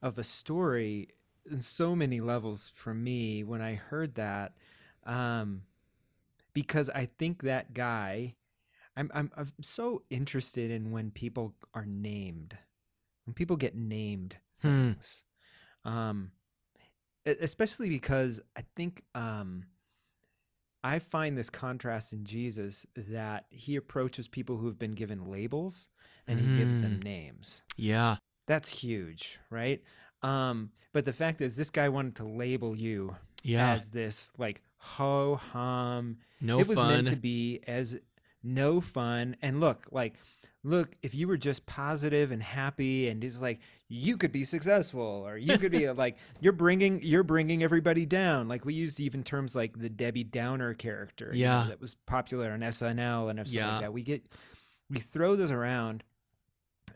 of 0.00 0.18
a 0.18 0.24
story 0.24 1.08
in 1.50 1.60
so 1.60 1.94
many 1.94 2.20
levels 2.20 2.72
for 2.74 2.94
me 2.94 3.44
when 3.44 3.60
I 3.60 3.74
heard 3.74 4.14
that. 4.14 4.54
Um, 5.04 5.62
because 6.52 6.90
I 6.90 7.06
think 7.06 7.42
that 7.42 7.74
guy, 7.74 8.34
I'm, 8.96 9.10
I'm, 9.14 9.30
I'm 9.36 9.50
so 9.62 10.02
interested 10.10 10.70
in 10.70 10.90
when 10.90 11.10
people 11.10 11.54
are 11.74 11.86
named, 11.86 12.56
when 13.24 13.34
people 13.34 13.56
get 13.56 13.74
named 13.74 14.36
Hmm. 14.62 14.92
Um, 15.84 16.32
e- 17.26 17.34
especially 17.40 17.88
because 17.88 18.40
I 18.56 18.64
think, 18.76 19.02
um, 19.14 19.64
I 20.84 20.98
find 20.98 21.36
this 21.36 21.50
contrast 21.50 22.12
in 22.12 22.24
Jesus 22.24 22.86
that 22.96 23.46
he 23.50 23.76
approaches 23.76 24.28
people 24.28 24.56
who 24.58 24.66
have 24.66 24.78
been 24.78 24.92
given 24.92 25.30
labels 25.30 25.88
and 26.26 26.38
he 26.38 26.56
gives 26.58 26.80
them 26.80 27.00
Mm. 27.00 27.04
names. 27.04 27.62
Yeah. 27.76 28.16
That's 28.46 28.68
huge, 28.82 29.38
right? 29.50 29.82
Um, 30.22 30.70
but 30.92 31.04
the 31.04 31.12
fact 31.12 31.40
is, 31.40 31.56
this 31.56 31.70
guy 31.70 31.88
wanted 31.88 32.16
to 32.16 32.24
label 32.24 32.76
you 32.76 33.16
Yeah. 33.42 33.72
as 33.72 33.88
this 33.90 34.30
like 34.38 34.60
ho 34.76 35.36
hum. 35.36 36.18
no 36.40 36.58
it 36.60 36.66
was 36.68 36.78
fun. 36.78 36.88
meant 36.88 37.08
to 37.08 37.16
be 37.16 37.60
as 37.66 37.98
no 38.42 38.80
fun. 38.80 39.36
And 39.42 39.60
look, 39.60 39.86
like, 39.90 40.14
look, 40.62 40.94
if 41.02 41.14
you 41.14 41.26
were 41.28 41.36
just 41.36 41.66
positive 41.66 42.30
and 42.32 42.42
happy 42.42 43.08
and 43.08 43.20
just 43.22 43.40
like 43.40 43.60
you 43.88 44.16
could 44.16 44.30
be 44.32 44.44
successful 44.44 45.24
or 45.26 45.36
you 45.36 45.58
could 45.58 45.72
be 45.72 45.90
like 45.92 46.16
you're 46.40 46.52
bringing 46.52 47.00
you're 47.02 47.22
bringing 47.24 47.62
everybody 47.62 48.06
down. 48.06 48.48
Like 48.48 48.64
we 48.64 48.74
used 48.74 49.00
even 49.00 49.22
terms 49.24 49.54
like 49.56 49.78
the 49.78 49.88
Debbie 49.88 50.24
Downer 50.24 50.74
character, 50.74 51.30
you 51.34 51.44
know, 51.46 51.50
Yeah. 51.62 51.66
that 51.68 51.80
was 51.80 51.94
popular 51.94 52.52
on 52.52 52.60
SNL 52.60 53.30
and 53.30 53.38
stuff 53.40 53.52
Yeah. 53.54 53.72
like 53.72 53.80
that. 53.82 53.92
We 53.92 54.02
get 54.02 54.26
we 54.88 54.98
throw 55.00 55.36
those 55.36 55.50
around 55.50 56.04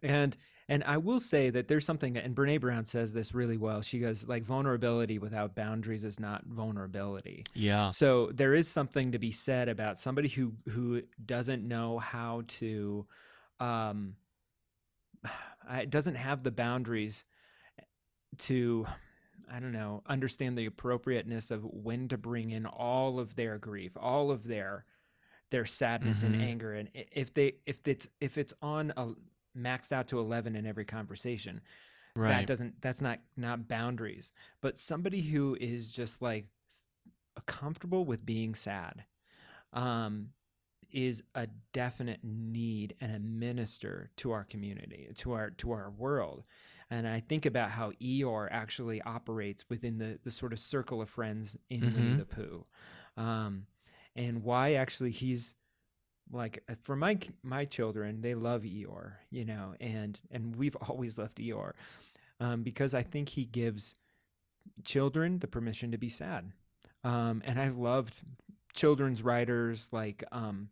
and 0.03 0.37
and 0.69 0.83
I 0.85 0.97
will 0.97 1.21
say 1.21 1.51
that 1.51 1.69
there's 1.69 1.85
something, 1.85 2.17
and 2.17 2.35
Brene 2.35 2.61
Brown 2.61 2.85
says 2.85 3.13
this 3.13 3.35
really 3.35 3.57
well. 3.57 3.83
She 3.83 3.99
goes 3.99 4.27
like 4.27 4.45
vulnerability 4.45 5.19
without 5.19 5.55
boundaries 5.55 6.05
is 6.05 6.19
not 6.19 6.45
vulnerability. 6.47 7.45
yeah. 7.55 7.91
So 7.91 8.31
there 8.33 8.55
is 8.55 8.67
something 8.69 9.13
to 9.13 9.19
be 9.19 9.31
said 9.31 9.69
about 9.69 9.99
somebody 9.99 10.29
who 10.29 10.55
who 10.69 11.03
doesn't 11.25 11.67
know 11.67 11.99
how 11.99 12.43
to, 12.61 13.07
um, 13.61 14.17
I- 15.69 15.85
doesn't 15.87 16.17
have 16.17 16.43
the 16.43 16.51
boundaries 16.51 17.25
to, 18.39 18.87
I 19.51 19.61
don't 19.61 19.73
know, 19.73 20.03
understand 20.07 20.59
the 20.59 20.67
appropriateness 20.67 21.51
of 21.51 21.65
when 21.65 22.09
to 22.09 22.19
bring 22.19 22.51
in 22.51 22.67
all 22.67 23.19
of 23.19 23.37
their 23.37 23.59
grief, 23.59 23.93
all 23.97 24.31
of 24.31 24.45
their 24.47 24.85
their 25.51 25.65
sadness 25.67 26.23
and 26.25 26.35
Mhm. 26.35 26.41
anger, 26.43 26.73
and 26.75 26.89
if 26.95 27.33
they 27.33 27.53
if 27.67 27.87
it's 27.87 28.09
if 28.21 28.39
it's 28.39 28.53
on 28.61 28.93
a 28.97 29.11
maxed 29.57 29.93
out 29.93 30.09
to 30.09 30.19
11 30.19 30.57
in 30.57 30.67
every 30.67 30.85
conversation 30.85 31.61
Right. 32.17 32.29
that 32.39 32.47
doesn't 32.47 32.81
that's 32.81 33.01
not 33.03 33.19
not 33.37 33.67
boundaries 33.69 34.33
but 34.61 34.79
somebody 34.79 35.21
who 35.21 35.57
is 35.61 35.93
just 35.93 36.23
like 36.23 36.47
comfortable 37.47 38.05
with 38.05 38.25
being 38.25 38.55
sad 38.55 39.05
um 39.73 40.29
is 40.93 41.25
a 41.35 41.49
definite 41.73 42.21
need 42.23 42.95
and 43.01 43.13
a 43.15 43.19
minister 43.19 44.11
to 44.17 44.31
our 44.31 44.45
community 44.45 45.09
to 45.17 45.33
our 45.33 45.51
to 45.51 45.73
our 45.73 45.91
world 45.91 46.45
and 46.91 47.09
i 47.09 47.19
think 47.19 47.45
about 47.47 47.71
how 47.71 47.91
eeyore 48.01 48.47
actually 48.53 49.03
operates 49.03 49.65
within 49.69 49.99
the 49.99 50.19
the 50.23 50.31
sort 50.31 50.53
of 50.53 50.59
circle 50.61 51.03
of 51.03 51.09
friends 51.09 51.57
in 51.71 51.81
winnie 51.93 52.15
Mhm. 52.15 52.19
the 52.19 52.25
pooh 52.27 52.65
um 53.17 53.67
and 54.15 54.45
why 54.45 54.75
actually 54.75 55.11
he's 55.11 55.57
like 56.33 56.63
uh, 56.69 56.75
for 56.83 56.97
my 56.97 57.19
my 57.43 57.65
children 57.65 58.21
they 58.21 58.35
love 58.35 58.63
Eeyore 58.63 59.13
you 59.31 59.45
know 59.45 59.75
and 59.81 60.19
and 60.31 60.57
we've 60.57 60.77
always 60.89 61.19
loved 61.19 61.39
Eeyore 61.39 61.73
um, 62.41 62.63
because 62.63 62.95
I 62.95 63.03
think 63.03 63.29
he 63.29 63.45
gives 63.45 63.97
children 64.85 65.39
the 65.39 65.47
permission 65.47 65.93
to 65.93 65.99
be 65.99 66.09
sad. 66.09 66.51
Um, 67.03 67.43
and 67.45 67.61
I've 67.61 67.77
loved 67.77 68.21
children's 68.73 69.23
writers 69.23 69.89
like 69.93 70.25
um, 70.33 70.71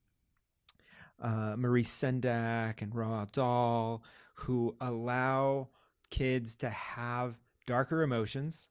uh, 1.20 1.54
Maurice 1.56 1.90
Sendak 1.90 2.82
and 2.82 2.92
Roald 2.92 3.32
Dahl 3.32 4.02
who 4.34 4.74
allow 4.80 5.68
kids 6.10 6.56
to 6.56 6.70
have 6.70 7.38
darker 7.66 8.02
emotions 8.02 8.68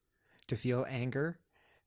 to 0.48 0.56
feel 0.56 0.86
anger 0.90 1.40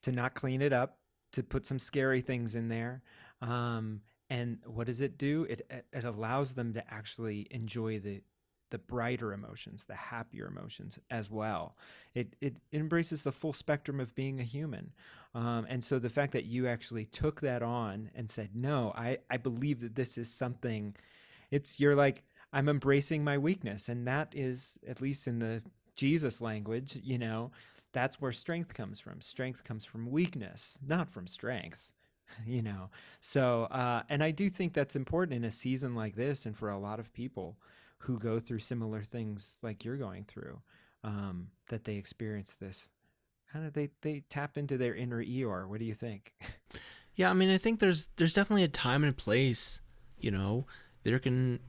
to 0.02 0.12
not 0.12 0.34
clean 0.34 0.62
it 0.62 0.72
up 0.72 0.98
to 1.32 1.42
put 1.42 1.66
some 1.66 1.78
scary 1.78 2.20
things 2.20 2.54
in 2.54 2.68
there. 2.68 3.02
Um, 3.42 4.00
and 4.30 4.58
what 4.66 4.86
does 4.86 5.00
it 5.00 5.18
do? 5.18 5.44
It 5.48 5.66
it- 5.70 6.04
allows 6.04 6.54
them 6.54 6.72
to 6.74 6.92
actually 6.92 7.46
enjoy 7.50 7.98
the 8.00 8.22
the 8.70 8.78
brighter 8.78 9.32
emotions 9.32 9.84
the 9.84 9.94
happier 9.94 10.46
emotions 10.48 10.98
as 11.10 11.30
well. 11.30 11.76
It 12.14 12.34
it 12.40 12.56
embraces 12.72 13.22
the 13.22 13.32
full 13.32 13.52
spectrum 13.52 14.00
of 14.00 14.14
being 14.14 14.40
a 14.40 14.44
human. 14.44 14.92
Um, 15.34 15.66
and 15.68 15.82
so 15.84 15.98
the 15.98 16.08
fact 16.08 16.32
that 16.32 16.44
you 16.44 16.66
actually 16.68 17.06
took 17.06 17.40
that 17.42 17.62
on 17.62 18.10
and 18.14 18.30
said 18.30 18.50
no 18.54 18.92
i 18.96 19.18
i 19.30 19.36
believe 19.36 19.80
that 19.80 19.94
this 19.96 20.16
is 20.18 20.30
something 20.30 20.94
it's 21.50 21.80
you're 21.80 21.96
like 21.96 22.22
i'm 22.52 22.68
embracing 22.68 23.24
my 23.24 23.38
weakness. 23.38 23.88
And 23.88 24.06
that 24.08 24.32
is 24.34 24.78
at 24.88 25.00
least 25.00 25.26
in 25.26 25.38
the 25.40 25.62
jesus 25.96 26.40
language 26.40 26.98
you 27.02 27.18
know 27.18 27.50
that's 27.92 28.20
where 28.20 28.32
strength 28.32 28.74
comes 28.74 28.98
from. 29.00 29.20
Strength 29.20 29.62
comes 29.64 29.84
from 29.84 30.10
weakness 30.10 30.78
not 30.86 31.08
from 31.10 31.26
strength 31.26 31.92
you 32.46 32.62
know 32.62 32.90
so 33.20 33.64
uh 33.64 34.02
and 34.08 34.22
i 34.22 34.30
do 34.30 34.48
think 34.48 34.72
that's 34.72 34.96
important 34.96 35.36
in 35.36 35.44
a 35.44 35.50
season 35.50 35.94
like 35.94 36.16
this 36.16 36.46
and 36.46 36.56
for 36.56 36.70
a 36.70 36.78
lot 36.78 36.98
of 36.98 37.12
people 37.12 37.56
who 37.98 38.18
go 38.18 38.38
through 38.38 38.58
similar 38.58 39.02
things 39.02 39.56
like 39.62 39.84
you're 39.84 39.96
going 39.96 40.24
through 40.24 40.60
um 41.02 41.48
that 41.68 41.84
they 41.84 41.96
experience 41.96 42.54
this 42.54 42.88
kind 43.52 43.66
of 43.66 43.72
they 43.72 43.88
they 44.02 44.22
tap 44.28 44.58
into 44.58 44.76
their 44.76 44.94
inner 44.94 45.22
eeyore 45.22 45.68
what 45.68 45.78
do 45.78 45.84
you 45.84 45.94
think 45.94 46.34
Yeah, 47.16 47.30
I 47.30 47.32
mean, 47.32 47.50
I 47.50 47.58
think 47.58 47.80
there's 47.80 48.08
there's 48.16 48.32
definitely 48.32 48.64
a 48.64 48.68
time 48.68 49.04
and 49.04 49.16
place. 49.16 49.80
You 50.18 50.30
know, 50.30 50.66
there 51.04 51.18
can 51.18 51.60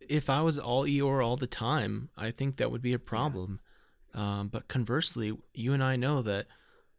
if 0.00 0.28
I 0.28 0.42
was 0.42 0.58
all 0.58 0.84
Eeyore 0.84 1.24
all 1.24 1.36
the 1.36 1.46
time, 1.46 2.10
I 2.16 2.30
think 2.30 2.56
that 2.56 2.70
would 2.70 2.82
be 2.82 2.92
a 2.92 2.98
problem. 2.98 3.60
Um, 4.12 4.48
but 4.48 4.68
conversely, 4.68 5.36
you 5.54 5.72
and 5.72 5.82
I 5.82 5.96
know 5.96 6.20
that 6.22 6.46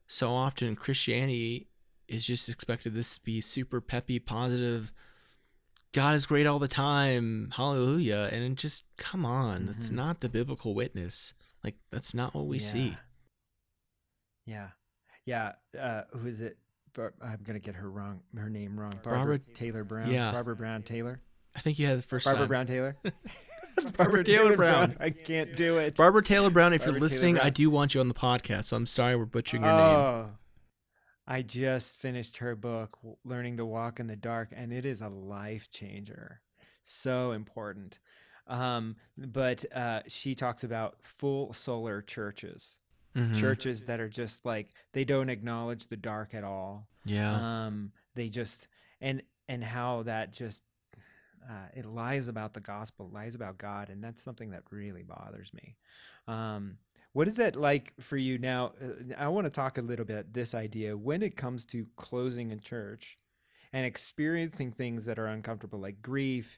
so 0.08 0.32
often 0.32 0.76
Christianity 0.76 1.68
is 2.12 2.26
just 2.26 2.50
expected 2.50 2.94
this 2.94 3.16
to 3.16 3.22
be 3.22 3.42
super 3.42 3.82
peppy, 3.82 4.20
positive. 4.20 4.92
God 5.94 6.16
is 6.16 6.26
great 6.26 6.46
all 6.48 6.60
the 6.60 6.68
time, 6.68 7.52
hallelujah, 7.56 8.30
and 8.32 8.58
just 8.58 8.84
come 8.98 9.26
on, 9.26 9.66
that's 9.66 9.90
Mhm. 9.90 9.94
not 9.96 10.22
the 10.22 10.30
biblical 10.30 10.74
witness. 10.74 11.34
Like 11.64 11.76
that's 11.92 12.14
not 12.14 12.34
what 12.34 12.48
we 12.48 12.60
see. 12.60 12.96
Yeah. 14.46 14.70
Yeah. 15.26 15.54
Uh, 15.80 16.04
who 16.12 16.28
is 16.28 16.42
it? 16.42 16.58
I'm 17.22 17.40
gonna 17.44 17.60
get 17.60 17.76
her 17.76 17.90
wrong. 17.90 18.22
Her 18.36 18.50
name 18.50 18.78
wrong. 18.80 18.92
Barbara, 19.04 19.38
Barbara- 19.38 19.40
Taylor 19.54 19.84
Brown. 19.84 20.12
yeah. 20.12 20.32
Barbara 20.32 20.56
Brown 20.56 20.84
Taylor. 20.84 21.22
I 21.56 21.62
think 21.62 21.80
you 21.80 21.88
had 21.88 21.98
the 22.00 22.04
first 22.04 22.26
Barbara 22.26 22.42
time. 22.42 22.48
Brown 22.48 22.66
Taylor. 22.66 22.98
Barbara 23.98 24.24
Taylor 24.24 24.56
Brown. 24.58 24.98
I 25.00 25.10
can't 25.12 25.56
do 25.56 25.78
it. 25.78 25.96
Barbara 25.96 26.24
Taylor 26.24 26.50
Brown, 26.50 26.74
if 26.74 26.82
Barbara 26.82 26.94
you're 26.94 27.02
listening, 27.02 27.40
I 27.40 27.50
do 27.50 27.70
want 27.70 27.94
you 27.94 28.00
on 28.02 28.08
the 28.10 28.14
podcast. 28.14 28.66
So 28.66 28.76
I'm 28.78 28.88
sorry 28.88 29.16
we're 29.16 29.26
butchering 29.26 29.64
your 29.64 29.72
name. 29.72 30.32
I 31.32 31.42
just 31.44 31.96
finished 31.96 32.38
her 32.38 32.56
book, 32.58 32.98
Learning 33.24 33.56
to 33.58 33.66
Walk 33.66 34.02
in 34.02 34.08
the 34.08 34.18
Dark, 34.18 34.50
and 34.54 34.74
it 34.74 34.86
is 34.86 35.02
a 35.02 35.08
life 35.08 35.72
changer. 35.72 36.42
So 36.84 37.32
important. 37.32 38.00
Um, 38.48 38.98
but 39.18 39.64
uh, 39.74 40.02
she 40.08 40.36
talks 40.36 40.66
about 40.66 40.98
full 41.02 41.54
solar 41.54 42.02
churches, 42.02 42.78
Mhm. 43.16 43.36
churches 43.40 43.86
that 43.86 44.02
are 44.02 44.10
just 44.10 44.46
like 44.46 44.70
they 44.92 45.06
don't 45.06 45.30
acknowledge 45.30 45.88
the 45.88 45.96
dark 45.98 46.34
at 46.34 46.44
all. 46.44 46.88
Yeah. 47.06 47.66
um 47.66 47.92
they 48.14 48.30
just 48.30 48.68
and 49.00 49.24
and 49.48 49.64
how 49.64 50.04
that 50.04 50.32
just 50.34 50.64
uh, 51.50 51.68
it 51.74 51.86
lies 51.86 52.28
about 52.28 52.54
the 52.54 52.60
gospel 52.60 53.10
lies 53.10 53.34
about 53.36 53.58
god 53.58 53.90
and 53.90 54.04
that's 54.04 54.22
something 54.22 54.52
that 54.52 54.62
really 54.70 55.02
bothers 55.02 55.52
me 55.52 55.78
um 56.28 56.78
what 57.14 57.28
is 57.28 57.36
that 57.38 57.56
like 57.56 57.94
for 58.00 58.18
you 58.18 58.38
now 58.38 58.72
uh, 58.82 59.14
i 59.18 59.28
want 59.28 59.46
to 59.46 59.52
talk 59.52 59.78
a 59.78 59.82
little 59.82 60.06
bit 60.06 60.34
this 60.34 60.54
idea 60.54 60.96
when 60.98 61.22
it 61.22 61.36
comes 61.36 61.66
to 61.66 61.86
closing 61.96 62.52
a 62.52 62.58
church 62.58 63.18
and 63.74 63.86
experiencing 63.86 64.72
things 64.72 65.06
that 65.06 65.20
are 65.20 65.28
uncomfortable 65.28 65.80
like 65.80 66.02
grief 66.02 66.58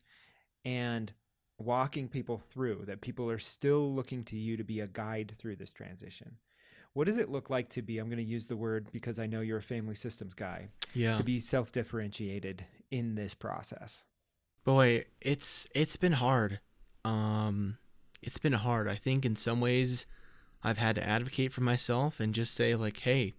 and 0.65 1.13
walking 1.59 2.07
people 2.07 2.37
through 2.37 2.83
that 2.85 3.01
people 3.01 3.29
are 3.29 3.37
still 3.37 3.93
looking 3.93 4.23
to 4.23 4.37
you 4.37 4.57
to 4.57 4.63
be 4.63 4.79
a 4.79 4.87
guide 4.87 5.31
through 5.37 5.55
this 5.55 5.71
transition 5.71 6.35
what 6.93 7.05
does 7.05 7.17
it 7.17 7.29
look 7.29 7.49
like 7.49 7.69
to 7.69 7.81
be 7.81 7.99
i'm 7.99 8.07
going 8.07 8.17
to 8.17 8.23
use 8.23 8.47
the 8.47 8.57
word 8.57 8.87
because 8.91 9.19
i 9.19 9.27
know 9.27 9.41
you're 9.41 9.59
a 9.59 9.61
family 9.61 9.95
systems 9.95 10.33
guy 10.33 10.67
yeah. 10.93 11.15
to 11.15 11.23
be 11.23 11.39
self-differentiated 11.39 12.65
in 12.91 13.15
this 13.15 13.33
process 13.33 14.03
Boy, 14.63 15.05
it's 15.19 15.67
it's 15.75 15.97
been 15.97 16.13
hard. 16.13 16.59
Um 17.03 17.77
it's 18.21 18.37
been 18.37 18.53
hard. 18.53 18.87
I 18.87 18.95
think 18.95 19.25
in 19.25 19.35
some 19.35 19.59
ways 19.59 20.05
I've 20.63 20.77
had 20.77 20.95
to 20.95 21.07
advocate 21.07 21.51
for 21.51 21.61
myself 21.61 22.19
and 22.19 22.33
just 22.33 22.53
say 22.53 22.75
like, 22.75 22.97
"Hey, 22.99 23.33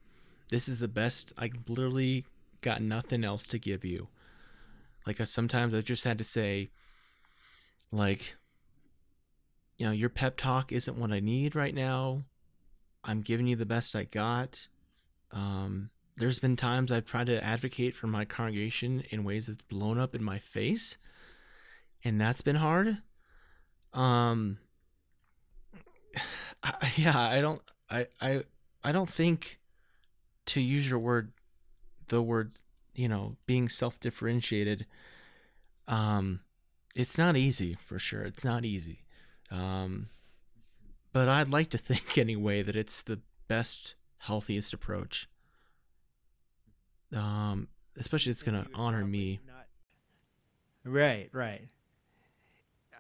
this 0.50 0.68
is 0.68 0.78
the 0.78 0.88
best. 0.88 1.32
I 1.38 1.50
literally 1.68 2.24
got 2.60 2.82
nothing 2.82 3.24
else 3.24 3.46
to 3.48 3.58
give 3.58 3.84
you." 3.84 4.08
Like 5.06 5.20
I, 5.20 5.24
sometimes 5.24 5.74
I 5.74 5.80
just 5.80 6.04
had 6.04 6.18
to 6.18 6.24
say 6.24 6.70
like 7.90 8.36
you 9.76 9.86
know, 9.86 9.92
your 9.92 10.08
pep 10.08 10.36
talk 10.36 10.70
isn't 10.70 10.98
what 10.98 11.12
I 11.12 11.20
need 11.20 11.56
right 11.56 11.74
now. 11.74 12.22
I'm 13.02 13.22
giving 13.22 13.46
you 13.46 13.56
the 13.56 13.66
best 13.66 13.96
I 13.96 14.04
got. 14.04 14.68
Um 15.32 15.90
there's 16.16 16.38
been 16.38 16.54
times 16.56 16.92
I've 16.92 17.06
tried 17.06 17.26
to 17.26 17.42
advocate 17.42 17.96
for 17.96 18.06
my 18.06 18.24
congregation 18.24 19.02
in 19.10 19.24
ways 19.24 19.48
that's 19.48 19.62
blown 19.62 19.98
up 19.98 20.14
in 20.14 20.22
my 20.22 20.38
face 20.38 20.96
and 22.04 22.20
that's 22.20 22.42
been 22.42 22.56
hard. 22.56 22.98
Um, 23.92 24.58
I, 26.62 26.92
yeah, 26.96 27.18
I 27.18 27.40
don't, 27.40 27.62
I, 27.90 28.06
I, 28.20 28.42
I 28.82 28.92
don't 28.92 29.08
think, 29.08 29.58
to 30.46 30.60
use 30.60 30.88
your 30.88 30.98
word, 30.98 31.32
the 32.08 32.22
word, 32.22 32.52
you 32.94 33.08
know, 33.08 33.36
being 33.46 33.68
self-differentiated. 33.68 34.86
Um, 35.88 36.40
it's 36.94 37.18
not 37.18 37.36
easy 37.36 37.76
for 37.84 37.98
sure. 37.98 38.22
It's 38.22 38.44
not 38.44 38.64
easy. 38.64 39.00
Um, 39.50 40.08
but 41.12 41.28
I'd 41.28 41.48
like 41.48 41.70
to 41.70 41.78
think 41.78 42.18
anyway 42.18 42.62
that 42.62 42.76
it's 42.76 43.02
the 43.02 43.20
best, 43.48 43.94
healthiest 44.18 44.72
approach. 44.72 45.28
Um, 47.14 47.68
especially 47.96 48.32
it's 48.32 48.42
gonna 48.42 48.66
honor 48.74 49.04
me. 49.04 49.40
right 50.84 51.30
right 51.32 51.62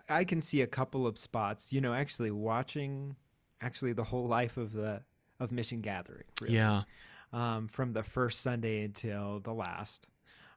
i 0.08 0.24
can 0.24 0.40
see 0.42 0.60
a 0.62 0.66
couple 0.66 1.06
of 1.06 1.18
spots 1.18 1.72
you 1.72 1.80
know 1.80 1.94
actually 1.94 2.30
watching 2.30 3.16
actually 3.60 3.92
the 3.92 4.04
whole 4.04 4.26
life 4.26 4.56
of 4.56 4.72
the 4.72 5.02
of 5.40 5.50
mission 5.52 5.80
gathering 5.80 6.24
really. 6.40 6.54
Yeah. 6.54 6.82
um, 7.32 7.68
from 7.68 7.92
the 7.92 8.02
first 8.02 8.40
Sunday 8.40 8.84
until 8.84 9.40
the 9.40 9.52
last. 9.52 10.06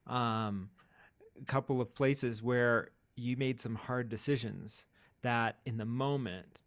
Um, 0.06 0.70
a 1.42 1.46
couple 1.46 1.82
of 1.82 1.94
places 1.94 2.42
where 2.42 2.90
you 3.16 3.36
made 3.38 3.60
some 3.60 3.76
hard 3.76 4.10
decisions 4.10 4.86
that 5.22 5.58
in 5.66 5.78
the 5.78 5.86
moment 5.86 6.60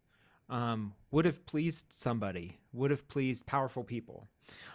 um, 0.49 0.93
would 1.11 1.25
have 1.25 1.45
pleased 1.45 1.87
somebody, 1.89 2.59
would 2.73 2.91
have 2.91 3.07
pleased 3.07 3.45
powerful 3.45 3.83
people, 3.83 4.27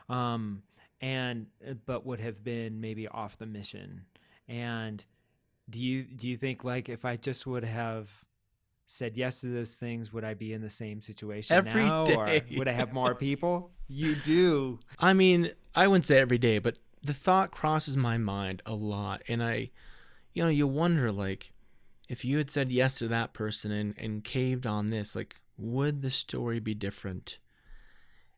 um, 0.08 0.62
and 1.00 1.46
but 1.84 2.06
would 2.06 2.20
have 2.20 2.42
been 2.42 2.80
maybe 2.80 3.06
off 3.06 3.36
the 3.36 3.46
mission. 3.46 4.02
And 4.48 5.04
do 5.68 5.82
you 5.82 6.04
do 6.04 6.28
you 6.28 6.36
think 6.36 6.64
like 6.64 6.88
if 6.88 7.04
I 7.04 7.16
just 7.16 7.46
would 7.46 7.64
have 7.64 8.10
said 8.86 9.16
yes 9.16 9.40
to 9.40 9.48
those 9.48 9.74
things, 9.74 10.12
would 10.12 10.24
I 10.24 10.34
be 10.34 10.52
in 10.52 10.62
the 10.62 10.70
same 10.70 11.00
situation 11.00 11.56
Every 11.56 11.84
now, 11.84 12.04
or 12.06 12.40
would 12.56 12.68
I 12.68 12.72
have 12.72 12.92
more 12.92 13.14
people? 13.26 13.72
You 13.88 14.14
do. 14.14 14.78
I 14.98 15.12
mean, 15.12 15.50
I 15.74 15.88
wouldn't 15.88 16.06
say 16.06 16.18
every 16.18 16.38
day, 16.38 16.58
but 16.58 16.76
the 17.02 17.12
thought 17.12 17.50
crosses 17.50 17.96
my 17.96 18.16
mind 18.16 18.62
a 18.64 18.74
lot. 18.74 19.22
And 19.28 19.42
I, 19.42 19.70
you 20.32 20.42
know, 20.42 20.48
you 20.48 20.66
wonder, 20.66 21.10
like, 21.10 21.52
if 22.08 22.24
you 22.24 22.38
had 22.38 22.50
said 22.50 22.70
yes 22.70 22.98
to 22.98 23.08
that 23.08 23.32
person 23.32 23.72
and, 23.72 23.94
and 23.98 24.24
caved 24.24 24.66
on 24.66 24.90
this, 24.90 25.16
like, 25.16 25.36
would 25.58 26.02
the 26.02 26.10
story 26.10 26.60
be 26.60 26.74
different? 26.74 27.38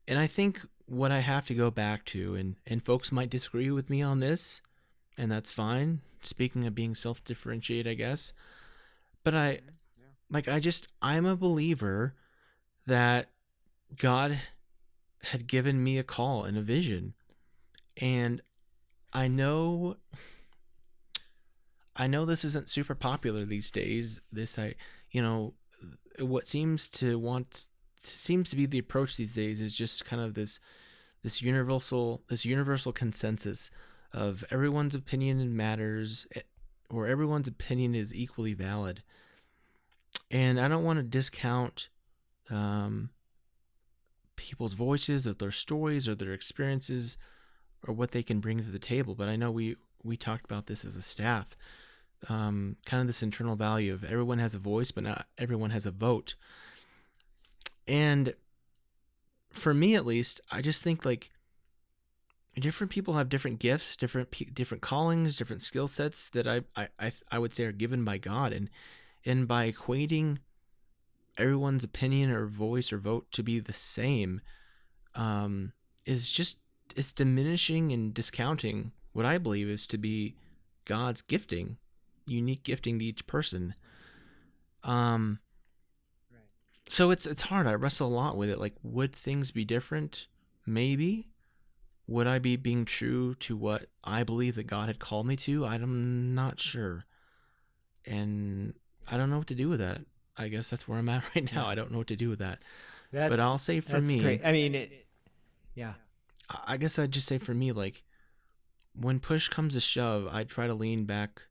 And 0.07 0.19
I 0.19 0.27
think 0.27 0.61
what 0.87 1.13
I 1.13 1.21
have 1.21 1.47
to 1.49 1.55
go 1.55 1.71
back 1.71 2.05
to, 2.07 2.35
and, 2.35 2.57
and 2.67 2.83
folks 2.83 3.13
might 3.13 3.31
disagree 3.31 3.71
with 3.71 3.91
me 3.91 4.03
on 4.03 4.21
this, 4.21 4.63
and 5.19 5.31
that's 5.31 5.51
fine. 5.51 6.01
Speaking 6.23 6.67
of 6.67 6.75
being 6.75 6.95
self 6.95 7.23
differentiate, 7.25 7.87
I 7.87 7.95
guess. 7.95 8.33
But 9.25 9.35
I, 9.35 9.55
mm-hmm. 9.55 10.35
like, 10.35 10.49
I 10.49 10.61
just, 10.61 10.89
I'm 11.03 11.27
a 11.27 11.37
believer 11.37 12.15
that 12.87 13.29
God 13.97 14.39
had 15.23 15.47
given 15.47 15.83
me 15.83 15.99
a 15.99 16.05
call 16.05 16.45
and 16.45 16.57
a 16.57 16.63
vision. 16.63 17.15
And 17.97 18.41
I 19.13 19.29
know 19.29 19.97
I 21.97 22.07
know 22.07 22.25
this 22.25 22.45
isn't 22.45 22.69
super 22.71 22.95
popular 22.95 23.45
these 23.45 23.71
days. 23.71 24.21
This 24.31 24.59
I 24.59 24.75
you 25.11 25.21
know 25.21 25.55
what 26.21 26.47
seems 26.47 26.89
to 26.89 27.19
want 27.19 27.67
seems 28.01 28.51
to 28.51 28.57
be 28.57 28.67
the 28.67 28.79
approach 28.79 29.17
these 29.17 29.35
days 29.35 29.61
is 29.61 29.73
just 29.73 30.05
kind 30.05 30.23
of 30.23 30.35
this 30.35 30.61
this 31.23 31.43
universal 31.43 32.23
this 32.29 32.45
universal 32.45 32.93
consensus 32.93 33.71
of 34.13 34.45
everyone's 34.51 34.95
opinion 34.95 35.57
matters 35.57 36.27
eh, 36.35 36.41
or 36.91 37.07
everyone's 37.07 37.49
opinion 37.49 37.95
is 37.95 38.15
equally 38.15 38.55
valid. 38.55 39.03
And 40.31 40.61
I 40.61 40.69
don't 40.69 40.85
want 40.85 40.99
to 40.99 41.03
discount 41.03 41.89
um, 42.51 43.11
people's 44.37 44.75
voices 44.75 45.27
or 45.27 45.35
their 45.35 45.51
stories 45.51 46.09
or 46.09 46.15
their 46.15 46.33
experiences 46.33 47.19
or 47.87 47.95
what 47.95 48.11
they 48.11 48.23
can 48.23 48.41
bring 48.41 48.59
to 48.59 48.71
the 48.71 48.79
table. 48.79 49.15
But 49.15 49.29
I 49.29 49.37
know 49.37 49.51
we 49.51 49.77
we 50.03 50.17
talked 50.17 50.45
about 50.45 50.67
this 50.67 50.85
as 50.85 50.97
a 50.97 51.03
staff, 51.03 51.57
um, 52.29 52.77
kind 52.87 53.01
of 53.01 53.07
this 53.07 53.23
internal 53.23 53.57
value 53.57 53.93
of 53.93 54.05
everyone 54.05 54.39
has 54.39 54.55
a 54.55 54.59
voice, 54.59 54.91
but 54.91 55.05
not 55.05 55.27
everyone 55.37 55.71
has 55.71 55.87
a 55.87 55.91
vote. 55.91 56.35
And 57.87 58.35
for 59.51 59.75
me, 59.75 59.95
at 59.95 60.07
least, 60.07 60.41
I 60.51 60.63
just 60.63 60.83
think 60.83 61.05
like 61.05 61.31
different 62.59 62.91
people 62.91 63.15
have 63.15 63.29
different 63.29 63.59
gifts, 63.59 63.97
different 63.97 64.31
different 64.55 64.83
callings, 64.83 65.37
different 65.37 65.63
skill 65.63 65.89
sets 65.89 66.29
that 66.31 66.47
I, 66.47 66.63
I 66.77 66.89
I 66.99 67.13
I 67.31 67.39
would 67.39 67.55
say 67.55 67.65
are 67.65 67.73
given 67.73 68.05
by 68.05 68.19
God, 68.19 68.53
and 68.53 68.71
and 69.25 69.47
by 69.49 69.71
equating 69.71 70.39
everyone's 71.37 71.85
opinion 71.85 72.31
or 72.31 72.47
voice 72.47 72.93
or 72.93 72.99
vote 72.99 73.31
to 73.33 73.43
be 73.43 73.61
the 73.61 73.75
same 73.75 74.41
um, 75.15 75.73
is 76.05 76.31
just 76.31 76.59
it's 76.97 77.13
diminishing 77.13 77.93
and 77.93 78.15
discounting 78.15 78.93
what 79.13 79.27
I 79.27 79.39
believe 79.39 79.69
is 79.69 79.87
to 79.89 79.99
be 79.99 80.37
God's 80.85 81.23
gifting, 81.23 81.77
unique 82.27 82.63
gifting 82.63 82.99
to 82.99 83.05
each 83.05 83.27
person. 83.27 83.75
Um, 84.85 85.41
so 86.89 87.11
it's 87.11 87.27
it's 87.27 87.43
hard. 87.43 87.67
I 87.67 87.75
wrestle 87.75 88.09
a 88.09 88.11
lot 88.15 88.37
with 88.37 88.49
it. 88.49 88.59
Like, 88.59 88.75
would 88.83 89.15
things 89.15 89.51
be 89.51 89.65
different? 89.65 90.27
Maybe. 90.67 91.29
Would 92.09 92.27
I 92.27 92.39
be 92.39 92.57
being 92.57 92.87
true 92.87 93.35
to 93.37 93.55
what 93.55 93.87
I 94.03 94.25
believe 94.25 94.55
that 94.55 94.67
God 94.67 94.89
had 94.89 94.99
called 94.99 95.27
me 95.27 95.37
to? 95.37 95.67
I'm 95.67 96.35
not 96.35 96.59
sure. 96.59 97.05
And 98.07 98.73
I 99.07 99.19
don't 99.19 99.29
know 99.31 99.37
what 99.37 99.47
to 99.49 99.55
do 99.55 99.69
with 99.69 99.81
that. 99.81 100.01
I 100.37 100.49
guess 100.49 100.71
that's 100.71 100.89
where 100.89 100.99
I'm 100.99 101.09
at 101.11 101.23
right 101.35 101.53
now. 101.53 101.67
I 101.67 101.75
don't 101.75 101.93
know 101.93 101.99
what 101.99 102.07
to 102.07 102.17
do 102.17 102.31
with 102.31 102.39
that. 102.39 102.61
That's, 103.13 103.31
but 103.31 103.41
I'll 103.41 103.59
say 103.59 103.81
for 103.81 103.93
that's 103.93 104.07
me, 104.07 104.21
great. 104.21 104.41
I 104.45 104.53
mean, 104.53 104.75
it, 104.75 105.07
yeah. 105.75 105.95
I 106.49 106.75
I 106.75 106.77
guess 106.79 106.99
I'd 106.99 107.11
just 107.11 107.27
say 107.27 107.37
for 107.39 107.55
me, 107.55 107.73
like 107.73 108.03
when 108.99 109.21
push 109.21 109.49
comes 109.49 109.75
to 109.75 109.81
shove, 109.81 110.29
I 110.31 110.45
try 110.45 110.67
to 110.67 110.75
lean 110.75 111.05
back 111.05 111.43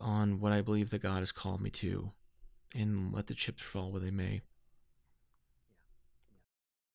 on 0.00 0.40
what 0.40 0.52
I 0.52 0.62
believe 0.62 0.90
that 0.90 1.02
God 1.02 1.18
has 1.18 1.32
called 1.32 1.60
me 1.60 1.70
to, 1.70 2.12
and 2.74 3.12
let 3.12 3.26
the 3.26 3.34
chips 3.34 3.62
fall 3.62 3.90
where 3.90 4.00
they 4.00 4.10
may. 4.10 4.40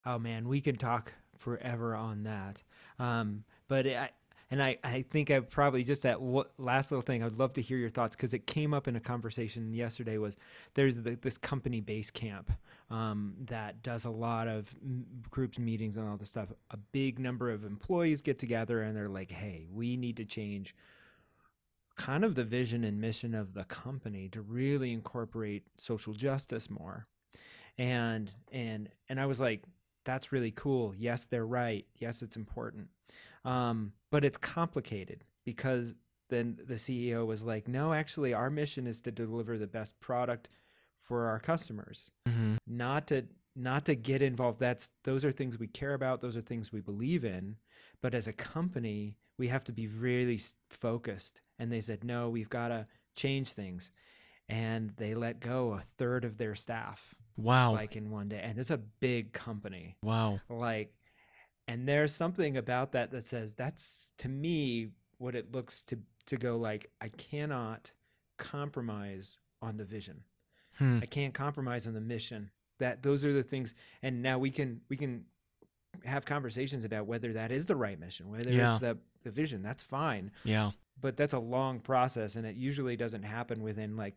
Oh 0.06 0.18
man, 0.18 0.48
we 0.48 0.62
can 0.62 0.78
talk 0.78 1.14
forever 1.42 1.96
on 1.96 2.24
that. 2.24 2.62
Um, 3.00 3.44
but 3.68 3.88
I 3.88 4.10
and 4.52 4.62
I, 4.62 4.78
I 4.84 5.04
think 5.04 5.32
I 5.32 5.40
probably 5.40 5.84
just 5.86 6.04
that 6.04 6.22
last 6.58 6.92
little 6.92 7.02
thing. 7.02 7.24
I'd 7.24 7.38
love 7.38 7.54
to 7.54 7.62
hear 7.62 7.78
your 7.78 7.90
thoughts 7.90 8.18
because 8.18 8.34
it 8.34 8.46
came 8.46 8.74
up 8.74 8.90
in 8.90 8.98
a 8.98 9.00
conversation 9.00 9.74
yesterday. 9.74 10.18
Was 10.18 10.36
there's 10.74 11.02
the, 11.02 11.16
this 11.16 11.38
company 11.38 11.82
Basecamp 11.82 12.48
um, 12.90 13.34
that 13.46 13.82
does 13.82 14.04
a 14.04 14.10
lot 14.10 14.50
of 14.50 14.74
groups 15.30 15.58
meetings 15.58 15.96
and 15.96 16.08
all 16.08 16.18
this 16.18 16.28
stuff. 16.30 16.50
A 16.72 16.78
big 16.78 17.18
number 17.18 17.50
of 17.50 17.64
employees 17.64 18.22
get 18.22 18.40
together 18.40 18.82
and 18.82 18.96
they're 18.96 19.08
like, 19.08 19.32
"Hey, 19.32 19.66
we 19.72 19.98
need 19.98 20.18
to 20.18 20.26
change." 20.26 20.76
kind 21.98 22.24
of 22.24 22.36
the 22.36 22.44
vision 22.44 22.84
and 22.84 23.00
mission 23.00 23.36
of 23.36 23.54
the 23.54 23.66
company 23.66 24.28
to 24.30 24.42
really 24.42 24.92
incorporate 24.92 25.64
social 25.78 26.14
justice 26.14 26.70
more 26.70 27.06
and 27.78 28.36
and 28.52 28.90
and 29.10 29.20
i 29.20 29.26
was 29.26 29.40
like 29.40 29.62
that's 30.06 30.32
really 30.32 30.52
cool. 30.52 30.94
Yes 30.98 31.26
they're 31.26 31.46
right. 31.46 31.86
Yes 31.98 32.22
it's 32.22 32.36
important. 32.36 32.90
Um, 33.44 33.94
but 34.12 34.24
it's 34.24 34.38
complicated 34.38 35.24
because 35.46 35.96
then 36.30 36.58
the 36.66 36.76
ceo 36.76 37.26
was 37.26 37.44
like 37.44 37.68
no 37.68 37.94
actually 37.94 38.34
our 38.34 38.50
mission 38.50 38.88
is 38.88 39.02
to 39.02 39.12
deliver 39.12 39.58
the 39.58 39.68
best 39.68 40.00
product 40.00 40.48
for 41.00 41.28
our 41.28 41.40
customers. 41.40 42.12
Mm-hmm. 42.28 42.56
not 42.68 43.08
to 43.08 43.26
not 43.54 43.86
to 43.86 43.96
get 43.96 44.22
involved. 44.22 44.60
That's 44.60 44.92
those 45.04 45.26
are 45.26 45.32
things 45.32 45.60
we 45.60 45.68
care 45.68 45.94
about. 45.94 46.22
Those 46.22 46.38
are 46.38 46.42
things 46.42 46.72
we 46.72 46.80
believe 46.80 47.26
in. 47.26 47.58
But 48.02 48.14
as 48.14 48.28
a 48.28 48.34
company 48.34 49.18
we 49.38 49.48
have 49.48 49.64
to 49.66 49.74
be 49.74 49.88
really 49.88 50.40
focused. 50.70 51.42
And 51.60 51.72
they 51.72 51.82
said 51.82 52.04
no 52.04 52.30
we've 52.30 52.50
got 52.50 52.70
to 52.70 52.88
change 53.16 53.52
things. 53.52 53.92
And 54.48 54.92
they 54.98 55.16
let 55.16 55.40
go 55.40 55.74
a 55.74 55.80
third 55.80 56.26
of 56.26 56.38
their 56.38 56.56
staff 56.56 57.16
Wow! 57.38 57.74
like 57.74 57.96
in 57.96 58.10
one 58.12 58.30
day 58.30 58.40
and 58.44 58.58
it's 58.60 58.70
a 58.72 58.78
big 58.78 59.34
company 59.34 59.96
wow! 60.04 60.40
like 60.50 60.94
and 61.68 61.88
there's 61.88 62.14
something 62.14 62.58
about 62.58 62.92
that 62.94 63.12
that 63.12 63.26
says 63.26 63.54
that's 63.54 64.14
to 64.18 64.30
me 64.30 64.90
what 65.18 65.36
it 65.36 65.52
looks 65.54 65.84
to 65.84 65.98
to 66.28 66.36
go 66.38 66.58
like 66.58 66.88
i 67.02 67.10
cannot 67.10 67.92
compromise 68.38 69.40
on 69.62 69.78
the 69.78 69.86
vision 69.86 70.24
Hmm. 70.78 71.00
I 71.04 71.06
can't 71.06 71.34
compromise 71.34 71.86
on 71.86 71.94
the 71.94 72.00
mission. 72.00 72.50
That 72.80 73.04
those 73.04 73.26
are 73.26 73.34
the 73.34 73.44
things, 73.44 73.76
and 74.04 74.22
now 74.24 74.40
we 74.40 74.50
can 74.50 74.80
we 74.90 74.96
can 74.96 75.26
have 76.06 76.24
conversations 76.24 76.86
about 76.86 77.08
whether 77.08 77.34
that 77.34 77.52
is 77.52 77.66
the 77.66 77.76
right 77.76 78.00
mission, 78.00 78.30
whether 78.30 78.50
Yeah. 78.50 78.70
it's 78.70 78.80
the 78.80 78.98
the 79.24 79.32
vision. 79.32 79.62
That's 79.64 79.84
fine, 79.84 80.32
Yeah. 80.46 80.72
but 81.02 81.18
that's 81.18 81.34
a 81.34 81.40
long 81.40 81.82
process, 81.82 82.38
and 82.38 82.48
it 82.48 82.56
usually 82.56 82.96
doesn't 82.96 83.24
happen 83.24 83.62
within 83.62 83.98
like 83.98 84.16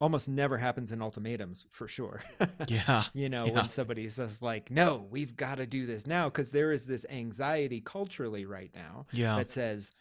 almost 0.00 0.28
never 0.28 0.58
happens 0.58 0.92
in 0.92 1.02
ultimatums 1.02 1.66
for 1.70 1.88
sure. 1.88 2.22
Yeah. 2.68 3.04
you 3.14 3.28
know, 3.28 3.46
Yeah. 3.46 3.52
when 3.52 3.68
somebody 3.68 4.08
says 4.08 4.40
like, 4.42 4.70
"No, 4.70 5.06
we've 5.10 5.36
got 5.36 5.56
to 5.56 5.66
do 5.66 5.86
this 5.86 6.06
now," 6.06 6.28
because 6.28 6.50
there 6.50 6.70
is 6.72 6.86
this 6.86 7.04
anxiety 7.10 7.80
culturally 7.80 8.44
right 8.44 8.70
now 8.74 9.06
Yeah. 9.12 9.36
that 9.36 9.50
says 9.50 9.92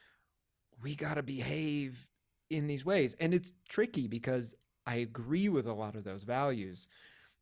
we 0.84 0.95
got 0.95 1.16
to 1.16 1.24
behave 1.24 2.12
in 2.50 2.68
these 2.68 2.86
ways 2.86 3.14
and 3.20 3.34
it's 3.34 3.52
tricky 3.68 4.08
because 4.08 4.56
i 4.86 4.95
agree 4.95 5.50
with 5.50 5.66
a 5.66 5.74
lot 5.74 5.95
of 5.98 6.06
those 6.06 6.24
values 6.24 6.88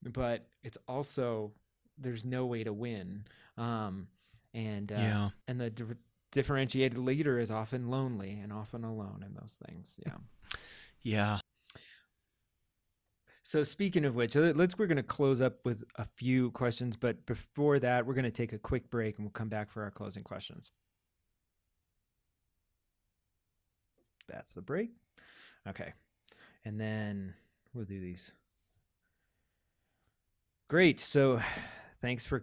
but 0.01 0.47
it's 0.63 0.79
also 0.87 1.51
there's 1.99 2.25
no 2.25 2.45
way 2.47 2.63
to 2.63 2.73
win 2.73 3.23
um 3.57 4.07
and 4.55 4.91
uh, 4.91 4.95
yeah. 4.95 5.29
and 5.47 5.59
the 5.61 5.69
di- 5.69 5.83
differentiated 6.31 6.97
leader 6.97 7.37
is 7.37 7.51
often 7.51 7.89
lonely 7.89 8.39
and 8.41 8.51
often 8.51 8.83
alone 8.83 9.23
in 9.23 9.33
those 9.35 9.59
things 9.67 9.99
yeah 10.05 10.17
Yeah. 11.03 11.39
So 13.45 13.61
speaking 13.61 14.05
of 14.05 14.15
which 14.15 14.33
let- 14.33 14.57
let's 14.57 14.75
we're 14.75 14.87
going 14.87 14.97
to 14.97 15.03
close 15.03 15.39
up 15.39 15.63
with 15.65 15.83
a 15.97 16.05
few 16.15 16.49
questions 16.49 16.97
but 16.97 17.27
before 17.27 17.77
that 17.77 18.03
we're 18.03 18.15
going 18.15 18.25
to 18.25 18.31
take 18.31 18.53
a 18.53 18.57
quick 18.57 18.89
break 18.89 19.17
and 19.17 19.25
we'll 19.25 19.31
come 19.33 19.49
back 19.49 19.69
for 19.69 19.83
our 19.83 19.91
closing 19.91 20.23
questions. 20.23 20.71
That's 24.27 24.53
the 24.53 24.63
break. 24.63 24.89
Okay. 25.69 25.93
And 26.65 26.81
then 26.81 27.35
we'll 27.75 27.85
do 27.85 27.99
these. 27.99 28.33
Great. 30.67 30.99
So 30.99 31.39
thanks 32.01 32.25
for 32.25 32.41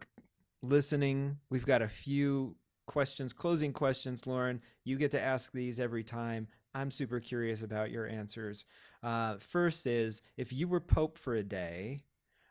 listening. 0.63 1.39
We've 1.51 1.67
got 1.67 1.83
a 1.83 1.89
few 1.89 2.55
questions 2.87 3.33
closing 3.33 3.73
questions 3.73 4.25
loren. 4.29 4.61
You 4.85 4.99
get 4.99 5.11
to 5.11 5.21
ask 5.21 5.51
these 5.51 5.81
every 5.81 6.05
time. 6.05 6.47
I'm 6.75 6.93
super 6.93 7.19
curious 7.19 7.63
about 7.63 7.91
your 7.91 8.07
answers 8.07 8.67
uh, 9.03 9.37
first 9.39 9.87
is 9.87 10.23
if 10.37 10.53
you 10.53 10.69
were 10.69 10.81
pope 10.81 11.19
for 11.19 11.35
a 11.35 11.43
day 11.43 12.03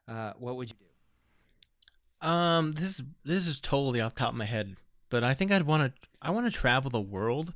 uh, 0.08 0.34
what 0.38 0.56
would 0.58 0.70
you 0.70 0.76
do 0.80 0.86
Um, 2.28 2.74
this 2.74 3.00
is 3.00 3.04
this 3.26 3.48
is 3.48 3.60
totally 3.60 4.02
off 4.02 4.14
top 4.14 4.30
of 4.30 4.36
my 4.36 4.46
head, 4.46 4.76
but 5.10 5.24
I 5.24 5.34
think 5.34 5.52
I'd 5.52 5.64
want 5.64 5.96
to 5.96 6.10
I 6.22 6.30
want 6.32 6.46
to 6.46 6.52
travel 6.52 6.90
the 6.92 7.02
world. 7.02 7.54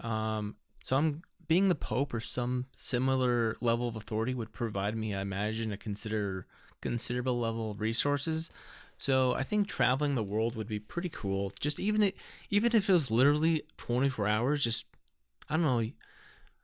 Um, 0.00 0.56
so 0.84 0.96
I'm 0.96 1.22
being 1.48 1.68
the 1.68 1.74
Pope 1.74 2.14
or 2.14 2.20
some 2.20 2.66
similar 2.72 3.56
level 3.60 3.88
of 3.88 3.96
authority 3.96 4.34
would 4.34 4.52
provide 4.52 4.96
me, 4.96 5.14
I 5.14 5.22
imagine, 5.22 5.72
a 5.72 5.76
consider 5.76 6.46
considerable 6.80 7.38
level 7.38 7.70
of 7.72 7.80
resources. 7.80 8.50
So 8.98 9.34
I 9.34 9.42
think 9.42 9.66
traveling 9.66 10.14
the 10.14 10.22
world 10.22 10.54
would 10.56 10.68
be 10.68 10.78
pretty 10.78 11.08
cool. 11.08 11.52
Just 11.58 11.80
even 11.80 12.02
it, 12.02 12.16
even 12.50 12.74
if 12.76 12.88
it 12.88 12.92
was 12.92 13.10
literally 13.10 13.62
24 13.78 14.26
hours, 14.28 14.62
just 14.64 14.86
I 15.48 15.56
don't 15.56 15.64
know. 15.64 15.90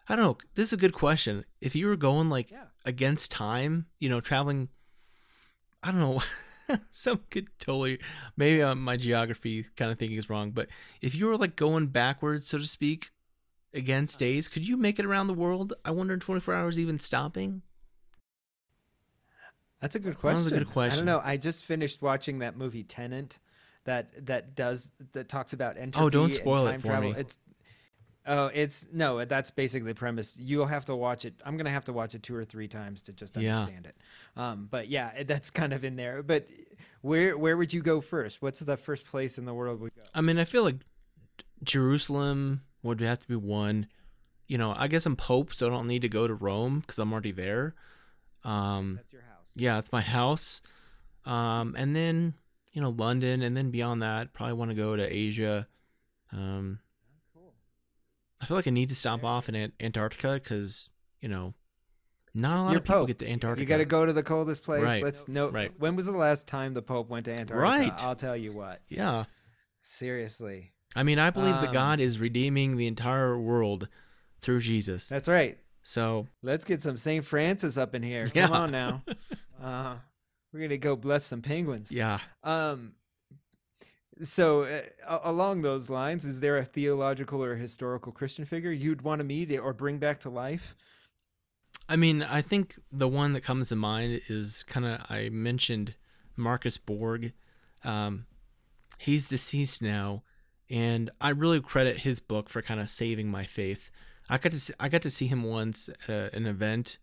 I 0.09 0.17
don't 0.17 0.25
know. 0.25 0.39
This 0.55 0.67
is 0.67 0.73
a 0.73 0.77
good 0.77 0.93
question. 0.93 1.45
If 1.61 1.75
you 1.75 1.89
were 1.89 1.97
going 1.97 2.29
like 2.29 2.51
Yeah. 2.51 2.65
against 2.85 3.31
time, 3.31 3.87
you 3.99 4.09
know, 4.09 4.21
traveling 4.21 4.69
I 5.83 5.93
don't 5.93 6.01
know. 6.01 6.23
Some 6.91 7.21
could 7.31 7.49
totally 7.61 8.01
maybe 8.37 8.61
uh, 8.63 8.75
my 8.75 8.97
geography 8.97 9.65
kind 9.77 9.91
of 9.91 9.99
thinking 9.99 10.19
is 10.19 10.29
wrong, 10.29 10.51
but 10.51 10.69
if 11.01 11.15
you 11.15 11.27
were 11.27 11.37
like 11.37 11.55
going 11.55 11.87
backwards, 11.89 12.49
so 12.49 12.59
to 12.59 12.67
speak, 12.67 13.13
against 13.73 14.19
days, 14.19 14.49
could 14.49 14.67
you 14.67 14.77
make 14.77 14.99
it 14.99 15.05
around 15.05 15.29
the 15.29 15.35
world? 15.35 15.75
I 15.85 15.91
wonder 15.93 16.15
in 16.15 16.21
24 16.21 16.55
hours 16.55 16.79
even 16.79 16.99
stopping. 16.99 17.63
That's 19.81 19.95
a 19.95 20.01
good 20.01 20.19
question. 20.19 20.45
was 20.45 20.47
a 20.53 20.59
good 20.59 20.71
question. 20.71 20.93
I 20.93 20.97
don't 20.97 21.05
know. 21.07 21.21
I 21.23 21.37
just 21.37 21.65
finished 21.65 22.03
watching 22.03 22.41
that 22.41 22.57
movie 22.57 22.83
Tenet, 22.83 23.39
that 23.85 24.27
that 24.27 24.57
does 24.57 24.91
that 25.13 25.29
talks 25.29 25.53
about 25.53 25.77
entropy. 25.77 26.05
Oh, 26.07 26.11
don't 26.11 26.35
spoil 26.35 26.67
it 26.67 26.81
for 26.81 26.87
travel. 26.89 27.11
me. 27.13 27.17
It's 27.19 27.39
oh, 28.27 28.47
it's 28.53 28.87
no. 28.93 29.25
That's 29.25 29.51
basically 29.51 29.93
the 29.93 29.99
premise. 29.99 30.37
You'll 30.39 30.67
have 30.67 30.85
to 30.87 30.97
watch 30.97 31.25
it. 31.25 31.35
I'm 31.45 31.57
gonna 31.57 31.71
have 31.71 31.85
to 31.87 31.93
watch 31.93 32.15
it 32.15 32.23
two 32.23 32.35
or 32.35 32.45
three 32.45 32.69
times 32.69 33.03
to 33.03 33.13
just 33.13 33.37
Yeah. 33.37 33.59
understand 33.61 33.87
it. 33.87 33.97
Um, 34.37 34.69
but 34.71 34.89
yeah, 34.89 35.11
it- 35.13 35.27
that's 35.29 35.51
kind 35.51 35.73
of 35.73 35.85
in 35.85 35.97
there. 35.97 36.23
But 36.23 36.49
where 37.03 37.37
where 37.39 37.57
would 37.57 37.73
you 37.73 37.83
go 37.83 38.01
first? 38.01 38.43
What's 38.43 38.61
the 38.61 38.77
first 38.77 39.05
place 39.05 39.39
in 39.39 39.45
the 39.45 39.55
world 39.55 39.81
we 39.81 39.91
go? 39.91 40.03
I 40.15 40.21
mean, 40.21 40.39
I 40.39 40.45
feel 40.45 40.63
like 40.65 40.77
Jerusalem 41.63 42.63
would 42.83 43.01
have 43.01 43.21
to 43.21 43.29
be 43.29 43.37
one. 43.37 43.87
You 44.47 44.59
know, 44.59 44.73
I 44.77 44.87
guess 44.89 45.07
I'm 45.07 45.17
Pope, 45.17 45.53
so 45.53 45.67
I 45.67 45.71
don't 45.71 45.89
need 45.89 46.03
to 46.03 46.09
go 46.09 46.27
to 46.29 46.35
Rome 46.35 46.81
because 46.81 46.99
I'm 46.99 47.13
already 47.13 47.33
there. 47.33 47.75
Um, 48.45 48.97
That's 48.97 49.13
your 49.13 49.23
house. 49.23 49.47
yeah, 49.57 49.79
it's 49.79 49.91
my 49.91 50.01
house. 50.03 50.61
Um, 51.25 51.75
and 51.77 51.97
then 51.97 52.35
you 52.73 52.81
know 52.81 52.91
London, 52.91 53.43
and 53.43 53.57
then 53.57 53.71
beyond 53.71 54.03
that, 54.03 54.33
probably 54.33 54.53
want 54.55 54.71
to 54.71 54.77
go 54.77 54.95
to 54.95 55.03
Asia. 55.05 55.67
Um. 56.33 56.79
I 58.41 58.47
feel 58.47 58.57
like 58.57 58.67
I 58.67 58.71
need 58.71 58.89
to 58.91 58.95
stop 58.95 59.25
off 59.25 59.49
in 59.49 59.73
Antarctica 59.81 60.35
because 60.43 60.89
you 61.21 61.29
know 61.29 61.55
not 62.35 62.59
a 62.59 62.63
lot 62.63 62.71
You're 62.73 62.79
of 62.79 62.85
people 62.85 62.99
Pope. 63.01 63.07
get 63.09 63.19
to 63.21 63.29
Antarctica. 63.31 63.63
You 63.63 63.67
got 63.67 63.79
to 63.79 63.85
go 63.87 64.05
to 64.05 64.13
the 64.13 64.23
coldest 64.23 64.63
place. 64.63 64.83
Right. 64.83 65.03
Let's 65.03 65.27
know. 65.27 65.49
Right. 65.49 65.73
When 65.79 65.97
was 65.97 66.07
the 66.07 66.17
last 66.17 66.47
time 66.47 66.75
the 66.75 66.83
Pope 66.83 67.09
went 67.09 67.25
to 67.27 67.33
Antarctica? 67.33 67.59
Right. 67.59 67.93
I'll 68.05 68.15
tell 68.17 68.37
you 68.37 68.53
what. 68.53 68.83
Yeah, 68.89 69.25
Seriously. 69.81 70.73
I 70.95 71.03
mean, 71.03 71.19
I 71.19 71.31
believe 71.31 71.55
that 71.55 71.69
Um, 71.69 71.75
God 71.75 72.01
is 72.01 72.19
redeeming 72.21 72.77
the 72.77 72.87
entire 72.87 73.39
world 73.39 73.89
through 74.41 74.61
Jesus. 74.61 75.09
That's 75.09 75.29
right. 75.29 75.59
So 75.83 76.27
Let's 76.43 76.65
get 76.65 76.83
some 76.83 76.97
St. 76.97 77.25
Francis 77.25 77.77
up 77.79 77.95
in 77.95 78.03
here. 78.03 78.31
Yeah. 78.35 78.47
Come 78.49 78.53
on 78.57 78.71
now. 78.71 79.03
Uh, 79.63 79.97
we're 80.53 80.61
gonna 80.61 80.77
go 80.77 80.95
bless 80.97 81.25
some 81.25 81.41
penguins. 81.41 81.91
yeah, 81.91 82.19
Um. 82.45 82.93
So 84.23 84.63
uh, 84.63 85.19
along 85.25 85.63
those 85.63 85.91
lines, 85.91 86.25
is 86.25 86.41
there 86.41 86.57
a 86.57 86.65
theological 86.65 87.43
or 87.43 87.57
historical 87.57 88.13
Christian 88.13 88.45
figure 88.45 88.73
you'd 88.73 89.03
want 89.03 89.21
to 89.21 89.25
meet 89.25 89.57
or 89.59 89.73
bring 89.73 89.99
back 89.99 90.21
to 90.21 90.31
life? 90.31 90.75
I 91.89 91.97
mean, 91.97 92.23
I 92.23 92.43
think 92.43 92.77
the 92.91 93.09
one 93.09 93.35
that 93.35 93.43
comes 93.43 93.69
to 93.69 93.77
mind 93.77 94.23
is 94.29 94.63
kind 94.65 94.87
of 94.87 95.01
I 95.09 95.29
mentioned 95.29 95.95
Marcus 96.37 96.79
Borg. 96.79 97.33
Um, 97.85 98.27
he's 98.99 99.29
deceased 99.29 99.83
now, 99.83 100.23
and 100.71 101.11
I 101.21 101.31
really 101.31 101.61
credit 101.61 101.99
his 101.99 102.19
book 102.19 102.49
for 102.49 102.63
kind 102.63 102.81
of 102.81 102.89
saving 102.89 103.31
my 103.31 103.45
faith. 103.45 103.91
I 104.29 104.39
got 104.39 104.53
to 104.53 104.61
see, 104.61 104.75
I 104.81 104.89
got 104.89 105.03
to 105.03 105.11
see 105.11 105.27
him 105.27 105.45
once 105.45 105.89
at 105.89 106.11
a, 106.11 106.35
an 106.35 106.47
event 106.47 106.99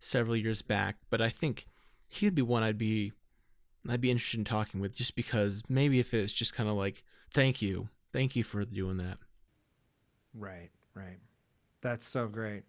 several 0.00 0.36
years 0.36 0.60
back, 0.60 0.96
but 1.08 1.20
I 1.20 1.30
think 1.30 1.66
he 2.08 2.26
would 2.26 2.34
be 2.34 2.42
one 2.42 2.62
I'd 2.62 2.78
be 2.78 3.12
I'd 3.88 4.00
be 4.00 4.10
interested 4.10 4.38
in 4.38 4.44
talking 4.44 4.80
with 4.80 4.96
just 4.96 5.14
because 5.14 5.62
maybe 5.68 6.00
if 6.00 6.14
it's 6.14 6.32
just 6.32 6.54
kind 6.54 6.68
of 6.68 6.74
like 6.74 7.02
thank 7.30 7.60
you, 7.62 7.88
thank 8.12 8.36
you 8.36 8.44
for 8.44 8.64
doing 8.64 8.98
that. 8.98 9.18
Right, 10.34 10.70
right. 10.94 11.18
That's 11.80 12.06
so 12.06 12.26
great. 12.26 12.64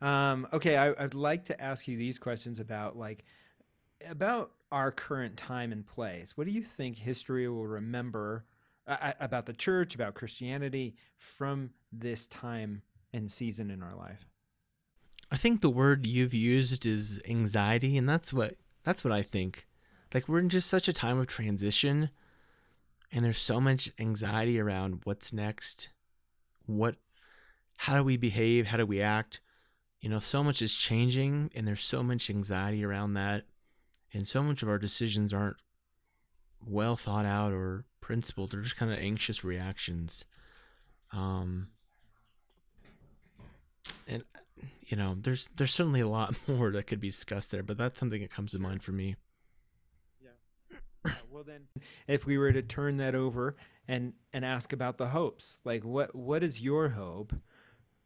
Um, 0.00 0.48
okay, 0.52 0.76
I, 0.76 0.90
I'd 0.98 1.14
like 1.14 1.44
to 1.46 1.60
ask 1.60 1.86
you 1.86 1.96
these 1.96 2.18
questions 2.18 2.58
about 2.58 2.96
like 2.96 3.24
about 4.08 4.52
our 4.72 4.90
current 4.90 5.36
time 5.36 5.70
and 5.72 5.86
place. 5.86 6.36
What 6.36 6.46
do 6.46 6.52
you 6.52 6.62
think 6.62 6.96
history 6.96 7.48
will 7.48 7.66
remember 7.66 8.44
uh, 8.86 9.12
about 9.20 9.46
the 9.46 9.52
church, 9.52 9.94
about 9.94 10.14
Christianity 10.14 10.96
from 11.16 11.70
this 11.92 12.26
time 12.26 12.82
and 13.12 13.30
season 13.30 13.70
in 13.70 13.82
our 13.82 13.94
life? 13.94 14.26
I 15.30 15.36
think 15.36 15.60
the 15.60 15.70
word 15.70 16.06
you've 16.06 16.34
used 16.34 16.84
is 16.84 17.20
anxiety, 17.28 17.96
and 17.96 18.08
that's 18.08 18.32
what 18.32 18.56
that's 18.84 19.04
what 19.04 19.12
I 19.12 19.22
think. 19.22 19.66
Like 20.14 20.28
we're 20.28 20.40
in 20.40 20.48
just 20.48 20.68
such 20.68 20.88
a 20.88 20.92
time 20.92 21.18
of 21.18 21.26
transition, 21.26 22.10
and 23.10 23.24
there's 23.24 23.40
so 23.40 23.60
much 23.60 23.90
anxiety 23.98 24.60
around 24.60 25.00
what's 25.04 25.32
next, 25.32 25.88
what, 26.66 26.96
how 27.76 27.96
do 27.96 28.04
we 28.04 28.16
behave, 28.16 28.66
how 28.66 28.76
do 28.76 28.86
we 28.86 29.00
act. 29.00 29.40
You 30.00 30.08
know, 30.08 30.18
so 30.18 30.42
much 30.42 30.60
is 30.60 30.74
changing, 30.74 31.50
and 31.54 31.66
there's 31.66 31.84
so 31.84 32.02
much 32.02 32.28
anxiety 32.28 32.84
around 32.84 33.14
that, 33.14 33.44
and 34.12 34.26
so 34.26 34.42
much 34.42 34.62
of 34.62 34.68
our 34.68 34.78
decisions 34.78 35.32
aren't 35.32 35.56
well 36.66 36.96
thought 36.96 37.24
out 37.24 37.52
or 37.52 37.84
principled. 38.00 38.50
They're 38.50 38.60
just 38.60 38.76
kind 38.76 38.92
of 38.92 38.98
anxious 38.98 39.44
reactions. 39.44 40.24
Um, 41.12 41.68
and 44.06 44.24
you 44.86 44.96
know, 44.96 45.16
there's 45.20 45.48
there's 45.56 45.72
certainly 45.72 46.00
a 46.00 46.08
lot 46.08 46.34
more 46.48 46.70
that 46.72 46.86
could 46.86 47.00
be 47.00 47.10
discussed 47.10 47.50
there, 47.50 47.62
but 47.62 47.78
that's 47.78 47.98
something 47.98 48.20
that 48.20 48.30
comes 48.30 48.52
to 48.52 48.58
mind 48.58 48.82
for 48.82 48.92
me. 48.92 49.16
Well, 51.44 51.58
then, 51.58 51.82
if 52.06 52.24
we 52.24 52.38
were 52.38 52.52
to 52.52 52.62
turn 52.62 52.98
that 52.98 53.16
over 53.16 53.56
and 53.88 54.12
and 54.32 54.44
ask 54.44 54.72
about 54.72 54.96
the 54.96 55.08
hopes, 55.08 55.58
like 55.64 55.84
what 55.84 56.14
what 56.14 56.44
is 56.44 56.60
your 56.60 56.90
hope 56.90 57.32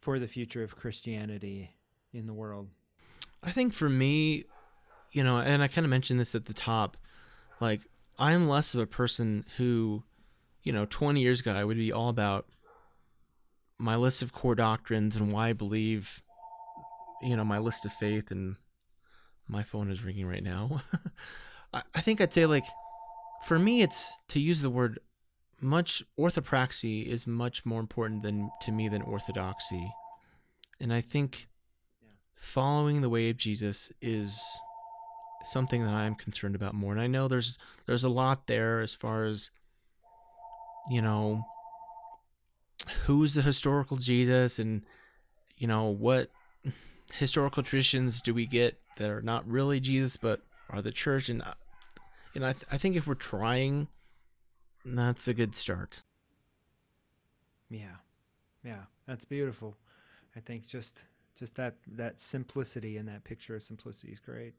for 0.00 0.18
the 0.18 0.26
future 0.26 0.62
of 0.62 0.74
Christianity 0.74 1.76
in 2.14 2.26
the 2.26 2.32
world? 2.32 2.70
I 3.42 3.50
think 3.50 3.74
for 3.74 3.90
me, 3.90 4.44
you 5.12 5.22
know, 5.22 5.36
and 5.36 5.62
I 5.62 5.68
kind 5.68 5.84
of 5.84 5.90
mentioned 5.90 6.18
this 6.18 6.34
at 6.34 6.46
the 6.46 6.54
top, 6.54 6.96
like 7.60 7.82
I'm 8.18 8.48
less 8.48 8.72
of 8.72 8.80
a 8.80 8.86
person 8.86 9.44
who, 9.58 10.02
you 10.62 10.72
know, 10.72 10.86
20 10.86 11.20
years 11.20 11.40
ago 11.40 11.52
I 11.52 11.64
would 11.64 11.76
be 11.76 11.92
all 11.92 12.08
about 12.08 12.46
my 13.76 13.96
list 13.96 14.22
of 14.22 14.32
core 14.32 14.54
doctrines 14.54 15.14
and 15.14 15.30
why 15.30 15.48
I 15.48 15.52
believe, 15.52 16.22
you 17.20 17.36
know, 17.36 17.44
my 17.44 17.58
list 17.58 17.84
of 17.84 17.92
faith. 17.92 18.30
And 18.30 18.56
my 19.46 19.62
phone 19.62 19.90
is 19.90 20.02
ringing 20.02 20.26
right 20.26 20.42
now. 20.42 20.80
I, 21.74 21.82
I 21.94 22.00
think 22.00 22.22
I'd 22.22 22.32
say, 22.32 22.46
like, 22.46 22.64
for 23.44 23.58
me, 23.58 23.82
it's 23.82 24.18
to 24.28 24.40
use 24.40 24.62
the 24.62 24.70
word 24.70 24.98
much 25.60 26.02
orthopraxy 26.18 27.06
is 27.06 27.26
much 27.26 27.64
more 27.64 27.80
important 27.80 28.22
than 28.22 28.50
to 28.62 28.72
me 28.72 28.88
than 28.88 29.02
orthodoxy. 29.02 29.90
And 30.80 30.92
I 30.92 31.00
think 31.00 31.48
following 32.34 33.00
the 33.00 33.08
way 33.08 33.30
of 33.30 33.36
Jesus 33.36 33.90
is 34.02 34.40
something 35.44 35.84
that 35.84 35.94
I'm 35.94 36.14
concerned 36.14 36.54
about 36.54 36.74
more. 36.74 36.92
And 36.92 37.00
I 37.00 37.06
know 37.06 37.28
there's 37.28 37.58
there's 37.86 38.04
a 38.04 38.08
lot 38.08 38.46
there 38.46 38.80
as 38.80 38.94
far 38.94 39.24
as 39.24 39.50
you 40.90 41.00
know 41.00 41.44
who's 43.04 43.34
the 43.34 43.42
historical 43.42 43.96
Jesus 43.96 44.58
and 44.58 44.82
you 45.56 45.66
know 45.66 45.84
what 45.84 46.30
historical 47.14 47.62
traditions 47.62 48.20
do 48.20 48.34
we 48.34 48.46
get 48.46 48.78
that 48.98 49.10
are 49.10 49.22
not 49.22 49.48
really 49.48 49.80
Jesus 49.80 50.16
but 50.16 50.42
are 50.68 50.82
the 50.82 50.92
church 50.92 51.28
and 51.28 51.42
and 52.36 52.46
I 52.46 52.52
th- 52.52 52.66
I 52.70 52.78
think 52.78 52.96
if 52.96 53.06
we're 53.06 53.14
trying 53.14 53.88
that's 54.84 55.26
a 55.26 55.34
good 55.34 55.54
start. 55.56 56.02
Yeah. 57.68 57.96
Yeah, 58.64 58.84
that's 59.06 59.24
beautiful. 59.24 59.76
I 60.36 60.40
think 60.40 60.66
just 60.66 61.02
just 61.36 61.56
that 61.56 61.74
that 61.86 62.18
simplicity 62.18 62.96
and 62.96 63.08
that 63.08 63.24
picture 63.24 63.56
of 63.56 63.62
simplicity 63.62 64.12
is 64.12 64.20
great. 64.20 64.54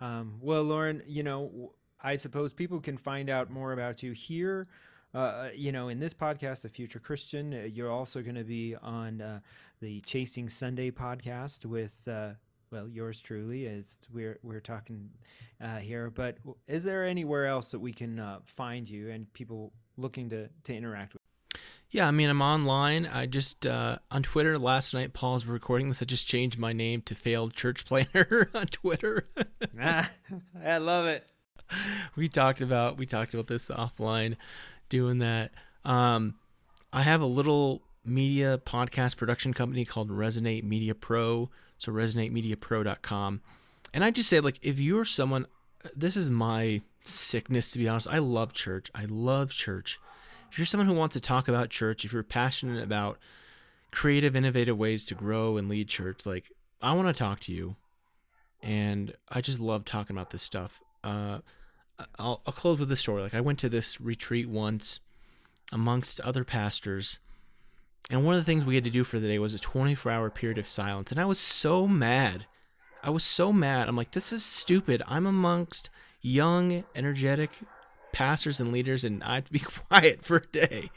Um, 0.00 0.34
well, 0.40 0.62
Loren, 0.62 1.02
you 1.06 1.22
know, 1.22 1.72
I 2.02 2.16
suppose 2.16 2.52
people 2.52 2.80
can 2.80 2.96
find 2.96 3.30
out 3.30 3.50
more 3.50 3.72
about 3.72 4.02
you 4.02 4.12
here. 4.12 4.66
Uh, 5.12 5.48
you 5.54 5.70
know, 5.70 5.88
in 5.88 6.00
this 6.00 6.12
podcast, 6.12 6.62
The 6.62 6.68
Future 6.68 6.98
Christian, 6.98 7.54
uh, 7.54 7.58
you're 7.58 7.90
also 7.90 8.20
going 8.20 8.34
to 8.34 8.42
be 8.44 8.74
on 8.74 9.20
uh, 9.20 9.40
the 9.80 10.00
Chasing 10.00 10.48
Sunday 10.48 10.90
podcast 10.90 11.64
with, 11.64 12.08
uh, 12.08 12.30
well, 12.74 12.88
yours 12.88 13.20
truly, 13.20 13.66
as 13.68 14.00
we're 14.12 14.38
we're 14.42 14.60
talking 14.60 15.10
uh, 15.62 15.76
here. 15.76 16.10
But 16.10 16.38
is 16.66 16.82
there 16.82 17.04
anywhere 17.04 17.46
else 17.46 17.70
that 17.70 17.78
we 17.78 17.92
can 17.92 18.18
uh, 18.18 18.40
find 18.44 18.88
you 18.88 19.10
and 19.10 19.32
people 19.32 19.72
looking 19.96 20.28
to 20.30 20.48
to 20.64 20.74
interact 20.74 21.12
with? 21.12 21.22
Yeah, 21.90 22.08
I 22.08 22.10
mean, 22.10 22.28
I'm 22.28 22.42
online. 22.42 23.06
I 23.06 23.26
just 23.26 23.64
uh, 23.64 23.98
on 24.10 24.24
Twitter 24.24 24.58
last 24.58 24.92
night. 24.92 25.12
Paul's 25.12 25.46
recording 25.46 25.88
this. 25.88 26.02
I 26.02 26.04
just 26.04 26.26
changed 26.26 26.58
my 26.58 26.72
name 26.72 27.02
to 27.02 27.14
Failed 27.14 27.54
Church 27.54 27.84
Planner 27.84 28.50
on 28.54 28.66
Twitter. 28.66 29.28
ah, 29.80 30.10
I 30.64 30.78
love 30.78 31.06
it. 31.06 31.26
We 32.14 32.28
talked 32.28 32.60
about 32.60 32.98
we 32.98 33.06
talked 33.06 33.34
about 33.34 33.46
this 33.46 33.68
offline, 33.68 34.36
doing 34.90 35.18
that. 35.18 35.50
Um, 35.84 36.34
I 36.92 37.02
have 37.02 37.20
a 37.22 37.26
little 37.26 37.82
media 38.04 38.58
podcast 38.58 39.16
production 39.16 39.54
company 39.54 39.84
called 39.84 40.10
Resonate 40.10 40.62
Media 40.62 40.94
Pro. 40.94 41.50
So 41.78 41.92
resonatemediapro.com. 41.92 43.40
And 43.92 44.04
I 44.04 44.10
just 44.10 44.28
say, 44.28 44.40
like, 44.40 44.58
if 44.62 44.80
you're 44.80 45.04
someone, 45.04 45.46
this 45.94 46.16
is 46.16 46.30
my 46.30 46.82
sickness 47.04 47.70
to 47.72 47.78
be 47.78 47.88
honest. 47.88 48.08
I 48.08 48.18
love 48.18 48.52
church. 48.52 48.90
I 48.94 49.04
love 49.08 49.50
church 49.50 49.98
if 50.54 50.58
you're 50.58 50.66
someone 50.66 50.86
who 50.86 50.94
wants 50.94 51.14
to 51.14 51.20
talk 51.20 51.48
about 51.48 51.68
church, 51.68 52.04
if 52.04 52.12
you're 52.12 52.22
passionate 52.22 52.84
about 52.84 53.18
creative, 53.90 54.36
innovative 54.36 54.78
ways 54.78 55.04
to 55.06 55.16
grow 55.16 55.56
and 55.56 55.68
lead 55.68 55.88
church, 55.88 56.24
like 56.24 56.48
I 56.80 56.92
want 56.92 57.08
to 57.08 57.12
talk 57.12 57.40
to 57.40 57.52
you. 57.52 57.74
And 58.62 59.12
I 59.28 59.40
just 59.40 59.58
love 59.58 59.84
talking 59.84 60.14
about 60.14 60.30
this 60.30 60.42
stuff. 60.42 60.80
Uh, 61.02 61.40
I'll, 62.20 62.40
I'll 62.46 62.52
close 62.52 62.78
with 62.78 62.92
a 62.92 62.94
story. 62.94 63.20
Like 63.20 63.34
I 63.34 63.40
went 63.40 63.58
to 63.58 63.68
this 63.68 64.00
retreat 64.00 64.48
once 64.48 65.00
amongst 65.72 66.20
other 66.20 66.44
pastors. 66.44 67.18
And 68.10 68.24
one 68.24 68.34
of 68.34 68.40
the 68.40 68.44
things 68.44 68.64
we 68.64 68.74
had 68.74 68.84
to 68.84 68.90
do 68.90 69.04
for 69.04 69.18
the 69.18 69.28
day 69.28 69.38
was 69.38 69.54
a 69.54 69.58
24 69.58 70.12
hour 70.12 70.30
period 70.30 70.58
of 70.58 70.68
silence. 70.68 71.10
And 71.10 71.20
I 71.20 71.24
was 71.24 71.38
so 71.38 71.86
mad. 71.86 72.46
I 73.02 73.10
was 73.10 73.24
so 73.24 73.52
mad. 73.52 73.88
I'm 73.88 73.96
like, 73.96 74.12
this 74.12 74.32
is 74.32 74.44
stupid. 74.44 75.02
I'm 75.06 75.26
amongst 75.26 75.90
young, 76.20 76.84
energetic 76.94 77.50
pastors 78.12 78.60
and 78.60 78.72
leaders, 78.72 79.04
and 79.04 79.22
I 79.22 79.36
have 79.36 79.44
to 79.44 79.52
be 79.52 79.58
quiet 79.88 80.22
for 80.22 80.36
a 80.38 80.46
day. 80.46 80.90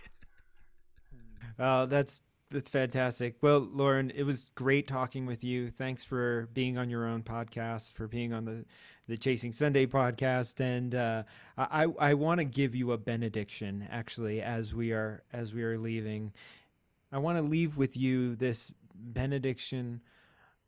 Oh, 1.60 1.86
that's 1.86 2.22
that's 2.49 2.70
fantastic. 2.70 3.36
Well, 3.41 3.60
Loren, 3.60 4.12
it 4.12 4.24
was 4.24 4.45
great 4.55 4.88
talking 4.88 5.26
with 5.26 5.43
you. 5.43 5.70
Thanks 5.70 6.03
for 6.03 6.47
being 6.53 6.78
on 6.78 6.89
your 6.89 7.05
own 7.05 7.24
podcast, 7.24 7.93
for 7.93 8.08
being 8.08 8.32
on 8.34 8.45
the 8.45 8.66
the 9.08 9.18
Chasing 9.18 9.53
Sunday 9.53 9.86
podcast, 9.86 10.60
and 10.60 10.93
uh, 10.93 11.24
I 11.58 11.88
I 11.99 12.14
want 12.14 12.39
to 12.39 12.45
give 12.45 12.76
you 12.76 12.91
a 12.91 12.97
benediction 12.97 13.88
actually 13.89 14.41
as 14.41 14.74
we 14.74 14.91
are 14.91 15.24
as 15.34 15.53
we 15.53 15.64
are 15.64 15.78
leaving. 15.78 16.34
I 17.12 17.20
want 17.20 17.38
to 17.38 17.41
leave 17.41 17.78
with 17.78 17.95
you 17.95 18.36
this 18.36 18.74
benediction, 18.93 20.01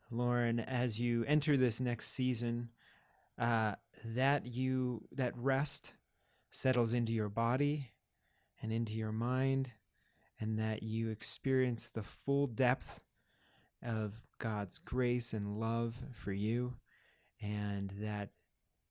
Loren, 0.10 0.60
as 0.60 1.00
you 1.00 1.26
enter 1.26 1.58
this 1.58 1.82
next 1.82 2.12
season. 2.12 2.70
Uh, 3.38 3.76
that 4.04 4.46
you 4.46 5.04
that 5.12 5.34
rest 5.38 5.94
settles 6.52 6.94
into 6.94 7.14
your 7.14 7.30
body 7.30 7.92
and 8.62 8.72
into 8.72 8.94
your 8.94 9.12
mind, 9.12 9.72
and 10.40 10.60
that 10.60 10.84
you 10.84 11.10
experience 11.10 11.90
the 11.90 12.04
full 12.04 12.48
depth 12.48 13.02
of 13.84 14.24
God's 14.38 14.80
grace 14.80 15.34
and 15.34 15.60
love 15.60 16.02
for 16.12 16.34
you, 16.34 16.76
and 17.42 17.92
that 18.02 18.30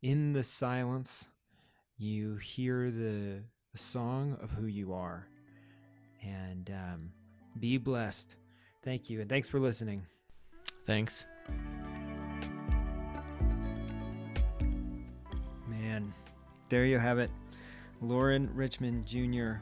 in 0.02 0.32
the 0.32 0.42
silence 0.42 1.28
you 1.96 2.36
hear 2.36 2.90
the, 2.90 3.42
the 3.72 3.78
song 3.78 4.38
of 4.40 4.52
who 4.52 4.66
you 4.66 4.92
are. 4.92 5.26
And 6.22 6.70
um, 6.70 7.10
be 7.60 7.78
blessed. 7.78 8.36
Thank 8.82 9.10
you, 9.10 9.20
and 9.20 9.28
thanks 9.28 9.48
for 9.48 9.60
listening. 9.60 10.06
Thanks. 10.86 11.26
Man, 15.68 16.12
there 16.68 16.84
you 16.84 16.98
have 16.98 17.18
it. 17.18 17.30
Loren 18.00 18.48
Richmond 18.54 19.06
Jr. 19.06 19.54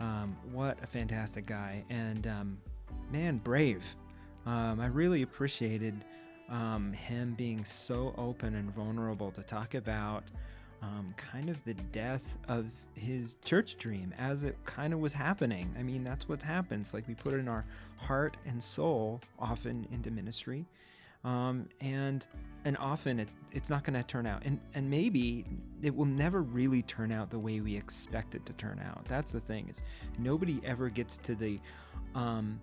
Um, 0.00 0.36
what 0.52 0.78
a 0.82 0.86
fantastic 0.86 1.46
guy. 1.46 1.84
And 1.90 2.26
um, 2.26 2.58
man, 3.10 3.38
brave. 3.38 3.96
Um, 4.46 4.80
I 4.80 4.86
really 4.86 5.22
appreciated 5.22 6.04
um, 6.48 6.92
him 6.92 7.34
being 7.36 7.64
so 7.64 8.14
open 8.16 8.54
and 8.54 8.72
vulnerable 8.72 9.30
to 9.32 9.42
talk 9.42 9.74
about 9.74 10.24
um, 10.82 11.14
kind 11.16 11.50
of 11.50 11.62
the 11.64 11.74
death 11.92 12.38
of 12.48 12.70
his 12.94 13.36
church 13.44 13.76
dream 13.78 14.14
as 14.18 14.44
it 14.44 14.56
kind 14.64 14.92
of 14.94 15.00
was 15.00 15.12
happening. 15.12 15.74
I 15.78 15.82
mean, 15.82 16.04
that's 16.04 16.28
what 16.28 16.42
happens. 16.42 16.94
Like 16.94 17.08
we 17.08 17.14
put 17.14 17.34
it 17.34 17.38
in 17.38 17.48
our 17.48 17.64
heart 17.96 18.36
and 18.46 18.62
soul 18.62 19.20
often 19.38 19.86
into 19.92 20.10
ministry. 20.10 20.66
um, 21.24 21.68
and 21.80 22.26
and 22.64 22.76
often 22.78 23.20
it, 23.20 23.28
it's 23.52 23.70
not 23.70 23.84
going 23.84 23.94
to 23.94 24.02
turn 24.02 24.26
out 24.26 24.42
and 24.44 24.60
and 24.74 24.88
maybe 24.88 25.44
it 25.82 25.94
will 25.94 26.04
never 26.06 26.42
really 26.42 26.82
turn 26.82 27.12
out 27.12 27.30
the 27.30 27.38
way 27.38 27.60
we 27.60 27.76
expect 27.76 28.34
it 28.34 28.44
to 28.46 28.52
turn 28.54 28.80
out 28.84 29.04
that's 29.06 29.32
the 29.32 29.40
thing 29.40 29.68
is 29.68 29.82
nobody 30.18 30.60
ever 30.64 30.88
gets 30.88 31.18
to 31.18 31.34
the 31.34 31.58
um, 32.14 32.60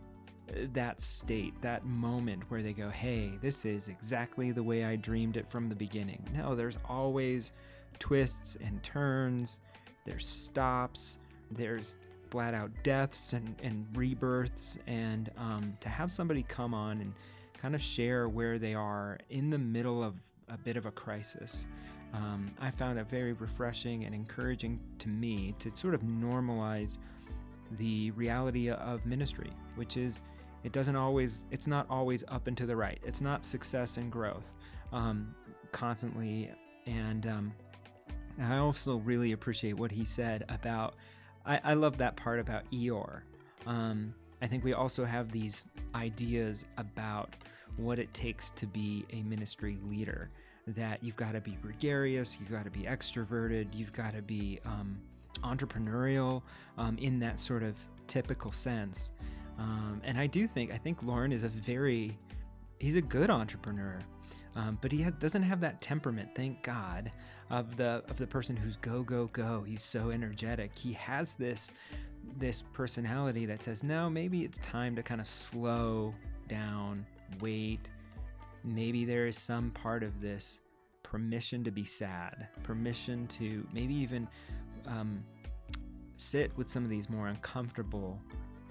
that 0.73 1.01
state 1.01 1.53
that 1.61 1.85
moment 1.85 2.43
where 2.49 2.61
they 2.61 2.73
go 2.73 2.89
hey 2.89 3.31
this 3.41 3.65
is 3.65 3.87
exactly 3.89 4.51
the 4.51 4.63
way 4.63 4.85
i 4.85 4.95
dreamed 4.95 5.37
it 5.37 5.47
from 5.47 5.69
the 5.69 5.75
beginning 5.75 6.23
no 6.33 6.55
there's 6.55 6.77
always 6.87 7.51
twists 7.99 8.57
and 8.63 8.81
turns 8.83 9.59
there's 10.05 10.27
stops 10.27 11.19
there's 11.51 11.97
flat 12.29 12.53
out 12.53 12.71
deaths 12.83 13.33
and, 13.33 13.55
and 13.63 13.85
rebirths 13.95 14.77
and 14.87 15.31
um, 15.37 15.73
to 15.79 15.89
have 15.89 16.11
somebody 16.11 16.43
come 16.43 16.73
on 16.73 17.01
and 17.01 17.13
kind 17.61 17.75
of 17.75 17.81
share 17.81 18.27
where 18.29 18.59
they 18.59 18.73
are 18.73 19.17
in 19.29 19.49
the 19.49 19.57
middle 19.57 20.03
of 20.03 20.15
a 20.49 20.57
bit 20.57 20.77
of 20.77 20.85
a 20.85 20.91
crisis. 20.91 21.67
Um, 22.13 22.45
I 22.59 22.69
found 22.71 22.99
it 22.99 23.09
very 23.09 23.33
refreshing 23.33 24.05
and 24.05 24.13
encouraging 24.13 24.79
to 24.99 25.09
me 25.09 25.55
to 25.59 25.75
sort 25.75 25.93
of 25.93 26.01
normalize 26.01 26.97
the 27.77 28.11
reality 28.11 28.69
of 28.69 29.05
ministry, 29.05 29.51
which 29.75 29.97
is 29.97 30.21
it 30.63 30.71
doesn't 30.71 30.95
always, 30.95 31.45
it's 31.51 31.67
not 31.67 31.85
always 31.89 32.23
up 32.27 32.47
and 32.47 32.57
to 32.57 32.65
the 32.65 32.75
right. 32.75 32.99
It's 33.03 33.21
not 33.21 33.43
success 33.43 33.97
and 33.97 34.11
growth 34.11 34.53
um, 34.91 35.33
constantly. 35.71 36.51
And 36.85 37.25
um, 37.27 37.53
I 38.41 38.57
also 38.57 38.97
really 38.97 39.31
appreciate 39.31 39.77
what 39.79 39.91
he 39.91 40.03
said 40.03 40.45
about, 40.49 40.95
I, 41.45 41.59
I 41.63 41.73
love 41.73 41.97
that 41.97 42.15
part 42.15 42.39
about 42.39 42.69
Eeyore. 42.71 43.21
Um, 43.65 44.13
I 44.41 44.47
think 44.47 44.63
we 44.63 44.73
also 44.73 45.05
have 45.05 45.31
these 45.31 45.67
ideas 45.93 46.65
about 46.77 47.35
what 47.77 47.99
it 47.99 48.13
takes 48.13 48.49
to 48.51 48.67
be 48.67 49.05
a 49.11 49.21
ministry 49.23 49.77
leader. 49.83 50.29
That 50.67 51.03
you've 51.03 51.15
got 51.15 51.33
to 51.33 51.41
be 51.41 51.57
gregarious, 51.61 52.37
you've 52.39 52.51
got 52.51 52.65
to 52.65 52.71
be 52.71 52.81
extroverted, 52.81 53.67
you've 53.75 53.93
got 53.93 54.13
to 54.15 54.21
be 54.21 54.59
um, 54.65 54.97
entrepreneurial 55.43 56.41
um, 56.77 56.97
in 56.97 57.19
that 57.19 57.39
sort 57.39 57.63
of 57.63 57.77
typical 58.07 58.51
sense. 58.51 59.11
Um, 59.57 60.01
and 60.03 60.17
I 60.17 60.27
do 60.27 60.47
think, 60.47 60.73
I 60.73 60.77
think 60.77 61.03
Loren 61.03 61.31
is 61.31 61.43
a 61.43 61.49
very, 61.49 62.17
he's 62.79 62.95
a 62.95 63.01
good 63.01 63.29
entrepreneur. 63.29 63.99
Um, 64.55 64.77
but 64.81 64.91
he 64.91 65.03
ha- 65.03 65.11
doesn't 65.11 65.43
have 65.43 65.59
that 65.61 65.81
temperament, 65.81 66.29
thank 66.33 66.63
God, 66.63 67.11
of 67.49 67.75
the 67.75 68.03
of 68.09 68.17
the 68.17 68.27
person 68.27 68.55
who's 68.55 68.77
go 68.77 69.03
go 69.03 69.27
go. 69.27 69.63
He's 69.65 69.83
so 69.83 70.09
energetic. 70.09 70.77
He 70.77 70.93
has 70.93 71.33
this 71.35 71.71
this 72.37 72.63
personality 72.73 73.45
that 73.45 73.61
says, 73.61 73.83
no, 73.83 74.09
maybe 74.09 74.43
it's 74.43 74.57
time 74.59 74.95
to 74.95 75.03
kind 75.03 75.21
of 75.21 75.27
slow 75.27 76.13
down 76.47 77.05
wait. 77.39 77.89
Maybe 78.63 79.05
there 79.05 79.27
is 79.27 79.37
some 79.37 79.71
part 79.71 80.03
of 80.03 80.19
this 80.21 80.61
permission 81.03 81.63
to 81.63 81.71
be 81.71 81.83
sad, 81.83 82.47
permission 82.63 83.27
to 83.27 83.65
maybe 83.71 83.93
even 83.93 84.27
um, 84.87 85.23
sit 86.17 86.51
with 86.57 86.67
some 86.67 86.83
of 86.83 86.89
these 86.89 87.09
more 87.09 87.27
uncomfortable 87.27 88.19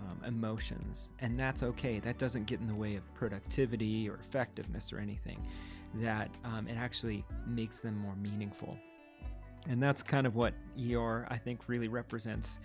um, 0.01 0.21
emotions. 0.25 1.11
And 1.21 1.39
that's 1.39 1.63
okay. 1.63 2.01
That 2.01 2.19
doesn't 2.19 2.47
get 2.47 2.61
in 2.61 2.67
the 2.67 2.75
way 2.75 2.97
of 2.97 3.15
productivity 3.15 4.09
or 4.09 4.17
effectiveness 4.17 4.93
or 4.93 4.99
anything. 4.99 5.47
That 5.97 6.31
um, 6.45 6.67
it 6.69 6.77
actually 6.77 7.25
makes 7.47 7.81
them 7.81 7.97
more 7.97 8.17
meaningful. 8.17 8.77
And 9.69 9.83
that's 9.83 10.03
kind 10.03 10.27
of 10.27 10.37
what 10.37 10.55
Eeyore, 10.77 11.27
I 11.31 11.39
think, 11.39 11.69
really 11.69 11.89
represents 11.89 12.61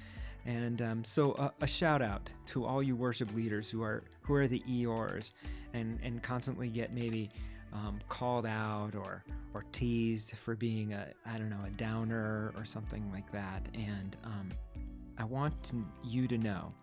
and 0.45 0.82
um, 0.82 1.03
so 1.03 1.34
a, 1.34 1.51
a, 1.61 1.67
shout 1.67 2.01
out 2.01 2.32
to 2.47 2.65
all 2.65 2.82
you 2.82 2.95
worship 2.95 3.34
leaders 3.36 3.69
who 3.69 3.84
are 3.84 4.03
who 4.21 4.34
are 4.34 4.47
the 4.47 4.61
Eeyores 4.61 5.34
and 5.73 5.99
and 6.01 6.23
constantly 6.23 6.69
get 6.69 6.93
maybe 6.93 7.30
um, 7.73 7.99
called 8.07 8.45
out 8.45 8.95
or 8.95 9.23
or 9.53 9.65
teased 9.71 10.32
for 10.32 10.55
being 10.55 10.93
a 10.93 11.07
I 11.25 11.38
don't 11.38 11.49
know 11.49 11.63
a 11.65 11.69
downer 11.71 12.53
or 12.55 12.65
something 12.65 13.11
like 13.11 13.32
that. 13.32 13.67
And 13.73 14.15
um, 14.23 14.49
I 15.17 15.25
want 15.25 15.73
you 16.03 16.27
to 16.27 16.38
know 16.38 16.73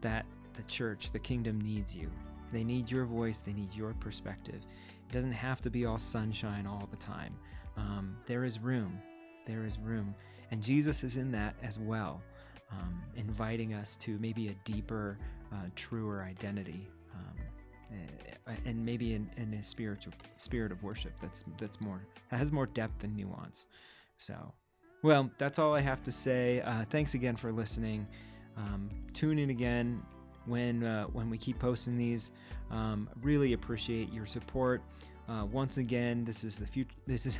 that 0.00 0.26
the 0.54 0.62
church, 0.64 1.10
the 1.10 1.18
kingdom 1.18 1.60
needs 1.60 1.96
you. 1.96 2.10
They 2.52 2.64
need 2.64 2.90
your 2.90 3.04
voice. 3.04 3.40
They 3.40 3.52
need 3.52 3.74
your 3.74 3.94
perspective. 3.94 4.66
It 5.08 5.12
doesn't 5.12 5.32
have 5.32 5.62
to 5.62 5.70
be 5.70 5.86
all 5.86 5.98
sunshine 5.98 6.66
all 6.66 6.86
the 6.90 6.96
time. 6.96 7.34
Um, 7.76 8.16
there 8.26 8.44
is 8.44 8.58
room. 8.58 9.00
There 9.46 9.64
is 9.64 9.78
room, 9.78 10.14
and 10.50 10.62
Jesus 10.62 11.02
is 11.02 11.16
in 11.16 11.32
that 11.32 11.54
as 11.62 11.78
well 11.78 12.20
um, 12.70 13.02
inviting 13.16 13.74
us 13.74 13.96
to 13.96 14.18
maybe 14.18 14.48
a 14.48 14.54
deeper, 14.64 15.18
uh, 15.52 15.68
truer 15.74 16.22
identity, 16.22 16.86
um, 17.14 17.96
eh, 18.46 18.54
and 18.66 18.84
maybe 18.84 19.14
in, 19.14 19.30
in, 19.38 19.54
a 19.54 19.62
spiritual 19.62 20.12
spirit 20.36 20.70
of 20.70 20.82
worship 20.82 21.12
that's 21.20 21.44
that's 21.56 21.80
more 21.80 22.02
that 22.30 22.36
has 22.36 22.52
more 22.52 22.66
depth 22.66 23.04
and 23.04 23.16
nuance. 23.16 23.66
So, 24.16 24.52
well, 25.02 25.30
that's 25.38 25.58
all 25.58 25.74
I 25.74 25.80
have 25.80 26.02
to 26.02 26.12
say. 26.12 26.60
Uh, 26.60 26.84
thanks 26.90 27.14
again 27.14 27.36
for 27.36 27.52
listening. 27.52 28.06
Um, 28.56 28.90
tune 29.14 29.38
in 29.38 29.50
again 29.50 30.02
when 30.46 30.84
uh, 30.84 31.04
when 31.06 31.30
we 31.30 31.38
keep 31.38 31.58
posting 31.58 31.96
these. 31.96 32.32
Um, 32.70 33.08
really 33.22 33.52
appreciate 33.52 34.12
your 34.12 34.26
support. 34.26 34.82
Uh, 35.28 35.44
once 35.44 35.76
again, 35.76 36.24
this 36.24 36.42
is 36.42 36.56
the 36.58 36.66
future. 36.66 36.94
This 37.06 37.26
is 37.26 37.38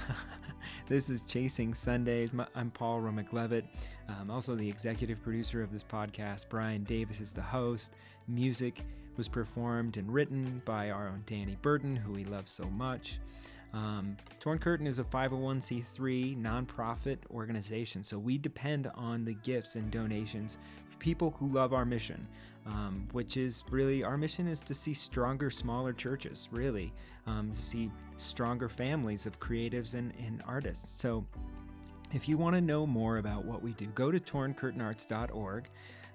this 0.89 1.11
is 1.11 1.23
Chasing 1.23 1.73
Sundays. 1.75 2.33
I'm 2.55 2.71
Paul 2.71 3.01
Romick. 3.01 3.63
I'm 4.09 4.31
also 4.31 4.55
the 4.55 4.69
executive 4.69 5.23
producer 5.23 5.63
of 5.63 5.73
this 5.73 5.85
podcast. 5.85 6.49
Brian 6.49 6.85
Davis 6.85 7.21
is 7.21 7.33
the 7.33 7.43
host. 7.43 7.95
Music 8.27 8.83
was 9.17 9.29
performed 9.29 9.97
and 9.97 10.13
written 10.13 10.63
by 10.65 10.91
our 10.91 11.09
own 11.09 11.23
Danny 11.27 11.57
Burton, 11.61 11.97
who 11.97 12.13
we 12.13 12.25
love 12.25 12.49
so 12.49 12.65
much. 12.65 13.19
Um, 13.75 14.17
Torn 14.41 14.59
Curtain 14.59 14.87
is 14.87 14.99
a 14.99 15.05
501c3 15.05 16.41
nonprofit 16.41 17.19
organization, 17.31 18.03
so 18.03 18.19
we 18.19 18.39
depend 18.39 18.91
on 18.95 19.25
the 19.25 19.35
gifts 19.35 19.77
and 19.77 19.91
donations 19.91 20.59
for 20.87 20.97
people 20.99 21.35
who 21.39 21.49
love 21.49 21.75
our 21.75 21.85
mission, 21.85 22.27
um, 22.67 23.07
which 23.13 23.37
is 23.37 23.65
really 23.71 24.03
our 24.03 24.17
mission 24.17 24.49
is 24.49 24.63
to 24.63 24.75
see 24.75 24.95
stronger, 24.95 25.51
smaller 25.51 25.93
churches, 25.93 26.49
really, 26.51 26.93
um, 27.27 27.51
to 27.51 27.59
see 27.59 27.91
stronger 28.17 28.69
families 28.69 29.27
of 29.27 29.39
creatives 29.39 29.95
and, 29.95 30.13
and 30.25 30.43
artists. 30.47 30.99
So 31.01 31.27
if 32.13 32.29
you 32.29 32.39
want 32.39 32.57
to 32.57 32.63
know 32.63 32.87
more 32.87 33.19
about 33.19 33.45
what 33.45 33.63
we 33.63 33.73
do, 33.73 33.87
go 33.89 34.11
to 34.11 34.19
torncurtainarts.org 34.19 35.69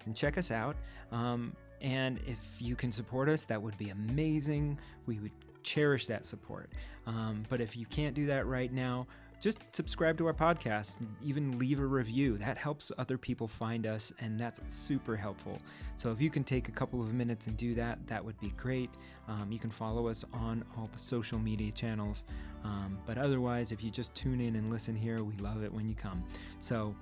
and 0.06 0.16
check 0.16 0.38
us 0.38 0.50
out. 0.50 0.76
Um, 1.12 1.56
and 1.82 2.20
if 2.26 2.40
you 2.60 2.76
can 2.76 2.92
support 2.92 3.30
us, 3.30 3.46
that 3.46 3.62
would 3.62 3.78
be 3.78 3.90
amazing. 3.90 4.80
We 5.06 5.20
would 5.20 5.32
cherish 5.64 6.06
that 6.08 6.26
support. 6.26 6.70
Um, 7.06 7.44
but 7.50 7.62
if 7.62 7.76
you 7.76 7.86
can't 7.86 8.16
do 8.16 8.26
that 8.28 8.46
right 8.46 8.72
now, 8.72 9.08
just 9.44 9.60
subscribe 9.74 10.18
to 10.20 10.26
our 10.28 10.34
podcast, 10.34 10.96
even 11.22 11.58
leave 11.58 11.82
a 11.82 11.86
review. 11.86 12.38
That 12.38 12.58
helps 12.58 12.94
other 12.98 13.18
people 13.18 13.46
find 13.46 13.86
us, 13.86 14.14
and 14.20 14.40
that's 14.40 14.62
super 14.70 15.18
helpful. 15.18 15.58
So 15.98 16.14
if 16.14 16.22
you 16.22 16.30
can 16.30 16.46
take 16.46 16.70
a 16.70 16.72
couple 16.72 17.02
of 17.02 17.14
minutes 17.14 17.48
and 17.48 17.58
do 17.58 17.76
that, 17.76 18.00
that 18.08 18.24
would 18.24 18.40
be 18.40 18.52
great. 18.56 18.90
Um, 19.28 19.52
you 19.52 19.60
can 19.60 19.70
follow 19.70 20.08
us 20.08 20.24
on 20.32 20.64
all 20.78 20.90
the 20.94 21.00
social 21.00 21.40
media 21.40 21.74
channels. 21.74 22.24
Um, 22.64 22.98
but 23.06 23.18
otherwise, 23.18 23.74
if 23.74 23.84
you 23.84 23.92
just 23.92 24.16
tune 24.16 24.40
in 24.40 24.56
and 24.56 24.70
listen 24.70 24.96
here, 24.96 25.22
we 25.26 25.36
love 25.36 25.62
it 25.62 25.74
when 25.74 25.90
you 25.90 25.96
come. 25.96 26.24
So 26.60 26.96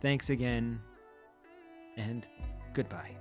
thanks 0.00 0.30
again, 0.30 0.80
and 1.96 2.26
goodbye. 2.74 3.12